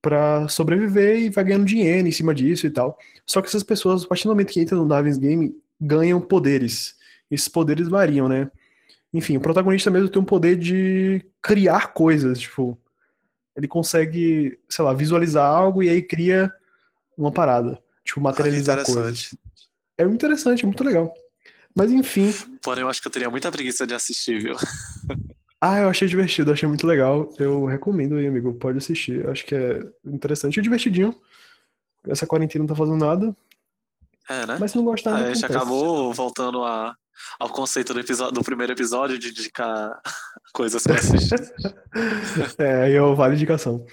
para 0.00 0.48
sobreviver 0.48 1.20
e 1.20 1.30
vai 1.30 1.44
ganhando 1.44 1.64
dinheiro 1.64 2.06
em 2.06 2.12
cima 2.12 2.34
disso 2.34 2.66
e 2.66 2.70
tal. 2.70 2.98
Só 3.26 3.40
que 3.40 3.48
essas 3.48 3.62
pessoas, 3.62 4.04
a 4.04 4.08
partir 4.08 4.24
do 4.24 4.30
momento 4.30 4.52
que 4.52 4.60
entram 4.60 4.78
no 4.78 4.88
Darwin's 4.88 5.18
Game, 5.18 5.56
ganham 5.80 6.20
poderes. 6.20 6.96
Esses 7.30 7.48
poderes 7.48 7.88
variam, 7.88 8.28
né? 8.28 8.50
Enfim, 9.12 9.36
o 9.36 9.40
protagonista 9.40 9.90
mesmo 9.90 10.08
tem 10.08 10.20
um 10.20 10.24
poder 10.24 10.56
de 10.56 11.24
criar 11.40 11.92
coisas, 11.92 12.40
tipo, 12.40 12.78
ele 13.54 13.68
consegue, 13.68 14.58
sei 14.68 14.84
lá, 14.84 14.94
visualizar 14.94 15.44
algo 15.44 15.82
e 15.82 15.88
aí 15.88 16.02
cria 16.02 16.52
uma 17.16 17.30
parada, 17.30 17.78
tipo, 18.04 18.20
materializar 18.20 18.78
ah, 18.78 18.84
coisas. 18.84 19.36
É 19.98 20.04
muito 20.04 20.16
interessante, 20.24 20.64
é 20.64 20.66
muito 20.66 20.82
legal. 20.82 21.12
Mas 21.74 21.90
enfim. 21.90 22.32
Porém, 22.62 22.82
eu 22.82 22.88
acho 22.88 23.00
que 23.00 23.08
eu 23.08 23.12
teria 23.12 23.30
muita 23.30 23.50
preguiça 23.50 23.86
de 23.86 23.94
assistir, 23.94 24.40
viu? 24.40 24.56
Ah, 25.64 25.78
eu 25.78 25.88
achei 25.88 26.08
divertido, 26.08 26.50
achei 26.50 26.68
muito 26.68 26.84
legal. 26.84 27.32
Eu 27.38 27.64
recomendo 27.66 28.16
aí, 28.16 28.26
amigo. 28.26 28.52
Pode 28.54 28.78
assistir. 28.78 29.24
Acho 29.28 29.46
que 29.46 29.54
é 29.54 29.80
interessante 30.04 30.58
e 30.58 30.60
divertidinho. 30.62 31.14
Essa 32.08 32.26
quarentena 32.26 32.64
não 32.64 32.66
tá 32.66 32.74
fazendo 32.74 32.96
nada. 32.96 33.36
É, 34.28 34.44
né? 34.44 34.56
Mas 34.58 34.72
se 34.72 34.76
não 34.76 34.84
gostar, 34.84 35.14
A 35.14 35.32
gente 35.32 35.46
acabou 35.46 36.12
voltando 36.12 36.64
a, 36.64 36.96
ao 37.38 37.48
conceito 37.48 37.94
do, 37.94 38.00
episódio, 38.00 38.32
do 38.32 38.42
primeiro 38.42 38.72
episódio 38.72 39.16
de 39.16 39.28
indicar 39.28 40.00
coisas 40.52 40.82
pra 40.82 40.96
assistir. 40.96 41.38
é, 42.58 42.82
aí 42.82 42.94
eu 42.94 43.14
vale 43.14 43.36
indicação. 43.36 43.86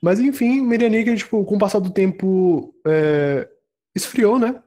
Mas 0.00 0.18
enfim, 0.18 0.60
Mirianica, 0.60 1.14
tipo, 1.14 1.44
com 1.44 1.54
o 1.54 1.58
passar 1.58 1.78
do 1.78 1.90
tempo, 1.90 2.74
é, 2.84 3.48
esfriou, 3.94 4.40
né? 4.40 4.60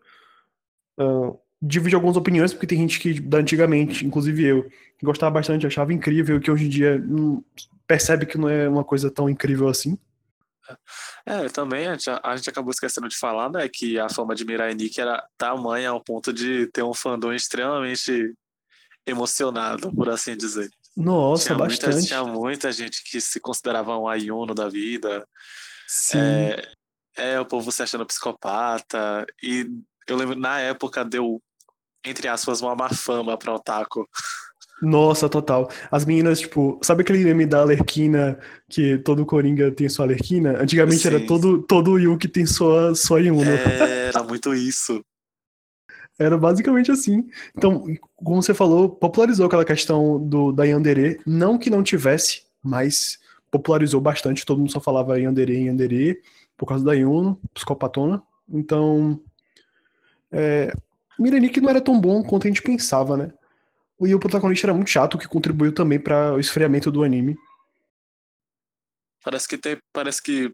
Uh, 0.98 1.38
divide 1.62 1.96
algumas 1.96 2.18
opiniões, 2.18 2.54
porque 2.54 2.68
tem 2.68 2.80
gente 2.80 3.00
que, 3.00 3.20
da 3.20 3.40
antigamente, 3.40 4.06
inclusive 4.06 4.44
eu, 4.44 4.64
que 4.98 5.06
gostava 5.06 5.32
bastante, 5.32 5.66
achava 5.66 5.94
incrível, 5.94 6.40
que 6.40 6.52
hoje 6.52 6.66
em 6.66 6.70
dia 6.70 7.00
não, 7.00 7.44
percebe 7.88 8.26
que 8.26 8.38
não 8.38 8.50
é 8.50 8.68
uma 8.68 8.84
coisa 8.84 9.10
tão 9.10 9.30
incrível 9.30 9.68
assim. 9.68 9.98
É, 11.26 11.48
também 11.50 11.88
a 11.88 11.92
gente, 11.94 12.10
a 12.10 12.36
gente 12.36 12.50
acabou 12.50 12.72
esquecendo 12.72 13.08
de 13.08 13.18
falar, 13.18 13.50
né, 13.52 13.70
que 13.70 14.00
a 14.00 14.10
fama 14.10 14.34
de 14.34 14.46
Mirai 14.46 14.74
Nikki 14.74 15.00
era 15.00 15.24
tamanha 15.38 15.90
ao 15.90 16.04
ponto 16.04 16.34
de 16.34 16.68
ter 16.68 16.84
um 16.84 16.94
fandom 16.94 17.32
extremamente 17.32 18.34
emocionado, 19.06 19.94
por 19.94 20.10
assim 20.10 20.36
dizer. 20.36 20.70
Nossa, 20.98 21.48
tinha 21.48 21.58
bastante. 21.58 21.94
Muita, 21.94 22.08
tinha 22.08 22.24
muita 22.24 22.72
gente 22.72 23.04
que 23.04 23.20
se 23.20 23.40
considerava 23.40 23.98
um 23.98 24.08
Ayuno 24.08 24.56
da 24.56 24.68
vida. 24.70 25.28
Sim. 25.88 26.18
É, 26.18 26.72
é, 27.18 27.40
o 27.40 27.46
povo 27.46 27.72
se 27.72 27.84
achando 27.84 28.06
psicopata. 28.06 29.26
E 29.44 29.70
eu 30.08 30.16
lembro, 30.16 30.36
na 30.36 30.60
época, 30.60 31.04
deu 31.04 31.42
entre 32.06 32.28
aspas, 32.28 32.62
uma 32.62 32.76
má 32.76 32.90
fama 32.90 33.38
pra 33.38 33.54
otaku. 33.54 34.08
Nossa, 34.82 35.30
total. 35.30 35.70
As 35.90 36.06
meninas, 36.06 36.40
tipo, 36.42 36.80
sabe 36.84 37.02
aquele 37.02 37.24
meme 37.24 37.46
da 37.46 37.62
Alerquina, 37.62 38.38
que 38.70 38.98
todo 39.00 39.26
Coringa 39.26 39.72
tem 39.72 39.88
sua 39.88 40.06
Alerquina? 40.06 40.62
Antigamente 40.62 41.02
Sim. 41.02 41.08
era 41.08 41.26
todo, 41.26 41.64
todo 41.64 41.98
Yuki 41.98 42.28
tem 42.28 42.46
sua, 42.46 42.94
sua 42.94 43.22
Yuna. 43.22 43.52
É, 43.52 44.08
era 44.10 44.22
muito 44.24 44.54
isso. 44.54 45.04
Era 46.20 46.38
basicamente 46.38 46.92
assim. 46.92 47.26
Então, 47.58 47.86
como 48.16 48.42
você 48.42 48.54
falou, 48.54 48.90
popularizou 48.90 49.46
aquela 49.46 49.66
questão 49.66 50.20
do, 50.20 50.52
da 50.52 50.66
Yandere. 50.66 51.20
Não 51.26 51.58
que 51.58 51.70
não 51.70 51.84
tivesse, 51.84 52.44
mas 52.62 53.18
popularizou 53.50 54.02
bastante. 54.02 54.46
Todo 54.46 54.60
mundo 54.60 54.72
só 54.72 54.80
falava 54.82 55.20
Yandere, 55.20 55.66
Yandere, 55.66 56.22
por 56.58 56.68
causa 56.68 56.84
da 56.84 56.94
Yuno, 56.94 57.40
psicopatona. 57.54 58.22
Então, 58.50 59.20
É, 60.32 60.74
Miranik 61.20 61.60
não 61.62 61.70
era 61.70 61.82
tão 61.82 62.00
bom 62.00 62.24
quanto 62.24 62.46
a 62.46 62.50
gente 62.50 62.62
pensava, 62.62 63.16
né? 63.16 63.34
E 64.02 64.14
o 64.14 64.20
protagonista 64.20 64.68
era 64.68 64.74
muito 64.74 64.90
chato, 64.90 65.16
o 65.16 65.18
que 65.18 65.28
contribuiu 65.28 65.74
também 65.74 66.00
para 66.00 66.34
o 66.34 66.40
esfriamento 66.40 66.92
do 66.92 67.04
anime. 67.04 67.36
Parece 69.24 69.48
que 69.48 69.58
tem, 69.58 69.78
parece 69.94 70.22
que 70.22 70.54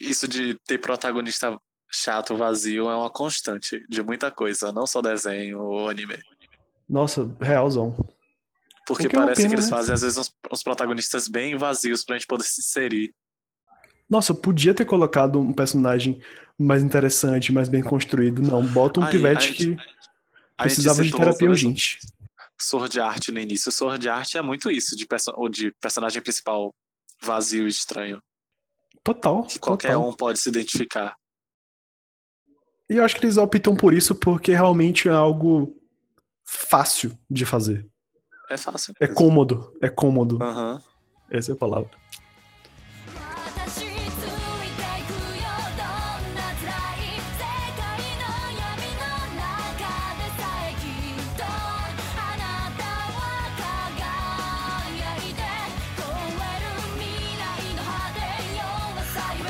isso 0.00 0.28
de 0.28 0.54
ter 0.66 0.78
protagonista 0.78 1.58
chato, 1.90 2.36
vazio, 2.36 2.88
é 2.90 2.94
uma 2.94 3.10
constante 3.10 3.84
de 3.88 4.02
muita 4.02 4.30
coisa, 4.30 4.72
não 4.72 4.86
só 4.86 5.00
desenho 5.00 5.60
ou 5.60 5.88
anime. 5.88 6.18
Nossa, 6.88 7.34
realzão. 7.40 7.96
Porque 8.86 9.08
que 9.08 9.16
é 9.16 9.18
uma 9.18 9.24
parece 9.24 9.42
pena, 9.42 9.48
que 9.48 9.54
eles 9.56 9.70
né? 9.70 9.76
fazem, 9.76 9.94
às 9.94 10.02
vezes, 10.02 10.18
uns, 10.18 10.32
uns 10.52 10.62
protagonistas 10.62 11.26
bem 11.26 11.56
vazios 11.56 12.04
pra 12.04 12.16
gente 12.16 12.26
poder 12.26 12.44
se 12.44 12.60
inserir. 12.60 13.12
Nossa, 14.08 14.32
podia 14.32 14.72
ter 14.72 14.84
colocado 14.84 15.40
um 15.40 15.52
personagem 15.52 16.20
mais 16.58 16.82
interessante, 16.82 17.52
mais 17.52 17.68
bem 17.68 17.82
construído. 17.82 18.40
Não, 18.42 18.64
bota 18.66 19.00
um 19.00 19.04
Aí, 19.04 19.10
pivete 19.10 19.50
a 19.50 19.54
que 19.54 19.62
gente- 19.64 19.80
A 20.58 20.62
gente 20.68 20.74
precisava 20.76 21.02
de 21.04 21.12
terapia 21.12 21.48
urgente. 21.50 21.98
Sword 22.58 22.98
Art 23.00 23.28
no 23.28 23.38
início. 23.38 23.70
Sword 23.70 24.08
Art 24.08 24.34
é 24.34 24.40
muito 24.42 24.70
isso, 24.70 24.96
de, 24.96 25.06
perso 25.06 25.30
ou 25.36 25.48
de 25.48 25.70
personagem 25.80 26.22
principal 26.22 26.74
vazio 27.22 27.66
e 27.66 27.68
estranho. 27.70 28.22
Total, 29.04 29.42
Que 29.44 29.58
qualquer 29.58 29.92
total. 29.92 30.08
um 30.08 30.12
pode 30.14 30.40
se 30.40 30.48
identificar. 30.48 31.14
E 32.88 32.96
eu 32.96 33.04
acho 33.04 33.16
que 33.16 33.24
eles 33.26 33.36
optam 33.36 33.76
por 33.76 33.92
isso 33.92 34.14
porque 34.14 34.52
realmente 34.52 35.08
é 35.08 35.12
algo 35.12 35.76
fácil 36.44 37.16
de 37.30 37.44
fazer. 37.44 37.86
É 38.48 38.56
fácil. 38.56 38.94
É 39.00 39.06
mesmo. 39.06 39.16
cômodo, 39.16 39.76
é 39.82 39.88
cômodo. 39.88 40.42
Aham. 40.42 40.80
Essa 41.30 41.52
é 41.52 41.54
a 41.54 41.56
palavra. 41.56 41.90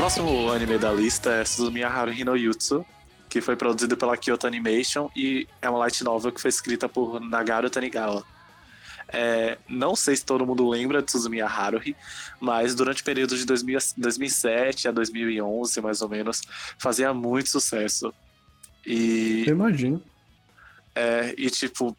Próximo 0.07 0.53
anime 0.53 0.79
da 0.79 0.93
lista 0.93 1.31
é 1.33 1.85
Haruhi 1.85 2.23
no 2.23 2.37
Yutsu, 2.37 2.87
que 3.29 3.41
foi 3.41 3.57
produzido 3.57 3.97
pela 3.97 4.17
Kyoto 4.17 4.47
Animation 4.47 5.11
e 5.17 5.49
é 5.61 5.69
uma 5.69 5.81
light 5.81 6.05
novel 6.05 6.31
que 6.31 6.41
foi 6.41 6.49
escrita 6.49 6.89
por 6.89 7.21
Nagaru 7.21 7.69
Tanigawa. 7.69 8.25
É, 9.09 9.59
não 9.69 9.97
sei 9.97 10.15
se 10.15 10.25
todo 10.25 10.47
mundo 10.47 10.69
lembra 10.69 11.03
de 11.03 11.11
Suzumiya 11.11 11.49
Haruhi, 11.49 11.97
mas 12.41 12.73
durante 12.73 13.03
o 13.03 13.05
período 13.05 13.37
de 13.37 13.45
2000 13.45 13.81
2007 13.97 14.87
a 14.87 14.93
2011, 14.93 15.81
mais 15.81 16.01
ou 16.01 16.09
menos, 16.09 16.41
fazia 16.79 17.13
muito 17.13 17.49
sucesso. 17.49 18.15
E, 18.87 19.43
Eu 19.45 19.55
imagino. 19.55 20.01
é, 20.95 21.35
e 21.37 21.51
tipo, 21.51 21.97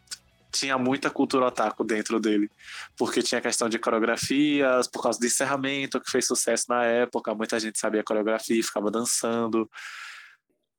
tinha 0.58 0.76
muita 0.78 1.10
cultura 1.10 1.46
otaku 1.46 1.84
dentro 1.84 2.18
dele. 2.20 2.50
Porque 2.96 3.22
tinha 3.22 3.40
questão 3.40 3.68
de 3.68 3.78
coreografias, 3.78 4.86
por 4.88 5.02
causa 5.02 5.18
do 5.18 5.26
encerramento, 5.26 6.00
que 6.00 6.10
fez 6.10 6.26
sucesso 6.26 6.66
na 6.68 6.84
época, 6.84 7.34
muita 7.34 7.58
gente 7.60 7.78
sabia 7.78 8.02
coreografia, 8.04 8.62
ficava 8.62 8.90
dançando. 8.90 9.68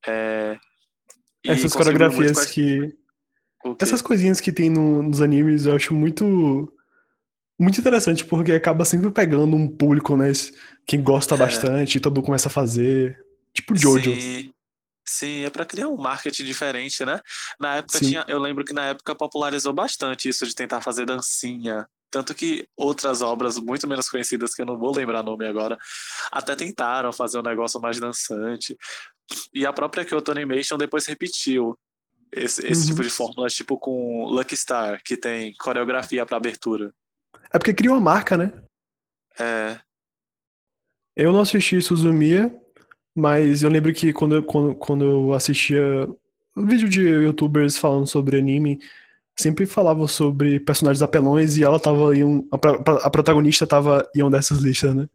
É, 0.07 0.57
e 1.43 1.49
Essas 1.49 1.63
muito 1.63 1.77
coreografias 1.77 2.45
que. 2.45 2.95
o 3.65 3.75
quê? 3.75 3.83
Essas 3.83 4.01
coisinhas 4.01 4.39
que 4.39 4.51
tem 4.51 4.69
no- 4.69 5.03
nos 5.03 5.21
animes 5.21 5.65
eu 5.65 5.75
acho 5.75 5.93
muito. 5.93 6.71
Muito 7.61 7.77
interessante, 7.81 8.23
porque 8.23 8.53
acaba 8.53 8.85
sempre 8.85 9.11
pegando 9.11 9.53
um 9.53 9.67
público, 9.67 10.15
né? 10.15 10.31
Quem 10.87 11.03
gosta 11.03 11.35
É. 11.35 11.37
bastante, 11.37 11.97
e 11.97 11.99
todo 11.99 12.15
mundo 12.15 12.25
começa 12.27 12.47
a 12.47 12.51
fazer. 12.51 13.19
Tipo 13.53 13.75
Jojo. 13.75 14.15
Sim, 14.15 14.53
sim, 15.09 15.43
é 15.43 15.49
pra 15.49 15.65
criar 15.65 15.87
um 15.87 15.97
marketing 15.97 16.43
diferente, 16.45 17.03
né? 17.03 17.19
Na 17.59 17.77
época 17.77 17.99
Sim. 17.99 18.09
tinha, 18.09 18.25
eu 18.27 18.39
lembro 18.39 18.63
que 18.63 18.73
na 18.73 18.85
época 18.85 19.15
popularizou 19.15 19.73
bastante 19.73 20.29
isso 20.29 20.45
de 20.45 20.53
tentar 20.53 20.81
fazer 20.81 21.05
dancinha. 21.05 21.87
Tanto 22.11 22.33
que 22.33 22.67
outras 22.75 23.21
obras 23.21 23.57
muito 23.57 23.87
menos 23.87 24.09
conhecidas, 24.09 24.53
que 24.55 24.61
eu 24.61 24.65
não 24.65 24.77
vou 24.77 24.95
lembrar 24.95 25.21
nome 25.23 25.45
agora, 25.45 25.77
até 26.31 26.55
tentaram 26.55 27.11
fazer 27.13 27.39
um 27.39 27.43
negócio 27.43 27.79
mais 27.79 27.99
dançante. 27.99 28.77
E 29.53 29.65
a 29.65 29.73
própria 29.73 30.03
Kyoto 30.05 30.31
Animation 30.31 30.77
depois 30.77 31.05
repetiu 31.05 31.77
esse, 32.31 32.65
esse 32.65 32.81
Uhum. 32.81 32.87
tipo 32.87 33.03
de 33.03 33.09
fórmula, 33.09 33.47
tipo 33.49 33.77
com 33.77 34.25
Lucky 34.25 34.55
Star, 34.57 35.01
que 35.03 35.17
tem 35.17 35.53
coreografia 35.55 36.25
pra 36.25 36.37
abertura. 36.37 36.93
É 37.51 37.57
porque 37.59 37.73
cria 37.73 37.91
uma 37.91 37.99
marca, 38.01 38.37
né? 38.37 38.51
É, 39.39 39.79
Eu 41.15 41.31
não 41.31 41.41
assisti 41.41 41.81
Suzumiya, 41.81 42.49
mas 43.19 43.61
eu 43.63 43.69
lembro 43.69 43.93
que 43.93 44.13
quando, 44.13 44.41
quando, 44.43 44.75
quando 44.75 45.05
eu 45.05 45.33
assistia 45.33 46.07
vídeo 46.55 46.89
de 46.89 47.01
youtubers 47.01 47.77
falando 47.77 48.07
sobre 48.07 48.37
anime, 48.37 48.79
sempre 49.37 49.65
falavam 49.65 50.07
sobre 50.07 50.59
personagens 50.59 51.01
apelões 51.01 51.57
e 51.57 51.63
ela 51.63 51.79
tava 51.79 52.15
em 52.15 52.23
um. 52.23 52.47
A, 52.51 53.07
a 53.07 53.09
protagonista 53.09 53.67
tava 53.67 54.09
em 54.15 54.21
uma 54.21 54.31
dessas 54.31 54.59
listas, 54.59 54.95
né? 54.95 55.07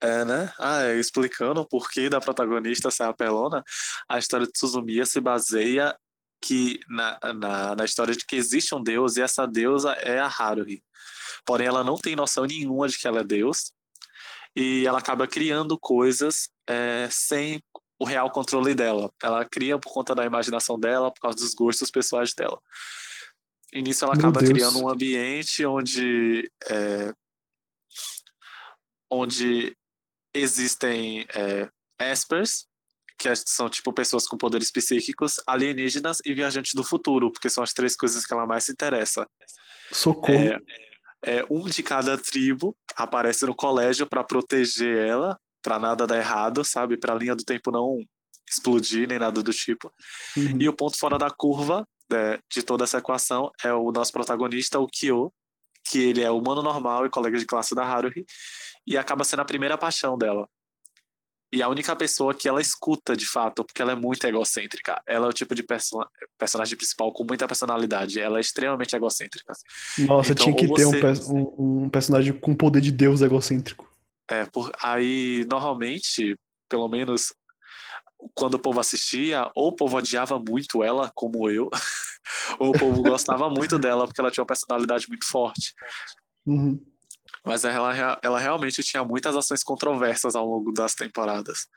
É, 0.00 0.24
né? 0.24 0.52
Ah, 0.58 0.82
é, 0.82 0.98
explicando 0.98 1.60
o 1.60 1.66
porquê 1.66 2.10
da 2.10 2.20
protagonista 2.20 2.90
ser 2.90 3.04
apelona, 3.04 3.64
a 4.08 4.18
história 4.18 4.46
de 4.46 4.52
Suzumiya 4.56 5.06
se 5.06 5.20
baseia 5.20 5.96
que 6.40 6.78
na, 6.88 7.18
na, 7.34 7.76
na 7.76 7.84
história 7.84 8.14
de 8.14 8.24
que 8.24 8.36
existe 8.36 8.74
um 8.74 8.82
deus 8.82 9.16
e 9.16 9.22
essa 9.22 9.46
deusa 9.46 9.92
é 9.92 10.18
a 10.18 10.28
Haruhi. 10.28 10.82
Porém, 11.46 11.66
ela 11.66 11.82
não 11.82 11.96
tem 11.96 12.14
noção 12.14 12.44
nenhuma 12.44 12.88
de 12.88 12.98
que 12.98 13.08
ela 13.08 13.20
é 13.20 13.24
deus 13.24 13.72
e 14.56 14.86
ela 14.86 14.98
acaba 14.98 15.28
criando 15.28 15.78
coisas 15.78 16.48
é, 16.66 17.06
sem 17.10 17.62
o 17.98 18.04
real 18.06 18.30
controle 18.30 18.74
dela. 18.74 19.12
Ela 19.22 19.44
cria 19.44 19.78
por 19.78 19.92
conta 19.92 20.14
da 20.14 20.24
imaginação 20.24 20.80
dela, 20.80 21.12
por 21.12 21.20
causa 21.20 21.36
dos 21.36 21.54
gostos 21.54 21.90
pessoais 21.90 22.32
dela. 22.34 22.58
E 23.72 23.82
nisso 23.82 24.04
ela 24.04 24.14
acaba 24.14 24.40
criando 24.40 24.80
um 24.82 24.88
ambiente 24.88 25.66
onde 25.66 26.50
é, 26.70 27.12
onde 29.10 29.76
existem 30.32 31.26
é, 31.34 31.68
espers, 32.10 32.66
que 33.18 33.34
são 33.36 33.68
tipo 33.68 33.92
pessoas 33.92 34.26
com 34.26 34.36
poderes 34.38 34.70
psíquicos, 34.70 35.40
alienígenas 35.46 36.18
e 36.24 36.32
viajantes 36.32 36.74
do 36.74 36.84
futuro, 36.84 37.30
porque 37.30 37.50
são 37.50 37.62
as 37.62 37.72
três 37.72 37.94
coisas 37.94 38.24
que 38.24 38.32
ela 38.32 38.46
mais 38.46 38.64
se 38.64 38.72
interessa. 38.72 39.28
Socorro. 39.92 40.34
É, 40.34 40.58
é, 41.26 41.44
um 41.50 41.64
de 41.64 41.82
cada 41.82 42.16
tribo 42.16 42.76
aparece 42.94 43.44
no 43.44 43.54
colégio 43.54 44.06
para 44.06 44.22
proteger 44.22 44.96
ela, 44.96 45.38
para 45.60 45.78
nada 45.78 46.06
dar 46.06 46.16
errado, 46.16 46.64
sabe? 46.64 46.96
Para 46.96 47.12
a 47.12 47.18
linha 47.18 47.34
do 47.34 47.44
tempo 47.44 47.72
não 47.72 47.98
explodir 48.48 49.08
nem 49.08 49.18
nada 49.18 49.42
do 49.42 49.52
tipo. 49.52 49.92
Uhum. 50.36 50.58
E 50.60 50.68
o 50.68 50.72
ponto 50.72 50.96
fora 50.96 51.18
da 51.18 51.28
curva 51.28 51.86
né, 52.08 52.38
de 52.50 52.62
toda 52.62 52.84
essa 52.84 52.98
equação 52.98 53.50
é 53.64 53.74
o 53.74 53.90
nosso 53.90 54.12
protagonista, 54.12 54.78
o 54.78 54.86
Kyo, 54.86 55.32
que 55.90 55.98
ele 55.98 56.22
é 56.22 56.30
humano 56.30 56.62
normal 56.62 57.04
e 57.04 57.10
colega 57.10 57.36
de 57.36 57.44
classe 57.44 57.74
da 57.74 57.84
Haruhi, 57.84 58.24
e 58.86 58.96
acaba 58.96 59.24
sendo 59.24 59.40
a 59.40 59.44
primeira 59.44 59.76
paixão 59.76 60.16
dela. 60.16 60.48
E 61.52 61.62
a 61.62 61.68
única 61.68 61.94
pessoa 61.94 62.34
que 62.34 62.48
ela 62.48 62.60
escuta 62.60 63.16
de 63.16 63.26
fato, 63.26 63.64
porque 63.64 63.80
ela 63.80 63.92
é 63.92 63.94
muito 63.94 64.26
egocêntrica. 64.26 65.00
Ela 65.06 65.26
é 65.26 65.28
o 65.28 65.32
tipo 65.32 65.54
de 65.54 65.62
perso 65.62 65.98
personagem 66.36 66.76
principal 66.76 67.12
com 67.12 67.24
muita 67.24 67.46
personalidade. 67.46 68.20
Ela 68.20 68.38
é 68.38 68.40
extremamente 68.40 68.94
egocêntrica. 68.96 69.52
Nossa, 70.00 70.32
então, 70.32 70.44
tinha 70.44 70.56
que 70.56 70.74
ter 70.74 70.86
um 70.86 70.90
você- 70.90 71.32
um, 71.32 71.84
um 71.84 71.88
personagem 71.88 72.32
com 72.32 72.54
poder 72.54 72.80
de 72.80 72.90
Deus 72.90 73.22
egocêntrico. 73.22 73.88
É, 74.28 74.44
por, 74.44 74.72
aí, 74.82 75.46
normalmente, 75.48 76.36
pelo 76.68 76.88
menos 76.88 77.32
quando 78.34 78.54
o 78.54 78.58
povo 78.58 78.80
assistia, 78.80 79.50
ou 79.54 79.68
o 79.68 79.76
povo 79.76 79.96
odiava 79.96 80.38
muito 80.38 80.82
ela, 80.82 81.12
como 81.14 81.48
eu, 81.48 81.70
ou 82.58 82.70
o 82.70 82.78
povo 82.78 83.02
gostava 83.02 83.48
muito 83.48 83.78
dela, 83.78 84.06
porque 84.06 84.20
ela 84.20 84.30
tinha 84.30 84.42
uma 84.42 84.46
personalidade 84.48 85.06
muito 85.08 85.26
forte. 85.26 85.74
Uhum. 86.44 86.80
Mas 87.46 87.64
ela, 87.64 88.18
ela 88.24 88.40
realmente 88.40 88.82
tinha 88.82 89.04
muitas 89.04 89.36
ações 89.36 89.62
controversas 89.62 90.34
ao 90.34 90.44
longo 90.44 90.72
das 90.72 90.96
temporadas. 90.96 91.68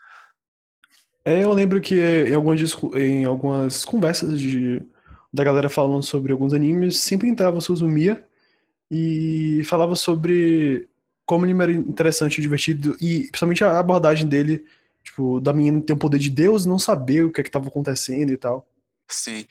É, 1.24 1.44
eu 1.44 1.54
lembro 1.54 1.80
que 1.80 1.96
em 1.96 2.34
algumas, 2.34 2.60
em 2.96 3.24
algumas 3.24 3.86
conversas 3.86 4.40
de, 4.40 4.82
da 5.32 5.44
galera 5.44 5.70
falando 5.70 6.02
sobre 6.02 6.32
alguns 6.32 6.54
animes, 6.54 6.98
sempre 6.98 7.30
entrava 7.30 7.60
o 7.60 7.62
Suzumiya 7.62 8.26
e 8.90 9.62
falava 9.66 9.96
sobre 9.96 10.90
como 11.24 11.46
ele 11.46 11.62
era 11.62 11.72
interessante 11.72 12.40
e 12.40 12.42
divertido, 12.42 12.98
e 13.00 13.28
principalmente 13.28 13.64
a 13.64 13.78
abordagem 13.78 14.28
dele, 14.28 14.66
tipo, 15.04 15.40
da 15.40 15.54
menina 15.54 15.80
ter 15.80 15.94
o 15.94 15.98
poder 15.98 16.18
de 16.18 16.32
Deus, 16.32 16.66
não 16.66 16.80
saber 16.80 17.26
o 17.26 17.32
que 17.32 17.42
é 17.42 17.44
que 17.44 17.50
estava 17.50 17.68
acontecendo 17.68 18.32
e 18.34 18.38
tal. 18.38 18.68
Sim, 19.08 19.46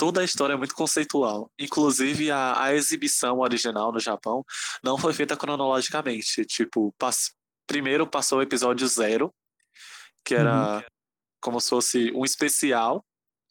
toda 0.00 0.22
a 0.22 0.24
história 0.24 0.54
é 0.54 0.56
muito 0.56 0.74
conceitual. 0.74 1.50
Inclusive, 1.58 2.30
a, 2.30 2.62
a 2.64 2.74
exibição 2.74 3.40
original 3.40 3.92
no 3.92 4.00
Japão 4.00 4.42
não 4.82 4.96
foi 4.96 5.12
feita 5.12 5.36
cronologicamente. 5.36 6.42
Tipo, 6.46 6.90
pass- 6.98 7.34
primeiro 7.66 8.06
passou 8.06 8.38
o 8.38 8.42
episódio 8.42 8.88
zero, 8.88 9.30
que 10.24 10.34
era 10.34 10.82
como 11.38 11.60
se 11.60 11.68
fosse 11.68 12.10
um 12.12 12.24
especial 12.24 13.04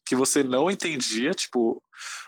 que 0.04 0.16
você 0.16 0.42
não 0.42 0.68
entendia, 0.68 1.30
tipo, 1.30 1.80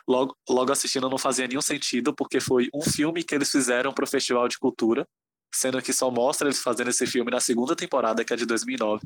logo, 0.07 0.37
logo 0.49 0.71
assistindo 0.71 1.11
não 1.11 1.19
fazia 1.19 1.49
nenhum 1.49 1.61
sentido, 1.61 2.15
porque 2.15 2.39
foi 2.39 2.69
um 2.73 2.83
filme 2.83 3.25
que 3.25 3.35
eles 3.35 3.51
fizeram 3.51 3.93
para 3.93 4.05
o 4.05 4.09
Festival 4.09 4.47
de 4.47 4.57
Cultura, 4.57 5.05
sendo 5.53 5.83
que 5.83 5.93
só 5.93 6.13
mostra 6.13 6.47
eles 6.47 6.63
fazendo 6.63 6.91
esse 6.91 7.05
filme 7.09 7.33
na 7.33 7.41
segunda 7.41 7.75
temporada, 7.75 8.25
que 8.25 8.33
é 8.33 8.37
de 8.37 8.47
2009. 8.47 9.03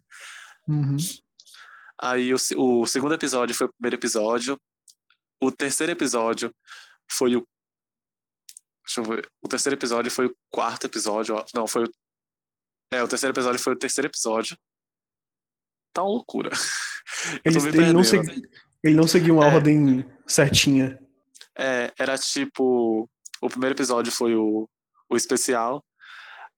Uhum. 0.69 0.97
Aí 1.99 2.35
o, 2.35 2.37
o 2.57 2.87
segundo 2.87 3.15
episódio 3.15 3.55
foi 3.55 3.67
o 3.67 3.73
primeiro 3.73 3.97
episódio. 3.97 4.61
O 5.43 5.51
terceiro 5.53 5.93
episódio 5.93 6.55
foi 7.11 7.37
o. 7.37 7.47
Deixa 8.85 9.01
eu 9.01 9.05
ver. 9.05 9.31
O 9.43 9.49
terceiro 9.49 9.77
episódio 9.77 10.11
foi 10.11 10.27
o 10.27 10.37
quarto 10.51 10.87
episódio. 10.87 11.37
Não, 11.55 11.67
foi 11.67 11.85
o. 11.85 11.91
É, 12.93 13.03
o 13.03 13.09
terceiro 13.09 13.35
episódio 13.35 13.61
foi 13.61 13.73
o 13.75 13.79
terceiro 13.79 14.09
episódio. 14.09 14.57
Tá 15.93 16.03
uma 16.03 16.11
loucura. 16.11 16.51
Ele, 17.45 17.57
ele 17.69 17.93
não, 17.93 18.03
segui- 18.05 18.43
ele 18.83 18.95
não 18.97 19.07
seguiu 19.07 19.35
uma 19.37 19.47
É. 19.47 19.55
ordem 19.55 20.05
certinha. 20.27 20.99
É, 21.57 21.93
era 21.99 22.19
tipo. 22.19 23.09
O 23.41 23.49
primeiro 23.49 23.75
episódio 23.77 24.11
foi 24.13 24.35
o, 24.35 24.69
o 25.09 25.17
especial. 25.17 25.85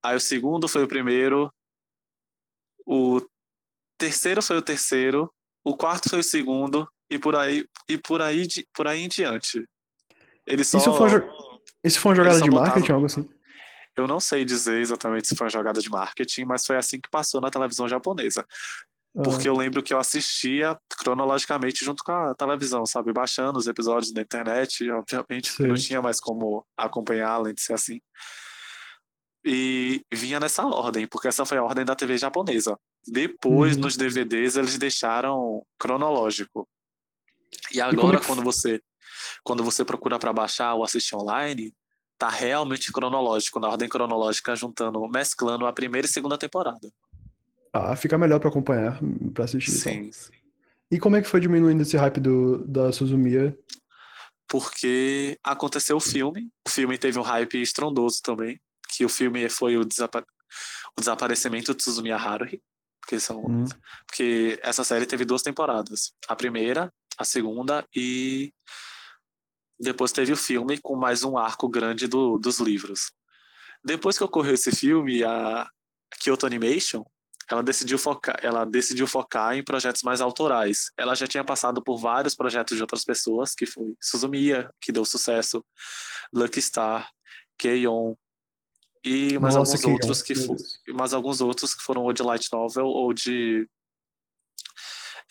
Aí 0.03 0.17
o 0.17 0.21
segundo 0.21 0.67
foi 0.69 0.83
o 0.85 0.89
primeiro. 0.89 1.53
O 2.87 3.21
terceiro 3.99 4.43
foi 4.43 4.57
o 4.57 4.63
terceiro. 4.63 5.33
O 5.65 5.77
quarto 5.77 6.09
foi 6.09 6.21
o 6.21 6.25
segundo. 6.25 6.89
E 7.11 7.19
por 7.19 7.35
aí, 7.37 7.65
e 7.89 7.97
por 7.99 8.21
aí, 8.23 8.47
de- 8.47 8.67
por 8.75 8.87
aí 8.87 9.01
em 9.03 9.09
diante. 9.09 9.65
Ele 10.47 10.65
só. 10.65 10.79
Isso 10.79 10.93
foi, 10.95 11.09
isso 11.85 12.01
foi 12.01 12.11
uma 12.11 12.17
jogada 12.17 12.41
de 12.41 12.51
marketing, 12.51 12.93
algo 12.93 13.07
assim? 13.07 13.29
Eu 13.97 14.07
não 14.07 14.21
sei 14.21 14.45
dizer 14.45 14.81
exatamente 14.81 15.27
se 15.29 15.35
foi 15.35 15.47
uma 15.47 15.51
jogada 15.51 15.81
de 15.81 15.91
marketing, 15.91 16.45
mas 16.45 16.65
foi 16.65 16.77
assim 16.77 17.01
que 17.01 17.11
passou 17.11 17.41
na 17.41 17.51
televisão 17.51 17.89
japonesa. 17.89 18.47
Ah, 19.17 19.23
Porque 19.23 19.49
eu 19.49 19.57
lembro 19.57 19.83
que 19.83 19.93
eu 19.93 19.99
assistia 19.99 20.79
cronologicamente 20.99 21.85
junto 21.85 22.05
com 22.05 22.13
a 22.13 22.35
televisão, 22.35 22.87
sabe? 22.87 23.13
Baixando 23.13 23.59
os 23.59 23.67
episódios 23.67 24.13
na 24.13 24.21
internet, 24.23 24.89
obviamente, 24.91 25.61
não 25.61 25.75
tinha 25.75 26.01
mais 26.01 26.21
como 26.21 26.65
acompanhar, 26.77 27.31
além 27.31 27.55
de 27.55 27.61
ser 27.63 27.73
assim. 27.73 28.01
E 29.45 30.03
vinha 30.13 30.39
nessa 30.39 30.65
ordem, 30.67 31.07
porque 31.07 31.29
essa 31.29 31.45
foi 31.47 31.59
a 31.59 31.63
ordem 31.65 31.85
da 31.85 31.95
TV 31.97 32.19
japonesa. 32.19 32.79
Depois, 33.07 33.77
Uhum. 33.77 33.83
nos 33.83 33.97
DVDs, 33.97 34.57
eles 34.57 34.77
deixaram 34.79 35.63
cronológico. 35.79 36.69
E 37.73 37.81
é 37.81 37.83
agora, 37.83 38.21
que 38.21 38.27
quando 38.27 38.43
você 38.43 38.81
quando 39.43 39.65
você 39.65 39.85
procura 39.85 40.19
para 40.19 40.33
baixar 40.33 40.75
ou 40.75 40.85
assistir 40.85 41.17
online, 41.17 41.75
tá 42.19 42.29
realmente 42.29 42.93
cronológico, 42.93 43.59
na 43.59 43.69
ordem 43.69 43.89
cronológica, 43.89 44.55
juntando, 44.55 45.01
mesclando 45.09 45.67
a 45.67 45.73
primeira 45.73 46.07
e 46.07 46.11
segunda 46.11 46.37
temporada. 46.39 46.91
Ah, 47.73 47.97
fica 47.97 48.17
melhor 48.19 48.39
pra 48.41 48.49
acompanhar, 48.49 48.99
pra 49.35 49.45
assistir. 49.45 49.71
e 49.71 49.83
tal. 49.83 49.93
Sim, 49.93 50.13
sim. 50.13 50.33
E 50.91 50.99
como 50.99 51.17
é 51.17 51.23
que 51.23 51.29
foi 51.29 51.41
diminuindo 51.41 51.83
esse 51.83 51.97
hype 51.97 52.21
do, 52.21 52.65
da 52.67 52.93
Suzumiya? 52.93 53.57
porque 54.49 55.39
aconteceu 55.45 55.97
o 55.97 56.01
filme. 56.01 56.49
O 56.67 56.71
filme 56.71 56.97
teve 56.99 57.19
um 57.19 57.23
hype 57.23 57.61
estrondoso 57.61 58.21
também, 58.23 58.59
que 58.89 59.05
o 59.05 59.09
filme 59.09 59.49
foi 59.49 59.77
o, 59.77 59.85
desapa- 59.85 60.25
o 60.97 61.01
desaparecimento 61.01 61.75
de 61.75 61.83
Suzumiya 61.83 62.17
Haruhi, 62.17 62.63
porque, 63.01 63.21
são, 63.21 63.45
Hum. 63.45 63.65
porque 64.07 64.59
essa 64.63 64.83
série 64.85 65.07
teve 65.07 65.25
duas 65.25 65.43
temporadas. 65.43 66.13
A 66.27 66.35
primeira, 66.35 66.93
a 67.19 67.25
segunda 67.25 67.87
e 67.95 68.53
depois 69.79 70.13
teve 70.13 70.33
o 70.33 70.37
filme 70.37 70.79
com 70.79 70.97
mais 70.97 71.23
um 71.23 71.37
arco 71.39 71.69
grande 71.69 72.07
do, 72.07 72.39
dos 72.39 72.59
livros. 72.59 73.13
Depois 73.85 74.17
que 74.19 74.25
ocorreu 74.25 74.55
esse 74.55 74.73
filme, 74.73 75.23
a 75.25 75.69
Kyoto 76.21 76.47
Animation 76.47 77.05
ela 77.51 77.63
decidiu 77.63 77.99
focar, 77.99 78.39
ela 78.43 78.67
decidiu 78.67 79.07
focar 79.07 79.57
em 79.57 79.65
projetos 79.65 80.03
mais 80.03 80.21
autorais. 80.21 80.91
Ela 80.99 81.15
já 81.15 81.27
tinha 81.27 81.43
passado 81.43 81.83
por 81.83 81.97
vários 81.97 82.35
projetos 82.35 82.77
de 82.77 82.83
outras 82.83 83.05
pessoas, 83.05 83.55
que 83.55 83.65
foi 83.65 83.95
Suzumiya, 84.03 84.71
que 84.81 84.93
deu 84.93 85.03
sucesso, 85.05 85.65
Lucky 86.31 86.61
Star, 86.61 87.11
Keion 87.57 88.15
e 89.03 89.39
mais 89.39 89.55
Nossa, 89.55 89.71
alguns 89.73 89.81
Keion, 89.81 89.93
outros 89.95 90.21
que 90.23 90.35
meu 90.35 90.47
fo- 90.47 90.55
Deus. 90.57 90.81
e 90.87 90.93
mais 90.93 91.15
alguns 91.15 91.41
outros 91.41 91.75
que 91.75 91.83
foram 91.83 92.03
ou 92.03 92.13
de 92.13 92.23
light 92.23 92.49
novel 92.53 92.85
ou 92.85 93.15
de 93.15 93.67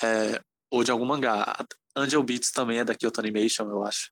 é, 0.01 0.41
ou 0.69 0.83
de 0.83 0.91
algum 0.91 1.05
mangá. 1.05 1.55
Angel 1.95 2.21
Beats 2.23 2.51
também 2.51 2.79
é 2.79 2.83
da 2.83 2.95
Kyoto 2.95 3.19
Animation, 3.19 3.69
eu 3.69 3.83
acho. 3.83 4.11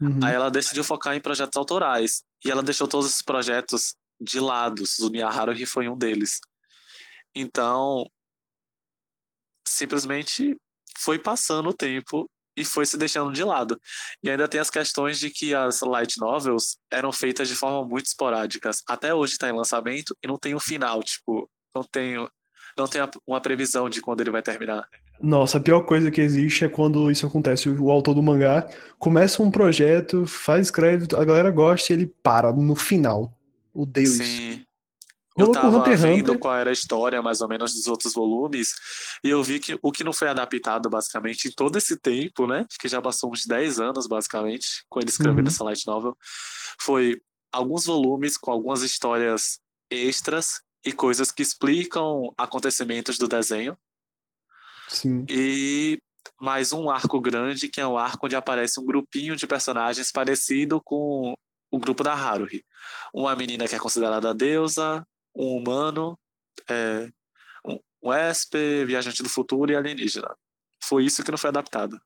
Uhum. 0.00 0.20
Aí 0.22 0.34
ela 0.34 0.50
decidiu 0.50 0.84
focar 0.84 1.14
em 1.14 1.20
projetos 1.20 1.56
autorais. 1.56 2.22
E 2.44 2.50
ela 2.50 2.62
deixou 2.62 2.86
todos 2.86 3.06
esses 3.06 3.22
projetos 3.22 3.94
de 4.20 4.38
lado. 4.38 4.86
Suzumiya 4.86 5.28
Haruhi 5.28 5.66
foi 5.66 5.88
um 5.88 5.96
deles. 5.96 6.40
Então, 7.34 8.08
simplesmente 9.66 10.56
foi 10.98 11.18
passando 11.18 11.68
o 11.68 11.74
tempo 11.74 12.30
e 12.56 12.64
foi 12.64 12.86
se 12.86 12.96
deixando 12.96 13.32
de 13.32 13.44
lado. 13.44 13.78
E 14.22 14.30
ainda 14.30 14.48
tem 14.48 14.60
as 14.60 14.70
questões 14.70 15.18
de 15.18 15.30
que 15.30 15.54
as 15.54 15.80
light 15.82 16.18
novels 16.18 16.78
eram 16.90 17.12
feitas 17.12 17.48
de 17.48 17.54
forma 17.54 17.86
muito 17.86 18.06
esporádicas. 18.06 18.82
Até 18.88 19.12
hoje 19.12 19.34
está 19.34 19.48
em 19.48 19.56
lançamento 19.56 20.16
e 20.22 20.26
não 20.26 20.38
tem 20.38 20.54
um 20.54 20.60
final, 20.60 21.02
tipo, 21.02 21.50
não 21.74 21.82
tem, 21.82 22.16
não 22.76 22.86
tem 22.86 23.02
uma 23.26 23.40
previsão 23.40 23.90
de 23.90 24.00
quando 24.00 24.22
ele 24.22 24.30
vai 24.30 24.42
terminar. 24.42 24.88
Nossa, 25.20 25.58
a 25.58 25.60
pior 25.60 25.80
coisa 25.82 26.10
que 26.10 26.20
existe 26.20 26.64
é 26.64 26.68
quando 26.68 27.10
isso 27.10 27.26
acontece. 27.26 27.68
O 27.68 27.90
autor 27.90 28.14
do 28.14 28.22
mangá 28.22 28.68
começa 28.98 29.42
um 29.42 29.50
projeto, 29.50 30.26
faz, 30.26 30.66
escreve, 30.66 31.06
a 31.16 31.24
galera 31.24 31.50
gosta 31.50 31.92
e 31.92 31.96
ele 31.96 32.06
para 32.22 32.52
no 32.52 32.76
final. 32.76 33.32
Odeio 33.74 34.04
isso. 34.04 34.22
Sim. 34.22 34.62
Eu 35.38 35.46
Rolou 35.48 35.54
com 35.54 35.60
tava 35.70 35.78
Hunter 35.80 35.98
vendo 35.98 36.30
Hunter. 36.30 36.38
qual 36.38 36.56
era 36.56 36.70
a 36.70 36.72
história, 36.72 37.20
mais 37.20 37.42
ou 37.42 37.48
menos, 37.48 37.74
dos 37.74 37.86
outros 37.86 38.14
volumes, 38.14 38.74
e 39.22 39.28
eu 39.28 39.42
vi 39.42 39.58
que 39.60 39.78
o 39.82 39.92
que 39.92 40.02
não 40.02 40.12
foi 40.12 40.28
adaptado, 40.28 40.88
basicamente, 40.88 41.48
em 41.48 41.50
todo 41.50 41.76
esse 41.76 41.94
tempo, 41.98 42.46
né? 42.46 42.64
Que 42.80 42.88
já 42.88 43.02
passou 43.02 43.30
uns 43.30 43.44
10 43.44 43.78
anos, 43.78 44.06
basicamente, 44.06 44.82
com 44.88 44.98
ele 44.98 45.10
escrevendo 45.10 45.40
Uhum. 45.46 45.52
essa 45.52 45.62
light 45.62 45.86
novel, 45.86 46.16
foi 46.80 47.20
alguns 47.52 47.84
volumes 47.84 48.38
com 48.38 48.50
algumas 48.50 48.80
histórias 48.82 49.58
extras 49.90 50.62
e 50.84 50.90
coisas 50.90 51.30
que 51.30 51.42
explicam 51.42 52.32
acontecimentos 52.38 53.18
do 53.18 53.28
desenho, 53.28 53.76
Sim. 54.88 55.24
e 55.28 55.98
mais 56.40 56.72
um 56.72 56.90
arco 56.90 57.20
grande, 57.20 57.68
que 57.68 57.80
é 57.80 57.86
um 57.86 57.96
arco 57.96 58.26
onde 58.26 58.36
aparece 58.36 58.78
um 58.80 58.84
grupinho 58.84 59.36
de 59.36 59.46
personagens 59.46 60.12
parecido 60.12 60.80
com 60.82 61.34
o 61.70 61.78
grupo 61.78 62.04
da 62.04 62.12
Haruhi. 62.12 62.64
Uma 63.12 63.34
menina 63.34 63.66
que 63.66 63.74
é 63.74 63.78
considerada 63.78 64.34
deusa, 64.34 65.06
um 65.34 65.56
humano, 65.56 66.18
é, 66.68 67.08
um, 67.64 67.78
um 68.02 68.12
esper, 68.12 68.86
viajante 68.86 69.22
do 69.22 69.28
futuro 69.28 69.72
e 69.72 69.76
alienígena. 69.76 70.34
Foi 70.82 71.04
isso 71.04 71.24
que 71.24 71.30
não 71.30 71.38
foi 71.38 71.48
adaptado. 71.48 71.98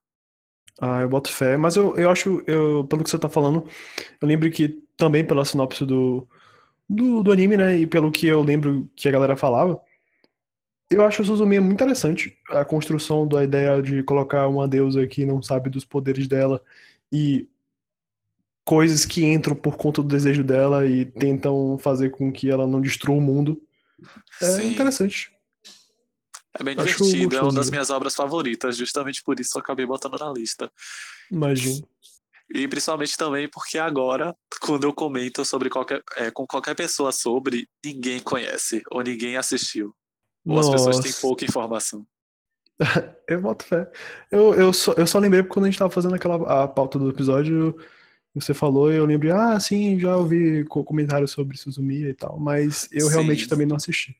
Ah, 0.80 1.02
eu 1.02 1.08
boto 1.08 1.30
fé. 1.30 1.56
Mas 1.56 1.76
eu, 1.76 1.96
eu 1.96 2.10
acho, 2.10 2.42
eu, 2.46 2.84
pelo 2.84 3.04
que 3.04 3.10
você 3.10 3.18
tá 3.18 3.28
falando, 3.28 3.68
eu 4.20 4.28
lembro 4.28 4.50
que 4.50 4.82
também 4.96 5.26
pela 5.26 5.44
sinopse 5.44 5.84
do, 5.84 6.26
do, 6.88 7.22
do 7.22 7.32
anime, 7.32 7.56
né? 7.56 7.76
E 7.78 7.86
pelo 7.86 8.10
que 8.10 8.26
eu 8.26 8.42
lembro 8.42 8.88
que 8.96 9.08
a 9.08 9.12
galera 9.12 9.36
falava, 9.36 9.80
eu 10.90 11.04
acho 11.04 11.22
o 11.22 11.24
Suzumiya 11.24 11.60
muito 11.60 11.74
interessante. 11.74 12.36
A 12.48 12.64
construção 12.64 13.26
da 13.26 13.44
ideia 13.44 13.80
de 13.80 14.02
colocar 14.02 14.48
uma 14.48 14.66
deusa 14.66 15.06
que 15.06 15.24
não 15.24 15.40
sabe 15.40 15.70
dos 15.70 15.84
poderes 15.84 16.26
dela 16.26 16.60
e 17.12 17.48
coisas 18.64 19.04
que 19.04 19.24
entram 19.24 19.54
por 19.54 19.76
conta 19.76 20.02
do 20.02 20.08
desejo 20.08 20.42
dela 20.42 20.86
e 20.86 21.04
tentam 21.04 21.78
fazer 21.78 22.10
com 22.10 22.32
que 22.32 22.50
ela 22.50 22.66
não 22.66 22.80
destrua 22.80 23.16
o 23.16 23.20
mundo. 23.20 23.62
É 24.42 24.46
Sim. 24.46 24.72
interessante. 24.72 25.32
É 26.58 26.64
bem 26.64 26.74
Acho 26.76 27.04
divertido, 27.04 27.36
é 27.36 27.42
uma 27.42 27.52
das 27.52 27.70
minhas 27.70 27.90
obras 27.90 28.14
favoritas, 28.14 28.76
justamente 28.76 29.22
por 29.22 29.38
isso 29.38 29.56
eu 29.56 29.60
acabei 29.60 29.86
botando 29.86 30.18
na 30.18 30.32
lista. 30.32 30.70
Imagino. 31.30 31.86
E 32.52 32.66
principalmente 32.66 33.16
também 33.16 33.48
porque 33.48 33.78
agora, 33.78 34.34
quando 34.60 34.82
eu 34.82 34.92
comento 34.92 35.44
sobre 35.44 35.70
qualquer, 35.70 36.02
é, 36.16 36.32
com 36.32 36.44
qualquer 36.44 36.74
pessoa 36.74 37.12
sobre, 37.12 37.68
ninguém 37.84 38.18
conhece 38.18 38.82
ou 38.90 39.02
ninguém 39.02 39.36
assistiu. 39.36 39.94
Ou 40.46 40.58
as 40.58 40.68
pessoas 40.68 41.00
têm 41.00 41.10
Nossa. 41.10 41.20
pouca 41.20 41.44
informação. 41.44 42.06
Eu 43.28 43.40
boto 43.40 43.64
fé. 43.64 43.90
Eu, 44.30 44.54
eu, 44.54 44.72
só, 44.72 44.92
eu 44.94 45.06
só 45.06 45.18
lembrei 45.18 45.42
porque 45.42 45.54
quando 45.54 45.66
a 45.66 45.70
gente 45.70 45.78
tava 45.78 45.90
fazendo 45.90 46.14
aquela 46.14 46.64
a 46.64 46.66
pauta 46.66 46.98
do 46.98 47.10
episódio, 47.10 47.76
você 48.34 48.52
falou 48.54 48.92
e 48.92 48.96
eu 48.96 49.04
lembrei, 49.06 49.30
ah, 49.30 49.58
sim, 49.60 49.98
já 50.00 50.16
ouvi 50.16 50.64
co- 50.64 50.82
comentários 50.82 51.30
sobre 51.30 51.56
Suzumiya 51.56 52.08
e 52.08 52.14
tal, 52.14 52.38
mas 52.40 52.88
eu 52.90 53.06
Sim. 53.06 53.12
realmente 53.12 53.46
também 53.48 53.66
não 53.66 53.76
assisti. 53.76 54.16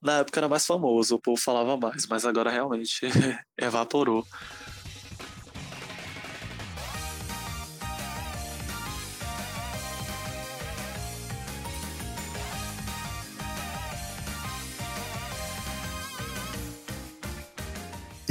Na 0.00 0.18
época 0.20 0.38
era 0.40 0.48
mais 0.48 0.64
famoso, 0.64 1.16
o 1.16 1.20
povo 1.20 1.40
falava 1.40 1.76
mais, 1.76 2.06
mas 2.06 2.24
agora 2.24 2.50
realmente 2.50 3.00
evaporou. 3.58 4.24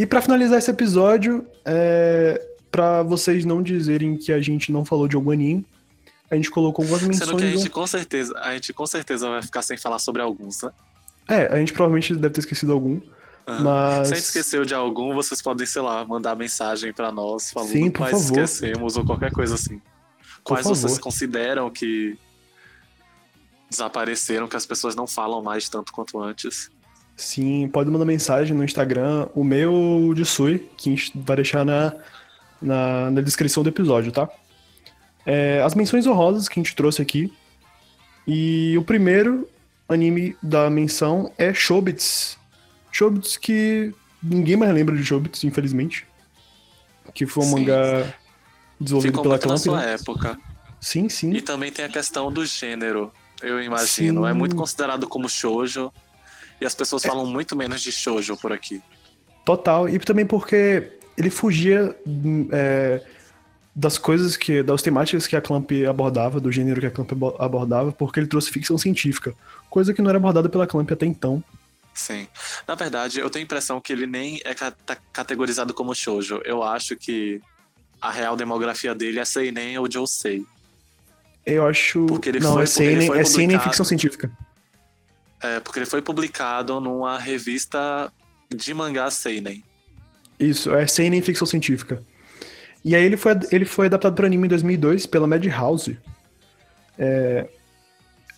E 0.04 0.06
pra 0.06 0.22
finalizar 0.22 0.60
esse 0.60 0.70
episódio, 0.70 1.48
é, 1.64 2.46
para 2.70 3.04
vocês 3.04 3.46
não 3.46 3.64
dizerem 3.64 4.18
que 4.18 4.34
a 4.34 4.42
gente 4.42 4.70
não 4.70 4.84
falou 4.84 5.08
de 5.08 5.16
algum 5.16 5.32
anime, 5.32 5.66
a 6.30 6.36
gente 6.36 6.52
colocou 6.52 6.84
algumas 6.84 7.16
Sendo 7.16 7.38
que 7.38 7.44
a 7.44 7.46
menções. 7.46 7.62
gente 7.62 7.70
com 7.70 7.88
certeza, 7.88 8.38
a 8.38 8.54
gente 8.54 8.74
com 8.74 8.86
certeza 8.86 9.30
vai 9.30 9.42
ficar 9.42 9.62
sem 9.62 9.78
falar 9.78 10.00
sobre 10.00 10.22
alguns, 10.22 10.62
né? 10.62 10.72
É, 11.26 11.46
a 11.46 11.58
gente 11.58 11.72
provavelmente 11.72 12.14
deve 12.16 12.34
ter 12.34 12.42
esquecido 12.42 12.74
algum, 12.74 13.00
Aham. 13.48 13.64
mas 13.64 14.08
Se 14.10 14.14
a 14.14 14.18
gente 14.18 14.26
esqueceu 14.26 14.66
de 14.66 14.74
algum, 14.74 15.14
vocês 15.14 15.42
podem, 15.42 15.66
sei 15.66 15.82
lá, 15.82 16.04
mandar 16.04 16.36
mensagem 16.36 16.92
pra 16.92 17.10
nós 17.10 17.50
falando 17.52 17.70
Sim, 17.72 17.90
por 17.90 18.00
quais 18.00 18.12
favor. 18.12 18.44
esquecemos 18.44 18.98
ou 18.98 19.06
qualquer 19.06 19.32
coisa 19.32 19.56
assim. 19.56 19.82
Quais 20.44 20.66
vocês 20.66 21.00
consideram 21.00 21.70
que 21.70 22.18
desapareceram, 23.70 24.50
que 24.50 24.58
as 24.58 24.66
pessoas 24.66 24.98
não 24.98 25.08
falam 25.08 25.42
mais 25.42 25.70
tanto 25.70 25.94
quanto 25.94 26.20
antes. 26.20 26.70
Sim, 27.16 27.68
pode 27.70 27.90
mandar 27.90 28.06
mensagem 28.06 28.56
no 28.56 28.64
Instagram, 28.64 29.28
o 29.36 29.44
meu 29.44 30.14
de 30.16 30.26
Sui, 30.26 30.68
que 30.78 30.90
a 30.90 30.96
gente 30.96 31.12
vai 31.16 31.36
deixar 31.38 31.64
na, 31.64 31.94
na, 32.62 33.12
na 33.12 33.22
descrição 33.22 33.62
do 33.62 33.70
episódio, 33.70 34.12
tá? 34.12 34.28
É, 35.26 35.62
as 35.62 35.76
menções 35.76 36.06
honrosas 36.08 36.50
que 36.50 36.60
a 36.60 36.64
gente 36.64 36.76
trouxe 36.76 37.02
aqui. 37.02 37.32
E 38.28 38.76
o 38.78 38.84
primeiro 38.84 39.48
anime 39.88 40.36
da 40.42 40.70
menção 40.70 41.32
é 41.38 41.54
Shobits. 41.54 42.38
Shobits 42.92 43.38
que 43.38 43.94
ninguém 44.22 44.56
mais 44.56 44.74
lembra 44.74 44.96
de 44.96 45.04
Shobits, 45.04 45.44
infelizmente. 45.44 46.08
Que 47.14 47.26
foi 47.26 47.44
um 47.44 47.48
Sim. 47.48 47.60
mangá 47.60 48.14
desenvolvido 48.80 49.22
pela 49.22 49.36
muito 49.36 49.42
na 49.42 49.48
Clamp, 49.48 49.60
sua 49.60 49.82
né? 49.82 49.94
época. 49.94 50.38
Sim, 50.80 51.08
sim. 51.08 51.32
E 51.32 51.42
também 51.42 51.72
tem 51.72 51.86
a 51.86 51.90
questão 51.90 52.32
do 52.32 52.46
gênero, 52.46 53.12
eu 53.42 53.62
imagino. 53.62 54.24
Sim. 54.24 54.30
É 54.30 54.34
muito 54.34 54.56
considerado 54.56 55.08
como 55.08 55.30
shoujo. 55.30 55.92
E 56.62 56.66
as 56.66 56.74
pessoas 56.76 57.04
falam 57.04 57.26
muito 57.26 57.56
menos 57.56 57.82
de 57.82 57.92
shoujo 57.92 58.38
por 58.38 58.52
aqui. 58.52 58.82
Total. 59.46 59.90
E 59.90 60.00
também 60.00 60.26
porque 60.26 60.92
ele 61.18 61.30
fugia 61.30 61.96
hum, 62.08 62.48
é, 62.52 63.02
das 63.76 63.98
coisas 63.98 64.38
que. 64.38 64.64
das 64.64 64.82
temáticas 64.82 65.28
que 65.28 65.36
a 65.36 65.42
Clamp 65.42 65.70
abordava, 65.90 66.40
do 66.40 66.52
gênero 66.52 66.80
que 66.80 66.88
a 66.88 66.92
Clamp 66.92 67.12
abo- 67.12 67.36
abordava, 67.40 67.92
porque 67.92 68.20
ele 68.20 68.28
trouxe 68.28 68.50
ficção 68.52 68.78
científica. 68.78 69.34
Coisa 69.70 69.94
que 69.94 70.02
não 70.02 70.10
era 70.10 70.18
abordada 70.18 70.48
pela 70.50 70.66
Clamp 70.68 70.90
até 70.92 71.06
então. 71.06 71.44
Sim. 71.94 72.28
Na 72.68 72.74
verdade, 72.76 73.20
eu 73.20 73.30
tenho 73.30 73.44
a 73.44 73.46
impressão 73.46 73.80
que 73.80 73.94
ele 73.94 74.08
nem 74.08 74.40
é 74.46 74.54
tá 74.54 74.98
categorizado 75.12 75.74
como 75.74 75.94
shoujo. 75.94 76.42
Eu 76.46 76.64
acho 76.64 76.96
que 76.96 77.40
a 78.02 78.10
real 78.12 78.36
demografia 78.36 78.96
dele 78.96 79.20
é 79.20 79.26
seinen 79.26 79.78
ou 79.78 79.92
josei. 79.92 80.44
Eu 81.46 81.68
acho. 81.68 82.06
Porque 82.06 82.30
ele 82.30 82.40
não, 82.40 82.54
foi- 82.54 82.64
é 82.64 82.66
Seinen, 82.66 83.12
é 83.14 83.24
Seinen 83.24 83.60
ficção 83.60 83.86
científica. 83.86 84.32
É, 85.44 85.60
porque 85.60 85.80
ele 85.80 85.86
foi 85.86 86.02
publicado 86.02 86.80
numa 86.80 87.20
revista 87.20 88.12
de 88.54 88.74
mangá 88.74 89.12
seinen. 89.12 89.64
Isso, 90.40 90.74
é 90.74 90.88
Seinen 90.88 91.22
ficção 91.22 91.46
científica. 91.46 92.02
E 92.84 92.96
aí 92.96 93.04
ele 93.04 93.18
foi, 93.18 93.34
ele 93.52 93.66
foi 93.66 93.86
adaptado 93.88 94.14
para 94.16 94.26
anime 94.26 94.46
em 94.46 94.50
2002 94.50 95.06
pela 95.06 95.28
Madhouse. 95.28 95.98
É, 96.98 97.48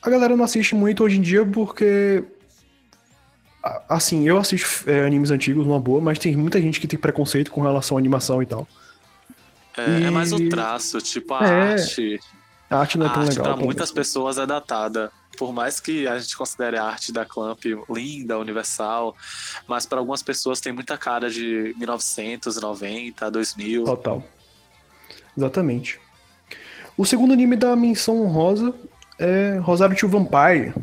a 0.01 0.09
galera 0.09 0.35
não 0.35 0.43
assiste 0.45 0.75
muito 0.75 1.03
hoje 1.03 1.17
em 1.17 1.21
dia 1.21 1.45
porque... 1.45 2.23
Assim, 3.89 4.27
eu 4.27 4.37
assisto 4.37 4.87
é, 4.87 5.05
animes 5.07 5.31
antigos 5.31 5.65
numa 5.65 5.79
boa, 5.79 5.99
mas 5.99 6.19
tem 6.19 6.35
muita 6.35 6.61
gente 6.61 6.79
que 6.79 6.87
tem 6.87 6.99
preconceito 6.99 7.49
com 7.51 7.61
relação 7.61 7.97
à 7.97 7.99
animação 7.99 8.41
e 8.43 8.45
tal. 8.45 8.67
É, 9.75 10.03
é 10.03 10.09
mais 10.11 10.31
o 10.31 10.37
E- 10.39 10.49
traço, 10.49 10.99
tipo 10.99 11.33
a 11.33 11.43
É, 11.47 11.71
arte. 11.73 12.19
A 12.69 12.77
arte 12.77 12.97
não 12.99 13.07
é 13.07 13.09
A 13.09 13.13
tão 13.13 13.21
arte 13.23 13.29
legal. 13.31 13.43
para 13.43 13.53
também. 13.53 13.65
muitas 13.65 13.91
pessoas 13.91 14.37
é 14.37 14.45
datada. 14.45 15.11
Por 15.37 15.53
mais 15.53 15.79
que 15.79 16.07
a 16.07 16.17
gente 16.17 16.35
considere 16.37 16.77
a 16.77 16.83
arte 16.83 17.11
da 17.11 17.25
Clamp 17.25 17.63
linda, 17.89 18.37
universal, 18.39 19.15
mas 19.67 19.85
para 19.85 19.99
algumas 19.99 20.23
pessoas 20.23 20.59
tem 20.59 20.71
muita 20.73 20.97
cara 20.97 21.29
de 21.29 21.75
1990, 21.77 23.31
2000. 23.31 23.83
Total. 23.83 24.23
Exatamente. 25.37 25.99
O 26.97 27.05
segundo 27.05 27.33
anime 27.33 27.55
da 27.55 27.75
menção 27.75 28.21
honrosa 28.21 28.73
é 29.19 29.57
Rosário 29.61 29.95
to 29.95 30.07
Vampire, 30.07 30.73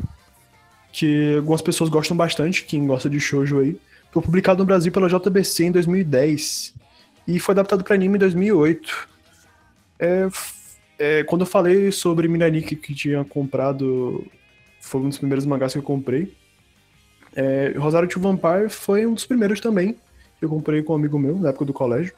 que 0.91 1.35
algumas 1.35 1.61
pessoas 1.61 1.89
gostam 1.89 2.15
bastante, 2.15 2.63
quem 2.63 2.85
gosta 2.85 3.09
de 3.09 3.19
shoujo 3.19 3.59
aí. 3.59 3.79
Foi 4.11 4.21
publicado 4.21 4.59
no 4.59 4.65
Brasil 4.65 4.91
pela 4.91 5.09
JBC 5.09 5.65
em 5.65 5.71
2010 5.71 6.75
e 7.27 7.39
foi 7.39 7.53
adaptado 7.53 7.83
para 7.83 7.95
anime 7.95 8.15
em 8.15 8.19
2008. 8.19 9.09
É, 9.99 10.27
é, 10.99 11.23
quando 11.23 11.41
eu 11.41 11.47
falei 11.47 11.91
sobre 11.91 12.27
Minariki 12.27 12.75
que 12.75 12.93
tinha 12.93 13.23
comprado, 13.25 14.23
foi 14.83 14.99
um 14.99 15.07
dos 15.07 15.17
primeiros 15.17 15.45
mangás 15.45 15.71
que 15.71 15.79
eu 15.79 15.83
comprei. 15.83 16.35
É, 17.33 17.73
Rosário 17.77 18.07
to 18.07 18.19
Vampire 18.19 18.69
foi 18.69 19.05
um 19.05 19.13
dos 19.13 19.25
primeiros 19.25 19.59
também 19.61 19.93
que 20.37 20.45
eu 20.45 20.49
comprei 20.49 20.83
com 20.83 20.91
um 20.91 20.97
amigo 20.97 21.17
meu 21.17 21.39
na 21.39 21.49
época 21.49 21.63
do 21.63 21.73
colégio. 21.73 22.13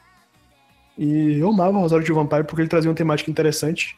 E 0.98 1.38
eu 1.38 1.48
amava 1.48 1.78
Rosário 1.78 2.04
de 2.04 2.12
Vampire 2.12 2.42
porque 2.42 2.62
ele 2.62 2.68
trazia 2.68 2.90
uma 2.90 2.96
temática 2.96 3.30
interessante. 3.30 3.96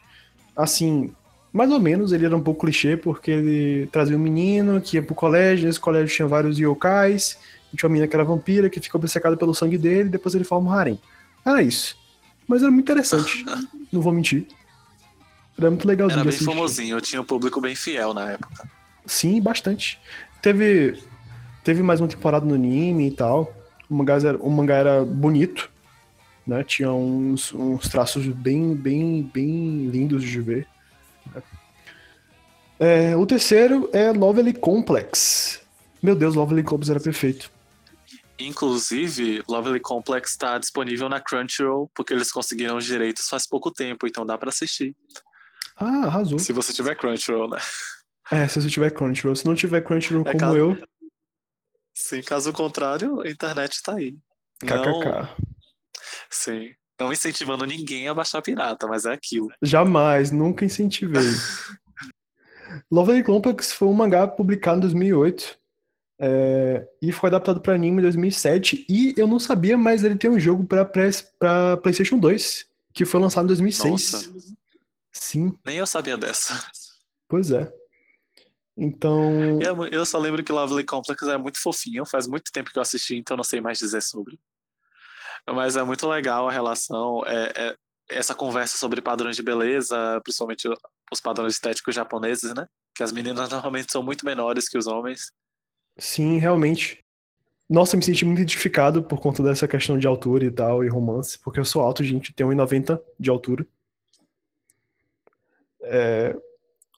Assim, 0.55 1.11
mais 1.51 1.71
ou 1.71 1.79
menos, 1.79 2.11
ele 2.11 2.25
era 2.25 2.37
um 2.37 2.41
pouco 2.41 2.61
clichê, 2.61 2.95
porque 2.95 3.31
ele 3.31 3.87
trazia 3.87 4.15
um 4.15 4.19
menino 4.19 4.79
que 4.79 4.97
ia 4.97 5.03
pro 5.03 5.15
colégio, 5.15 5.65
nesse 5.65 5.79
colégio 5.79 6.15
tinha 6.15 6.27
vários 6.27 6.59
yokais, 6.59 7.39
e 7.73 7.77
tinha 7.77 7.87
uma 7.87 7.93
menina 7.93 8.07
que 8.07 8.15
era 8.15 8.23
vampira, 8.23 8.69
que 8.69 8.79
fica 8.79 8.97
obcecada 8.97 9.35
pelo 9.35 9.53
sangue 9.55 9.79
dele, 9.79 10.09
e 10.09 10.11
depois 10.11 10.35
ele 10.35 10.43
forma 10.43 10.69
um 10.69 10.73
harem. 10.73 10.99
Era 11.43 11.63
isso. 11.63 11.97
Mas 12.47 12.61
era 12.61 12.71
muito 12.71 12.85
interessante, 12.85 13.43
não 13.91 13.99
vou 13.99 14.13
mentir. 14.13 14.45
Era 15.59 15.69
muito 15.69 15.85
legalzinho 15.85 16.15
Era 16.19 16.23
bem 16.23 16.29
assistir. 16.29 16.45
famosinho, 16.45 17.01
tinha 17.01 17.21
um 17.21 17.25
público 17.25 17.59
bem 17.59 17.75
fiel 17.75 18.13
na 18.13 18.31
época. 18.31 18.69
Sim, 19.05 19.41
bastante. 19.41 19.99
Teve, 20.41 20.97
teve 21.65 21.83
mais 21.83 21.99
uma 21.99 22.07
temporada 22.07 22.45
no 22.45 22.55
anime 22.55 23.07
e 23.07 23.11
tal. 23.11 23.53
O 23.89 23.93
mangá 23.93 24.15
era, 24.15 24.37
o 24.37 24.49
mangá 24.49 24.75
era 24.75 25.03
bonito, 25.03 25.69
né? 26.47 26.63
Tinha 26.63 26.93
uns, 26.93 27.51
uns 27.53 27.89
traços 27.89 28.25
bem, 28.27 28.73
bem, 28.73 29.29
bem 29.33 29.87
lindos 29.87 30.23
de 30.23 30.39
ver. 30.39 30.67
É, 32.79 33.13
o 33.17 33.25
terceiro 33.25 33.89
é 33.91 34.11
Lovely 34.13 34.53
Complex. 34.53 35.59
Meu 36.01 36.15
Deus, 36.15 36.35
Lovely 36.35 36.63
Complex 36.63 36.89
era 36.89 36.99
perfeito. 37.01 37.51
Inclusive, 38.39 39.43
Lovely 39.49 39.81
Complex 39.81 40.31
está 40.31 40.57
disponível 40.57 41.09
na 41.09 41.19
Crunchyroll, 41.19 41.91
porque 41.93 42.13
eles 42.13 42.31
conseguiram 42.31 42.77
os 42.77 42.85
direitos 42.85 43.27
faz 43.27 43.45
pouco 43.45 43.69
tempo, 43.69 44.07
então 44.07 44.25
dá 44.25 44.37
pra 44.37 44.47
assistir. 44.47 44.95
Ah, 45.79 46.05
arrasou. 46.07 46.37
Se 46.39 46.51
você 46.53 46.73
tiver 46.73 46.95
Crunchyroll, 46.95 47.49
né? 47.49 47.57
É, 48.31 48.47
se 48.47 48.61
você 48.61 48.69
tiver 48.69 48.91
Crunchyroll. 48.91 49.35
Se 49.35 49.45
não 49.45 49.55
tiver 49.55 49.81
Crunchyroll 49.81 50.23
É 50.27 50.31
como 50.31 50.39
caso- 50.39 50.57
eu, 50.57 50.77
Sim, 51.93 52.21
caso 52.21 52.53
contrário, 52.53 53.21
a 53.21 53.29
internet 53.29 53.81
tá 53.83 53.95
aí. 53.95 54.17
Não, 54.63 55.01
kkk. 55.01 55.27
sim. 56.29 56.71
Não 56.99 57.11
incentivando 57.13 57.65
ninguém 57.65 58.07
a 58.07 58.13
baixar 58.13 58.41
pirata, 58.41 58.87
mas 58.87 59.05
é 59.05 59.13
aquilo. 59.13 59.49
Jamais, 59.61 60.31
nunca 60.31 60.65
incentivei. 60.65 61.21
Lovely 62.91 63.23
Complex 63.23 63.71
foi 63.73 63.87
um 63.87 63.93
mangá 63.93 64.27
publicado 64.27 64.77
em 64.77 64.81
2008 64.81 65.57
é, 66.21 66.87
e 67.01 67.11
foi 67.11 67.29
adaptado 67.29 67.61
para 67.61 67.73
anime 67.73 67.99
em 67.99 68.03
2007. 68.03 68.85
E 68.89 69.13
eu 69.17 69.27
não 69.27 69.39
sabia, 69.39 69.77
mas 69.77 70.03
ele 70.03 70.15
tem 70.17 70.29
um 70.29 70.39
jogo 70.39 70.65
para 70.65 70.85
PlayStation 71.77 72.17
2 72.17 72.65
que 72.93 73.05
foi 73.05 73.19
lançado 73.21 73.45
em 73.45 73.47
2006. 73.47 73.89
Nossa. 73.91 74.29
Sim, 75.29 75.55
Nem 75.63 75.77
eu 75.77 75.85
sabia 75.85 76.17
dessa. 76.17 76.59
pois 77.27 77.51
é. 77.51 77.71
Então, 78.75 79.59
E 79.61 79.63
é 79.65 79.95
Eu 79.95 80.03
só 80.05 80.17
lembro 80.17 80.43
que 80.43 80.51
Lovely 80.51 80.83
Complex 80.83 81.21
é 81.23 81.37
muito 81.37 81.61
fofinho, 81.61 82.03
faz 82.03 82.25
muito 82.25 82.51
tempo 82.51 82.71
que 82.71 82.79
eu 82.79 82.81
assisti, 82.81 83.15
então 83.15 83.37
não 83.37 83.43
sei 83.43 83.61
mais 83.61 83.77
dizer 83.77 84.01
sobre. 84.01 84.39
Mas 85.47 85.75
é 85.75 85.83
muito 85.83 86.07
legal 86.07 86.47
a 86.47 86.51
relação, 86.51 87.23
é, 87.27 87.51
é- 87.55 87.75
essa 88.09 88.33
conversa 88.33 88.75
sobre 88.77 89.01
padrões 89.03 89.35
de 89.35 89.43
beleza, 89.43 90.19
principalmente 90.23 90.67
os 91.11 91.21
padrões 91.21 91.53
estéticos 91.53 91.93
japoneses, 91.93 92.51
né? 92.55 92.65
Que 92.95 93.03
as 93.03 93.11
meninas 93.11 93.49
normalmente 93.53 93.91
são 93.91 94.01
muito 94.01 94.25
menores 94.25 94.67
que 94.67 94.79
os 94.79 94.87
homens. 94.87 95.31
sim, 95.99 96.39
realmente. 96.39 97.03
Nossa, 97.69 97.95
eu 97.95 97.99
me 97.99 98.03
senti 98.03 98.25
muito 98.25 98.39
identificado 98.39 99.03
por 99.03 99.19
conta 99.19 99.43
dessa 99.43 99.67
questão 99.67 99.99
de 99.99 100.07
altura 100.07 100.43
e 100.45 100.49
tal, 100.49 100.83
e 100.83 100.89
romance, 100.89 101.37
porque 101.37 101.59
eu 101.59 101.65
sou 101.65 101.83
alto, 101.83 102.03
gente, 102.03 102.33
tenho 102.33 102.49
1,90 102.49 102.99
de 103.19 103.29
altura. 103.29 103.67
É, 105.89 106.35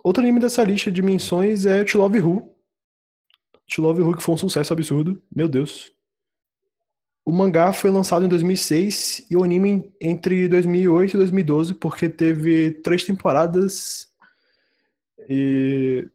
Outro 0.03 0.23
anime 0.23 0.39
dessa 0.39 0.63
lista 0.63 0.91
de 0.91 1.01
menções 1.01 1.65
é 1.65 1.83
To 1.83 1.99
Love 1.99 2.19
Who. 2.19 2.55
To 3.73 3.81
Love 3.81 4.01
Who, 4.01 4.17
que 4.17 4.23
foi 4.23 4.35
um 4.35 4.37
sucesso 4.37 4.73
absurdo. 4.73 5.21
Meu 5.33 5.47
Deus. 5.47 5.91
O 7.23 7.31
mangá 7.31 7.71
foi 7.71 7.91
lançado 7.91 8.25
em 8.25 8.27
2006 8.27 9.27
e 9.29 9.37
o 9.37 9.43
anime 9.43 9.93
entre 10.01 10.47
2008 10.47 11.13
e 11.13 11.17
2012, 11.17 11.73
porque 11.75 12.09
teve 12.09 12.71
três 12.71 13.03
temporadas 13.03 14.11
e... 15.29 16.07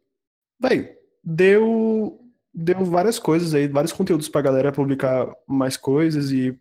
Véi, 0.58 0.96
deu, 1.22 2.18
deu 2.52 2.84
várias 2.84 3.20
coisas 3.20 3.54
aí, 3.54 3.68
vários 3.68 3.92
conteúdos 3.92 4.28
pra 4.28 4.42
galera 4.42 4.72
publicar 4.72 5.32
mais 5.46 5.76
coisas 5.76 6.32
e 6.32 6.58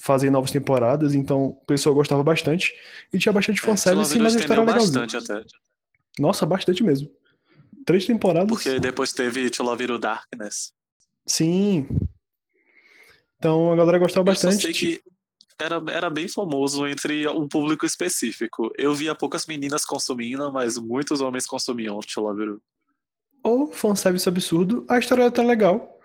fazer 0.00 0.30
novas 0.30 0.50
temporadas, 0.50 1.14
então 1.14 1.46
o 1.46 1.54
pessoal 1.66 1.94
gostava 1.94 2.22
bastante. 2.22 2.72
E 3.12 3.18
tinha 3.18 3.32
bastante 3.32 3.60
É, 3.60 3.64
fanservice, 3.64 4.12
Love 4.14 4.22
mas 4.22 4.36
a 4.36 4.38
história 4.40 4.60
era 4.62 4.70
legalzinha. 4.70 5.00
bastante 5.06 5.30
até. 5.32 5.44
Nossa, 6.18 6.44
bastante 6.46 6.82
mesmo. 6.82 7.10
Três 7.86 8.06
temporadas. 8.06 8.48
Porque 8.48 8.78
depois 8.80 9.12
teve 9.12 9.48
To 9.50 9.62
Love 9.62 9.84
You 9.84 9.98
Darkness. 9.98 10.72
Sim. 11.26 11.86
Então 13.38 13.72
a 13.72 13.76
galera 13.76 13.98
gostava 13.98 14.30
Eu 14.30 14.34
só 14.36 14.48
bastante. 14.48 14.62
sei 14.62 14.72
que 14.72 15.02
era, 15.58 15.82
era 15.90 16.10
bem 16.10 16.28
famoso 16.28 16.86
entre 16.86 17.26
um 17.28 17.46
público 17.48 17.84
específico. 17.86 18.70
Eu 18.76 18.94
via 18.94 19.14
poucas 19.14 19.46
meninas 19.46 19.84
consumindo, 19.84 20.52
mas 20.52 20.76
muitos 20.78 21.20
homens 21.20 21.46
consumiam 21.46 21.98
To 22.00 22.20
Love 22.22 22.42
You. 22.44 22.62
Ou 23.42 23.72
fanservice 23.72 24.28
absurdo. 24.28 24.84
A 24.88 24.98
história 24.98 25.22
era 25.22 25.28
até 25.28 25.42
legal. 25.42 25.99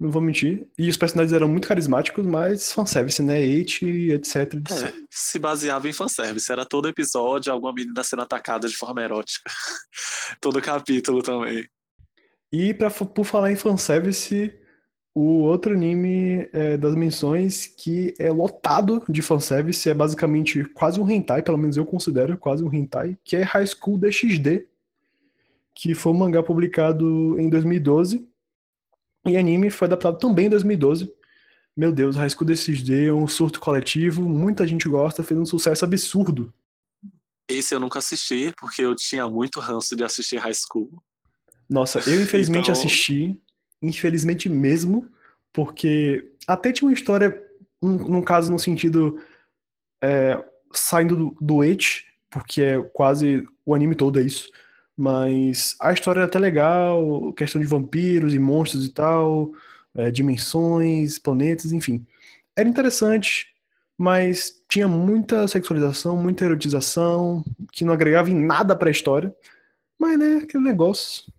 Não 0.00 0.10
vou 0.10 0.22
mentir. 0.22 0.66
E 0.78 0.88
os 0.88 0.96
personagens 0.96 1.34
eram 1.34 1.46
muito 1.46 1.68
carismáticos, 1.68 2.24
mas 2.24 2.72
fanservice, 2.72 3.22
né? 3.22 3.36
Hate, 3.36 4.10
etc. 4.12 4.54
etc. 4.54 4.70
É, 4.70 4.94
se 5.10 5.38
baseava 5.38 5.90
em 5.90 5.92
fanservice. 5.92 6.50
Era 6.50 6.64
todo 6.64 6.88
episódio 6.88 7.52
alguma 7.52 7.74
menina 7.74 8.02
sendo 8.02 8.22
atacada 8.22 8.66
de 8.66 8.74
forma 8.74 9.02
erótica. 9.02 9.42
todo 10.40 10.62
capítulo 10.62 11.22
também. 11.22 11.68
E 12.50 12.72
pra, 12.72 12.90
por 12.90 13.24
falar 13.24 13.52
em 13.52 13.56
fanservice, 13.56 14.50
o 15.14 15.42
outro 15.42 15.74
anime 15.74 16.48
é, 16.50 16.78
das 16.78 16.94
menções 16.94 17.66
que 17.66 18.14
é 18.18 18.30
lotado 18.30 19.04
de 19.06 19.20
fanservice, 19.20 19.86
é 19.86 19.92
basicamente 19.92 20.64
quase 20.64 20.98
um 20.98 21.08
hentai, 21.08 21.42
pelo 21.42 21.58
menos 21.58 21.76
eu 21.76 21.84
considero 21.84 22.38
quase 22.38 22.64
um 22.64 22.72
hentai, 22.72 23.18
que 23.22 23.36
é 23.36 23.42
High 23.42 23.66
School 23.66 23.98
DxD, 23.98 24.66
que 25.74 25.94
foi 25.94 26.12
um 26.12 26.16
mangá 26.16 26.42
publicado 26.42 27.38
em 27.38 27.50
2012 27.50 28.29
e 29.26 29.36
anime 29.36 29.70
foi 29.70 29.86
adaptado 29.86 30.18
também 30.18 30.46
em 30.46 30.50
2012. 30.50 31.12
Meu 31.76 31.92
Deus, 31.92 32.16
High 32.16 32.30
School 32.30 32.46
DxD 32.46 33.06
é 33.06 33.12
um 33.12 33.28
surto 33.28 33.60
coletivo, 33.60 34.22
muita 34.22 34.66
gente 34.66 34.88
gosta, 34.88 35.22
fez 35.22 35.38
um 35.38 35.46
sucesso 35.46 35.84
absurdo. 35.84 36.52
Esse 37.48 37.74
eu 37.74 37.80
nunca 37.80 37.98
assisti, 37.98 38.52
porque 38.58 38.82
eu 38.82 38.94
tinha 38.94 39.28
muito 39.28 39.60
ranço 39.60 39.96
de 39.96 40.04
assistir 40.04 40.36
High 40.36 40.54
School. 40.54 41.02
Nossa, 41.68 41.98
eu 42.08 42.20
infelizmente 42.22 42.70
Então- 42.70 42.72
assisti, 42.72 43.40
infelizmente 43.80 44.48
mesmo, 44.48 45.08
porque 45.52 46.32
até 46.46 46.72
tinha 46.72 46.88
uma 46.88 46.94
história, 46.94 47.42
um, 47.82 47.90
num 47.90 48.22
caso 48.22 48.50
no 48.50 48.58
sentido 48.58 49.20
é, 50.02 50.42
saindo 50.72 51.16
do, 51.16 51.36
do 51.40 51.60
porque 52.30 52.62
é 52.62 52.82
quase 52.92 53.46
o 53.66 53.74
anime 53.74 53.94
todo 53.94 54.20
é 54.20 54.22
isso, 54.22 54.48
mas 55.00 55.74
a 55.80 55.92
história 55.94 56.20
era 56.20 56.26
até 56.26 56.38
legal, 56.38 57.32
questão 57.32 57.58
de 57.58 57.66
vampiros 57.66 58.34
e 58.34 58.38
monstros 58.38 58.84
e 58.84 58.92
tal, 58.92 59.50
é, 59.94 60.10
dimensões, 60.10 61.18
planetas, 61.18 61.72
enfim. 61.72 62.06
Era 62.54 62.68
interessante, 62.68 63.46
mas 63.96 64.62
tinha 64.68 64.86
muita 64.86 65.48
sexualização, 65.48 66.16
muita 66.18 66.44
erotização, 66.44 67.42
que 67.72 67.82
não 67.82 67.94
agregava 67.94 68.30
em 68.30 68.34
nada 68.34 68.76
pra 68.76 68.90
história. 68.90 69.34
Mas, 69.98 70.18
né, 70.18 70.42
aquele 70.44 70.64
negócio. 70.64 71.32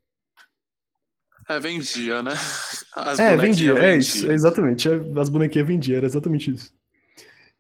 É, 1.48 1.60
vendia, 1.60 2.24
né? 2.24 2.32
As 2.96 3.20
É, 3.20 3.36
bonequinhas 3.36 3.76
vendia, 3.76 3.86
é 3.86 3.98
isso, 3.98 4.32
é 4.32 4.34
exatamente. 4.34 4.90
é, 4.90 4.94
As 5.20 5.30
bonequinhas 5.30 5.68
vendiam, 5.68 5.98
era 5.98 6.06
exatamente 6.08 6.50
isso. 6.50 6.74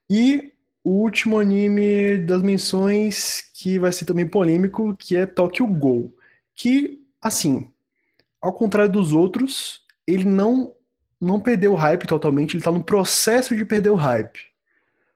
E 0.09 0.51
o 0.83 0.91
último 0.91 1.39
anime 1.39 2.17
das 2.17 2.41
menções, 2.41 3.41
que 3.53 3.77
vai 3.77 3.91
ser 3.91 4.05
também 4.05 4.27
polêmico, 4.27 4.95
que 4.97 5.15
é 5.15 5.25
Tokyo 5.25 5.67
Ghoul. 5.67 6.15
Que, 6.55 6.99
assim, 7.21 7.71
ao 8.41 8.53
contrário 8.53 8.91
dos 8.91 9.13
outros, 9.13 9.81
ele 10.07 10.25
não, 10.25 10.73
não 11.19 11.39
perdeu 11.39 11.73
o 11.73 11.75
hype 11.75 12.07
totalmente, 12.07 12.55
ele 12.55 12.63
tá 12.63 12.71
no 12.71 12.83
processo 12.83 13.55
de 13.55 13.63
perder 13.63 13.91
o 13.91 13.95
hype. 13.95 14.39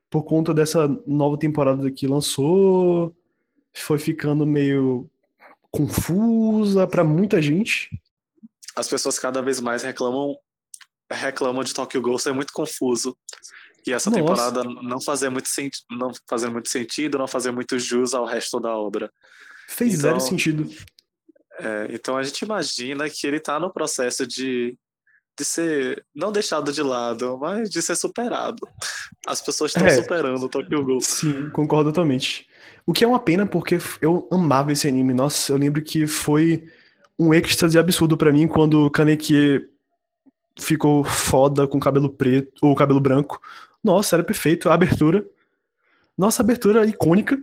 Por 0.10 0.24
conta 0.24 0.54
dessa 0.54 0.88
nova 1.08 1.38
temporada 1.38 1.90
que 1.92 2.08
lançou, 2.08 3.16
foi 3.74 3.98
ficando 3.98 4.46
meio 4.46 5.10
confusa 5.72 6.88
pra 6.88 7.04
muita 7.04 7.42
gente. 7.42 7.90
As 8.76 8.88
pessoas 8.88 9.20
cada 9.20 9.42
vez 9.42 9.60
mais 9.60 9.84
reclamam 9.84 10.38
reclamam 11.12 11.64
de 11.64 11.74
Tokyo 11.74 12.02
Ghoul 12.02 12.18
ser 12.18 12.34
muito 12.34 12.54
confuso. 12.54 13.16
E 13.88 13.94
essa 13.94 14.10
Nossa. 14.10 14.22
temporada 14.22 14.64
não 14.64 15.00
fazer 15.00 15.30
muito 15.30 15.48
senti 15.50 15.80
não 15.92 16.12
fazer 16.28 16.50
muito 16.50 16.70
sentido, 16.70 17.18
não 17.18 17.28
fazer 17.28 17.52
muito 17.52 17.78
jus 17.78 18.14
ao 18.14 18.26
resto 18.26 18.60
da 18.60 18.76
obra. 18.76 19.12
Fez 19.68 19.94
Então- 19.94 20.02
zero 20.02 20.20
sentido. 20.20 20.70
É, 21.60 21.88
então 21.92 22.18
a 22.18 22.24
gente 22.24 22.42
imagina 22.42 23.10
que 23.10 23.26
ele 23.26 23.38
está 23.38 23.60
no 23.60 23.72
processo 23.72 24.28
de, 24.28 24.78
de 25.38 25.46
ser 25.46 26.06
não 26.14 26.32
deixado 26.32 26.72
de 26.74 26.82
lado, 26.84 27.38
mas 27.38 27.70
de 27.70 27.82
ser 27.82 27.96
superado. 27.96 28.68
As 29.26 29.42
pessoas 29.42 29.72
estão 29.72 29.86
É. 29.88 29.92
superando 29.96 30.44
o 30.44 30.50
Tokyo 30.50 30.84
Ghoul. 30.84 31.00
Sim, 31.02 31.50
concordo 31.52 31.92
totalmente. 31.92 32.46
O 32.86 32.92
que 32.94 33.04
é 33.04 33.08
uma 33.08 33.20
pena, 33.20 33.46
porque 33.46 33.78
eu 34.02 34.28
amava 34.32 34.72
esse 34.74 34.88
anime. 34.88 35.14
Nossa, 35.14 35.54
eu 35.54 35.58
lembro 35.58 35.82
que 35.82 36.06
foi 36.06 36.66
um 37.18 37.34
êxtase 37.34 37.78
absurdo 37.80 38.18
pra 38.18 38.32
mim 38.34 38.48
quando 38.48 38.86
o 38.86 38.92
Kaneki 38.92 39.62
ficou 40.60 41.04
foda 41.04 41.68
com 41.68 41.80
cabelo 41.80 42.10
preto, 42.10 42.52
ou 42.62 42.76
cabelo 42.76 43.00
branco. 43.00 43.40
Nossa, 43.86 44.16
era 44.16 44.24
perfeito. 44.24 44.68
A 44.68 44.74
abertura. 44.74 45.24
Nossa, 46.18 46.42
abertura 46.42 46.84
icônica. 46.88 47.38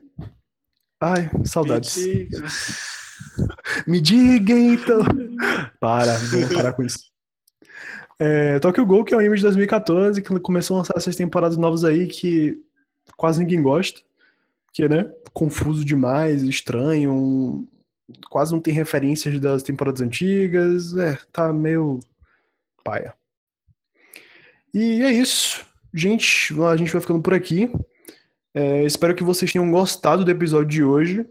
Ai, 1.00 1.30
saudades. 1.44 1.96
Me 1.96 2.24
diga. 2.26 2.42
Me 3.86 4.00
diga 4.00 4.52
então. 4.52 5.00
Para, 5.78 6.16
vamos 6.18 6.52
parar 6.52 6.72
com 6.72 6.82
isso. 6.82 7.10
É, 8.18 8.58
Tokyo 8.58 8.84
Ghoul, 8.84 9.04
que 9.04 9.14
é 9.14 9.16
um 9.16 9.20
anime 9.20 9.36
de 9.36 9.42
2014, 9.42 10.20
que 10.20 10.40
começou 10.40 10.76
a 10.76 10.78
lançar 10.80 10.94
essas 10.96 11.14
temporadas 11.14 11.56
novas 11.56 11.84
aí 11.84 12.08
que 12.08 12.60
quase 13.16 13.38
ninguém 13.40 13.62
gosta. 13.62 14.00
Que, 14.72 14.88
né, 14.88 15.08
confuso 15.32 15.84
demais, 15.84 16.42
estranho, 16.42 17.12
um- 17.12 17.68
quase 18.28 18.52
não 18.52 18.60
tem 18.60 18.74
referências 18.74 19.38
das 19.40 19.62
temporadas 19.62 20.00
antigas. 20.00 20.96
É, 20.96 21.16
tá 21.32 21.52
meio 21.52 22.00
paia. 22.82 23.14
E 24.74 25.02
é 25.02 25.12
isso. 25.12 25.64
Gente, 25.94 26.54
a 26.62 26.76
gente 26.76 26.92
vai 26.92 27.00
ficando 27.00 27.22
por 27.22 27.34
aqui. 27.34 27.70
É, 28.54 28.84
espero 28.84 29.14
que 29.14 29.24
vocês 29.24 29.52
tenham 29.52 29.70
gostado 29.70 30.24
do 30.24 30.30
episódio 30.30 30.68
de 30.68 30.84
hoje. 30.84 31.26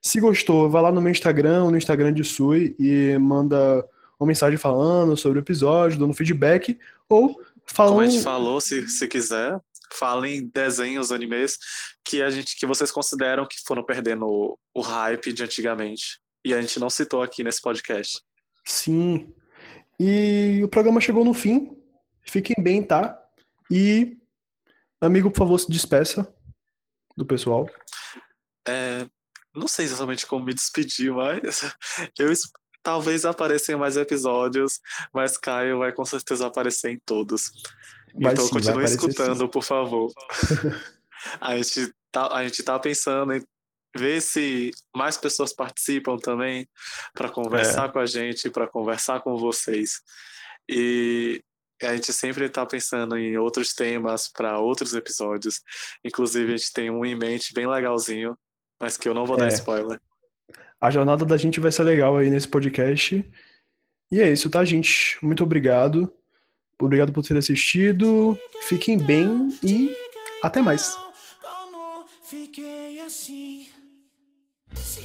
Se 0.00 0.20
gostou, 0.20 0.68
vá 0.68 0.80
lá 0.80 0.92
no 0.92 1.00
meu 1.00 1.12
Instagram, 1.12 1.70
no 1.70 1.76
Instagram 1.76 2.12
de 2.12 2.24
Sui, 2.24 2.74
e 2.78 3.16
manda 3.18 3.86
uma 4.18 4.26
mensagem 4.26 4.58
falando 4.58 5.16
sobre 5.16 5.38
o 5.38 5.42
episódio, 5.42 5.98
dando 5.98 6.14
feedback, 6.14 6.78
ou 7.08 7.34
Como 7.34 7.46
falando. 7.66 8.00
a 8.00 8.06
gente 8.06 8.22
falou, 8.22 8.60
se, 8.60 8.88
se 8.88 9.06
quiser, 9.06 9.60
falem 9.92 10.50
desenhos, 10.52 11.12
animes 11.12 11.58
que 12.04 12.20
a 12.20 12.30
gente 12.30 12.56
que 12.58 12.66
vocês 12.66 12.90
consideram 12.90 13.46
que 13.46 13.56
foram 13.64 13.84
perdendo 13.84 14.26
o, 14.26 14.58
o 14.74 14.80
hype 14.80 15.32
de 15.32 15.44
antigamente. 15.44 16.20
E 16.44 16.52
a 16.52 16.60
gente 16.60 16.80
não 16.80 16.90
citou 16.90 17.22
aqui 17.22 17.44
nesse 17.44 17.62
podcast. 17.62 18.20
Sim. 18.64 19.32
E 20.00 20.60
o 20.64 20.68
programa 20.68 21.00
chegou 21.00 21.24
no 21.24 21.32
fim. 21.32 21.76
Fiquem 22.22 22.56
bem, 22.58 22.82
tá? 22.82 23.21
E, 23.72 24.18
amigo, 25.00 25.30
por 25.30 25.38
favor, 25.38 25.58
se 25.58 25.70
despeça 25.70 26.30
do 27.16 27.24
pessoal. 27.24 27.66
É, 28.68 29.08
não 29.54 29.66
sei 29.66 29.86
exatamente 29.86 30.26
como 30.26 30.44
me 30.44 30.52
despedir, 30.52 31.10
mas 31.10 31.62
eu 32.18 32.30
talvez 32.82 33.24
apareça 33.24 33.72
em 33.72 33.76
mais 33.76 33.96
episódios, 33.96 34.78
mas 35.10 35.38
Caio 35.38 35.78
vai 35.78 35.90
com 35.90 36.04
certeza 36.04 36.46
aparecer 36.46 36.90
em 36.90 36.98
todos. 36.98 37.50
Vai 38.14 38.34
então 38.34 38.44
sim, 38.44 38.50
continue 38.50 38.84
escutando, 38.84 39.48
por 39.48 39.64
favor. 39.64 40.12
a, 41.40 41.56
gente 41.56 41.94
tá, 42.10 42.26
a 42.30 42.44
gente 42.44 42.62
tá 42.62 42.78
pensando 42.78 43.32
em 43.32 43.42
ver 43.96 44.20
se 44.20 44.70
mais 44.94 45.16
pessoas 45.16 45.54
participam 45.54 46.18
também 46.18 46.68
para 47.14 47.30
conversar 47.30 47.88
É. 47.88 47.92
com 47.92 48.00
a 48.00 48.06
gente, 48.06 48.50
para 48.50 48.68
conversar 48.68 49.20
com 49.22 49.38
vocês. 49.38 50.02
E 50.68 51.42
a 51.86 51.94
gente 51.94 52.12
sempre 52.12 52.44
está 52.46 52.64
pensando 52.66 53.16
em 53.16 53.36
outros 53.36 53.72
temas 53.74 54.28
para 54.28 54.58
outros 54.58 54.94
episódios. 54.94 55.60
Inclusive, 56.04 56.52
a 56.52 56.56
gente 56.56 56.72
tem 56.72 56.90
um 56.90 57.04
em 57.04 57.16
mente 57.16 57.52
bem 57.54 57.66
legalzinho, 57.66 58.36
mas 58.80 58.96
que 58.96 59.08
eu 59.08 59.14
não 59.14 59.26
vou 59.26 59.36
dar 59.36 59.46
É. 59.46 59.54
spoiler. 59.54 60.00
A 60.80 60.90
jornada 60.90 61.24
da 61.24 61.36
gente 61.36 61.60
vai 61.60 61.70
ser 61.70 61.84
legal 61.84 62.16
aí 62.16 62.28
nesse 62.28 62.48
podcast. 62.48 63.24
E 64.10 64.20
é 64.20 64.30
isso, 64.30 64.50
tá, 64.50 64.64
gente? 64.64 65.16
Muito 65.24 65.42
obrigado. 65.44 66.12
Obrigado 66.80 67.12
por 67.12 67.22
ter 67.24 67.36
assistido. 67.36 68.36
Fiquem 68.62 68.98
bem 68.98 69.56
e 69.62 69.96
até 70.42 70.60
mais. 70.60 70.96
Como 71.40 72.04
fiquei 72.28 73.00
assim? 73.00 73.68
Se 74.74 75.00